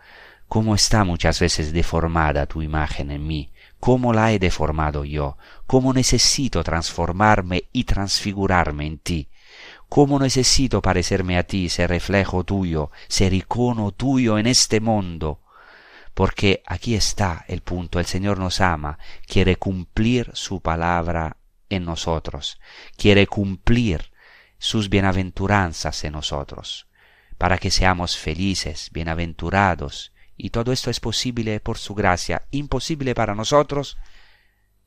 Cómo 0.47 0.75
está 0.75 1.03
muchas 1.03 1.39
veces 1.39 1.73
deformada 1.73 2.45
tu 2.45 2.61
imagen 2.61 3.11
en 3.11 3.25
mí, 3.25 3.51
cómo 3.79 4.13
la 4.13 4.31
he 4.31 4.39
deformado 4.39 5.03
yo, 5.03 5.37
cómo 5.65 5.93
necesito 5.93 6.63
transformarme 6.63 7.65
y 7.73 7.83
transfigurarme 7.85 8.85
en 8.85 8.99
ti, 8.99 9.29
cómo 9.89 10.19
necesito 10.19 10.81
parecerme 10.81 11.37
a 11.37 11.43
ti, 11.43 11.69
ser 11.69 11.89
reflejo 11.89 12.43
tuyo, 12.43 12.91
ser 13.07 13.33
icono 13.33 13.91
tuyo 13.91 14.37
en 14.37 14.47
este 14.47 14.79
mundo. 14.79 15.41
Porque 16.13 16.61
aquí 16.65 16.93
está 16.93 17.43
el 17.47 17.61
punto, 17.61 17.99
el 17.99 18.05
Señor 18.05 18.37
nos 18.37 18.61
ama, 18.61 18.99
quiere 19.25 19.55
cumplir 19.55 20.29
su 20.33 20.61
palabra 20.61 21.37
en 21.69 21.83
nosotros, 21.83 22.59
quiere 22.95 23.25
cumplir 23.25 24.12
sus 24.63 24.87
bienaventuranzas 24.87 26.05
en 26.05 26.13
nosotros, 26.13 26.87
para 27.37 27.57
que 27.57 27.69
seamos 27.69 28.17
felices, 28.17 28.91
bienaventurados, 28.93 30.13
y 30.37 30.51
todo 30.51 30.71
esto 30.71 30.89
es 30.89 31.01
posible 31.01 31.59
por 31.59 31.77
su 31.77 31.93
gracia, 31.93 32.43
imposible 32.49 33.13
para 33.13 33.35
nosotros, 33.35 33.97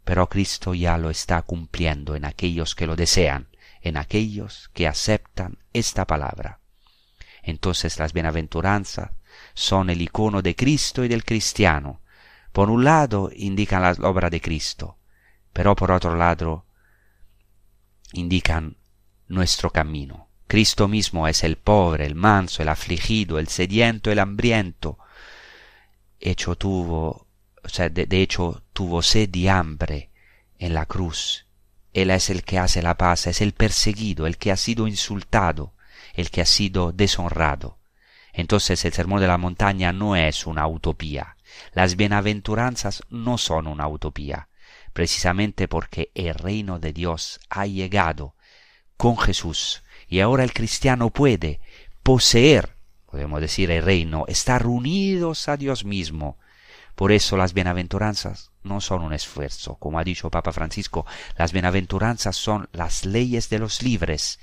pero 0.03 0.31
Cristo 0.31 0.73
ya 0.73 0.97
lo 0.97 1.11
está 1.11 1.43
cumpliendo 1.43 2.17
en 2.17 2.25
aquellos 2.25 2.75
que 2.75 2.87
lo 2.87 2.97
desean, 2.97 3.49
en 3.83 3.99
aquellos 3.99 4.71
que 4.73 4.89
aceptan 4.89 5.59
esta 5.75 6.07
palabra. 6.07 6.61
Entonces 7.43 7.99
las 7.99 8.15
bienaventuranzas 8.15 9.11
son 9.53 9.91
el 9.91 10.01
icono 10.01 10.41
de 10.41 10.57
Cristo 10.57 11.05
y 11.05 11.09
del 11.09 11.23
cristiano. 11.23 12.01
Por 12.51 12.71
un 12.71 12.83
lado 12.83 13.31
indican 13.37 13.83
la 13.83 13.93
obra 14.09 14.31
de 14.31 14.41
Cristo, 14.41 14.97
pero 15.53 15.77
por 15.77 15.91
otro 15.91 16.17
lado 16.17 16.65
indican 18.15 18.79
nuestro 19.29 19.71
camino. 19.71 20.29
Cristo 20.47 20.87
mismo 20.89 21.27
es 21.27 21.43
el 21.43 21.57
pobre, 21.57 22.07
el 22.07 22.15
manso, 22.15 22.63
el 22.63 22.69
afligido, 22.69 23.39
el 23.39 23.49
sediento, 23.49 24.11
el 24.13 24.21
hambriento. 24.21 24.99
Hecho 26.21 26.57
tuvo, 26.57 27.27
de, 27.77 28.07
de 28.07 28.23
hecho 28.23 28.63
tuvo 28.73 29.03
sed 29.03 29.35
y 29.35 29.49
hambre 29.49 30.11
en 30.59 30.75
la 30.75 30.87
cruz. 30.87 31.47
Él 31.93 32.11
es 32.11 32.31
el 32.31 32.45
que 32.45 32.59
hace 32.59 32.83
la 32.83 32.97
paz, 32.97 33.27
es 33.27 33.41
el 33.41 33.53
perseguido, 33.53 34.27
el 34.27 34.37
que 34.39 34.53
ha 34.53 34.57
sido 34.57 34.87
insultado, 34.87 35.73
el 36.15 36.31
que 36.31 36.43
ha 36.43 36.47
sido 36.47 36.93
deshonrado. 36.93 37.79
Entonces 38.33 38.85
el 38.85 38.93
sermón 38.93 39.21
de 39.21 39.27
la 39.27 39.39
montaña 39.39 39.93
no 39.93 40.15
es 40.15 40.47
una 40.47 40.67
utopía. 40.69 41.37
Las 41.73 41.97
bienaventuranzas 41.97 43.03
no 43.09 43.39
son 43.39 43.67
una 43.67 43.89
utopía, 43.89 44.49
precisamente 44.93 45.69
porque 45.69 46.11
el 46.15 46.35
reino 46.35 46.79
de 46.79 46.93
Dios 46.93 47.41
ha 47.49 47.67
llegado 47.67 48.36
con 48.97 49.19
Jesús. 49.19 49.83
Y 50.09 50.21
ahora 50.21 50.45
el 50.45 50.53
cristiano 50.53 51.11
puede 51.11 51.61
poseer, 52.03 52.77
podemos 53.07 53.41
decir, 53.41 53.71
el 53.71 53.83
reino, 53.83 54.25
estar 54.29 54.67
unidos 54.67 55.49
a 55.49 55.57
Dios 55.57 55.85
mismo. 55.85 56.39
Por 56.95 57.13
eso 57.13 57.37
las 57.37 57.53
bienaventuranzas 57.53 58.53
no 58.63 58.81
son 58.81 59.03
un 59.03 59.13
esfuerzo. 59.13 59.77
Como 59.77 59.99
ha 59.99 60.05
dicho 60.05 60.31
Papa 60.31 60.53
Francisco, 60.53 61.07
las 61.37 61.53
bienaventuranzas 61.53 62.37
son 62.37 62.69
las 62.73 63.05
leyes 63.05 63.49
de 63.51 63.59
los 63.59 63.83
libres. 63.83 64.39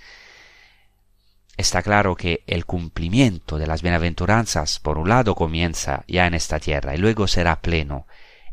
Está 1.55 1.81
claro 1.83 2.15
que 2.15 2.43
el 2.47 2.65
cumplimiento 2.65 3.57
de 3.57 3.67
las 3.67 3.81
bienaventuranzas, 3.81 4.79
por 4.79 4.97
un 4.97 5.09
lado, 5.09 5.35
comienza 5.35 6.03
ya 6.07 6.27
en 6.27 6.33
esta 6.33 6.59
tierra 6.59 6.95
y 6.95 6.97
luego 6.97 7.27
será 7.27 7.61
pleno 7.61 8.07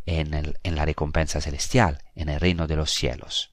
en, 0.07 0.55
en 0.63 0.77
la 0.77 0.85
recompensa 0.85 1.41
celestial, 1.41 2.03
en 2.15 2.29
el 2.29 2.41
reino 2.41 2.67
de 2.67 2.77
los 2.77 2.91
cielos. 2.91 3.53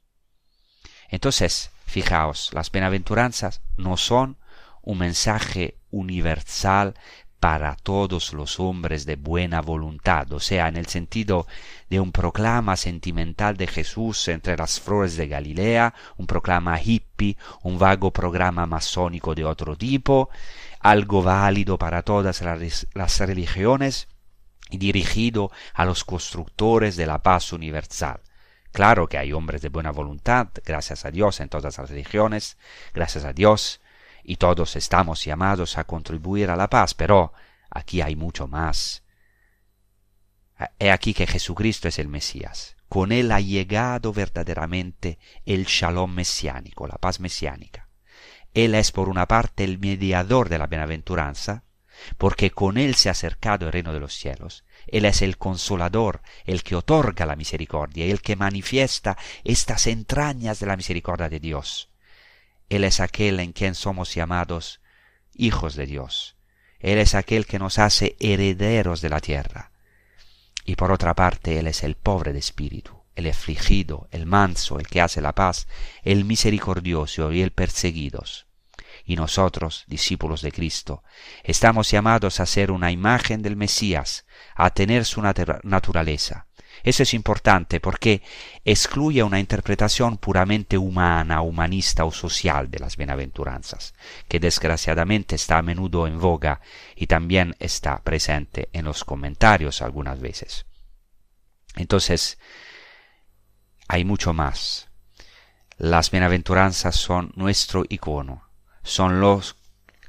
Entonces, 1.10 1.72
Fijaos, 1.88 2.52
las 2.54 2.70
bienaventuranzas 2.70 3.62
no 3.78 3.96
son 3.96 4.36
un 4.82 4.98
mensaje 4.98 5.78
universal 5.90 6.96
para 7.40 7.78
todos 7.78 8.34
los 8.34 8.60
hombres 8.60 9.06
de 9.06 9.16
buena 9.16 9.62
voluntad, 9.62 10.30
o 10.34 10.42
sea, 10.42 10.68
en 10.68 10.76
el 10.76 10.88
sentido 10.88 11.48
de 11.90 12.02
un 12.02 12.12
proclama 12.12 12.76
sentimental 12.76 13.56
de 13.56 13.68
Jesús 13.68 14.28
entre 14.28 14.58
las 14.58 14.82
flores 14.82 15.16
de 15.16 15.30
Galilea, 15.30 15.94
un 16.18 16.28
proclama 16.28 16.78
hippie, 16.78 17.38
un 17.64 17.80
vago 17.80 18.12
programa 18.12 18.66
masónico 18.66 19.34
de 19.34 19.46
otro 19.46 19.78
tipo, 19.78 20.30
algo 20.82 21.24
válido 21.24 21.78
para 21.78 22.02
todas 22.02 22.42
las 22.42 23.20
religiones 23.20 24.10
y 24.70 24.78
dirigido 24.78 25.52
a 25.74 25.86
los 25.86 26.04
constructores 26.04 26.98
de 26.98 27.06
la 27.06 27.24
paz 27.24 27.54
universal. 27.54 28.20
Claro 28.78 29.10
que 29.10 29.18
hay 29.18 29.34
hombres 29.34 29.64
de 29.64 29.70
buena 29.70 29.90
voluntad, 29.90 30.50
gracias 30.64 31.04
a 31.04 31.10
Dios, 31.10 31.40
en 31.40 31.50
todas 31.50 31.80
las 31.80 31.90
religiones, 31.90 32.60
gracias 32.94 33.26
a 33.26 33.34
Dios, 33.34 33.82
y 34.24 34.36
todos 34.36 34.76
estamos 34.76 35.26
llamados 35.26 35.80
a 35.80 35.86
contribuir 35.86 36.52
a 36.52 36.56
la 36.56 36.70
paz, 36.70 36.94
pero 36.94 37.34
aquí 37.72 38.02
hay 38.02 38.16
mucho 38.16 38.48
más. 38.48 39.02
He 40.78 40.92
aquí 40.92 41.16
que 41.16 41.26
Jesucristo 41.26 41.88
es 41.88 41.98
el 41.98 42.08
Mesías. 42.08 42.76
Con 42.88 43.12
él 43.12 43.32
ha 43.32 43.40
llegado 43.40 44.14
verdaderamente 44.14 45.18
el 45.44 45.66
shalom 45.66 46.14
mesiánico, 46.14 46.86
la 46.86 47.00
paz 47.00 47.20
mesiánica. 47.20 47.90
Él 48.54 48.76
es 48.76 48.92
por 48.92 49.10
una 49.10 49.28
parte 49.28 49.64
el 49.64 49.80
mediador 49.80 50.50
de 50.50 50.60
la 50.60 50.68
bienaventuranza, 50.68 51.64
porque 52.20 52.52
con 52.52 52.78
él 52.78 52.94
se 52.94 53.10
ha 53.10 53.14
acercado 53.14 53.66
el 53.66 53.74
reino 53.74 53.92
de 53.92 54.02
los 54.02 54.14
cielos, 54.14 54.66
él 54.88 55.06
es 55.06 55.22
el 55.22 55.38
consolador, 55.38 56.22
el 56.46 56.64
que 56.64 56.76
otorga 56.76 57.26
la 57.26 57.36
misericordia, 57.36 58.06
el 58.06 58.22
que 58.22 58.36
manifiesta 58.36 59.18
estas 59.44 59.88
entrañas 59.88 60.60
de 60.60 60.66
la 60.66 60.78
misericordia 60.78 61.30
de 61.30 61.40
Dios. 61.40 61.90
Él 62.70 62.84
es 62.84 63.00
aquel 63.00 63.40
en 63.40 63.54
quien 63.54 63.76
somos 63.76 64.14
llamados 64.14 64.82
hijos 65.34 65.76
de 65.76 65.86
Dios. 65.86 66.36
Él 66.80 66.98
es 67.00 67.16
aquel 67.16 67.46
que 67.46 67.60
nos 67.60 67.80
hace 67.80 68.16
herederos 68.20 69.02
de 69.02 69.10
la 69.10 69.20
tierra. 69.20 69.72
Y 70.66 70.76
por 70.76 70.92
otra 70.92 71.14
parte, 71.14 71.60
Él 71.60 71.68
es 71.68 71.84
el 71.84 71.96
pobre 71.96 72.34
de 72.34 72.40
espíritu, 72.40 73.04
el 73.16 73.28
afligido, 73.28 74.08
el 74.12 74.26
manso, 74.26 74.80
el 74.80 74.88
que 74.88 75.02
hace 75.02 75.22
la 75.22 75.34
paz, 75.34 75.68
el 76.04 76.26
misericordioso 76.26 77.32
y 77.32 77.42
el 77.42 77.52
perseguidos 77.52 78.47
y 79.08 79.16
nosotros, 79.16 79.86
discípulos 79.88 80.41
de 80.41 80.51
Cristo, 80.51 81.01
estamos 81.43 81.89
llamados 81.89 82.41
a 82.41 82.45
ser 82.45 82.72
una 82.72 82.91
imagen 82.91 83.41
del 83.41 83.55
Mesías, 83.55 84.26
a 84.53 84.70
tener 84.72 85.05
su 85.05 85.22
naturaleza. 85.22 86.47
Eso 86.84 87.03
es 87.03 87.14
importante 87.14 87.80
porque 87.80 88.22
excluye 88.66 89.24
una 89.24 89.39
interpretación 89.39 90.18
puramente 90.18 90.78
humana, 90.78 91.41
humanista 91.41 92.03
o 92.03 92.12
social 92.12 92.70
de 92.70 92.80
las 92.80 92.97
bienaventuranzas, 92.97 93.93
que 94.28 94.41
desgraciadamente 94.41 95.36
está 95.36 95.58
a 95.58 95.62
menudo 95.62 96.05
en 96.05 96.20
voga 96.20 96.60
y 96.95 97.08
también 97.08 97.55
está 97.60 97.97
presente 98.03 98.68
en 98.74 98.86
los 98.86 99.05
comentarios 99.05 99.82
algunas 99.82 100.20
veces. 100.20 100.66
Entonces, 101.76 102.38
hay 103.88 104.03
mucho 104.03 104.34
más. 104.34 104.89
Las 105.78 106.12
bienaventuranzas 106.12 106.95
son 106.95 107.32
nuestro 107.36 107.86
icono, 107.88 108.47
son 108.88 109.20
los 109.20 109.58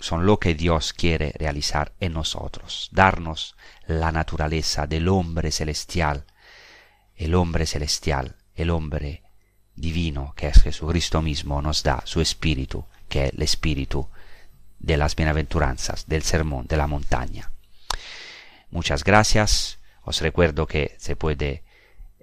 son 0.01 0.25
lo 0.25 0.39
que 0.39 0.55
Dios 0.55 0.93
quiere 0.93 1.33
realizar 1.37 1.93
en 1.99 2.13
nosotros, 2.13 2.89
darnos 2.93 3.57
la 3.89 4.13
naturaleza 4.13 4.87
del 4.87 5.09
hombre 5.09 5.51
celestial, 5.51 6.25
el 7.17 7.35
hombre 7.35 7.67
celestial, 7.67 8.37
el 8.55 8.71
hombre 8.71 9.25
divino 9.75 10.35
que 10.37 10.47
es 10.47 10.63
Jesucristo 10.63 11.21
mismo, 11.21 11.61
nos 11.61 11.83
da 11.83 12.01
su 12.05 12.21
espíritu, 12.21 12.87
que 13.09 13.27
es 13.27 13.33
el 13.33 13.43
espíritu 13.43 14.09
de 14.79 14.97
las 14.97 15.17
bienaventuranzas, 15.17 16.07
del 16.07 16.23
sermón 16.23 16.69
de 16.69 16.77
la 16.77 16.87
montaña. 16.87 17.51
Muchas 18.71 19.03
gracias. 19.03 19.79
Os 20.03 20.21
recuerdo 20.21 20.69
que 20.69 20.95
se 21.01 21.17
puede 21.17 21.65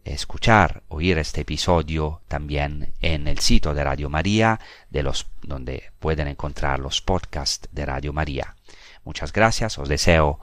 escuchar, 0.06 0.84
oír 0.88 1.18
este 1.18 1.42
episodio 1.42 2.22
también 2.28 2.94
en 3.02 3.28
el 3.28 3.40
sitio 3.40 3.74
de 3.74 3.84
Radio 3.84 4.10
María, 4.10 4.60
de 4.90 5.04
los, 5.04 5.28
donde 5.42 5.92
pueden 6.00 6.28
encontrar 6.28 6.80
los 6.80 7.02
podcasts 7.02 7.68
de 7.72 7.86
Radio 7.86 8.14
María. 8.14 8.56
Muchas 9.04 9.34
gracias, 9.34 9.78
os 9.78 9.90
deseo 9.90 10.40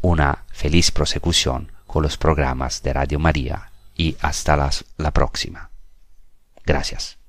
una 0.00 0.44
feliz 0.52 0.90
prosecución 0.90 1.72
con 1.86 2.02
los 2.02 2.18
programas 2.18 2.82
de 2.82 2.92
Radio 2.92 3.18
María 3.18 3.70
y 3.96 4.16
hasta 4.20 4.70
la 4.96 5.10
próxima. 5.12 5.70
Gracias. 6.64 7.23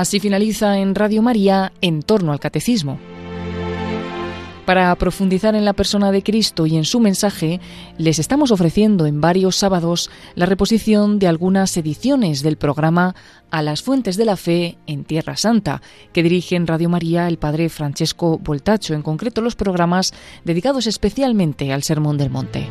Así 0.00 0.18
finaliza 0.18 0.78
en 0.78 0.94
Radio 0.94 1.20
María 1.20 1.74
en 1.82 2.00
torno 2.00 2.32
al 2.32 2.40
catecismo. 2.40 2.98
Para 4.64 4.94
profundizar 4.94 5.54
en 5.54 5.66
la 5.66 5.74
persona 5.74 6.10
de 6.10 6.22
Cristo 6.22 6.64
y 6.64 6.78
en 6.78 6.86
su 6.86 7.00
mensaje, 7.00 7.60
les 7.98 8.18
estamos 8.18 8.50
ofreciendo 8.50 9.04
en 9.04 9.20
varios 9.20 9.56
sábados 9.56 10.10
la 10.36 10.46
reposición 10.46 11.18
de 11.18 11.26
algunas 11.26 11.76
ediciones 11.76 12.42
del 12.42 12.56
programa 12.56 13.14
A 13.50 13.60
las 13.60 13.82
Fuentes 13.82 14.16
de 14.16 14.24
la 14.24 14.38
Fe 14.38 14.78
en 14.86 15.04
Tierra 15.04 15.36
Santa, 15.36 15.82
que 16.14 16.22
dirige 16.22 16.56
en 16.56 16.66
Radio 16.66 16.88
María 16.88 17.28
el 17.28 17.36
padre 17.36 17.68
Francesco 17.68 18.38
Voltacho, 18.38 18.94
en 18.94 19.02
concreto 19.02 19.42
los 19.42 19.54
programas 19.54 20.14
dedicados 20.46 20.86
especialmente 20.86 21.74
al 21.74 21.82
Sermón 21.82 22.16
del 22.16 22.30
Monte. 22.30 22.68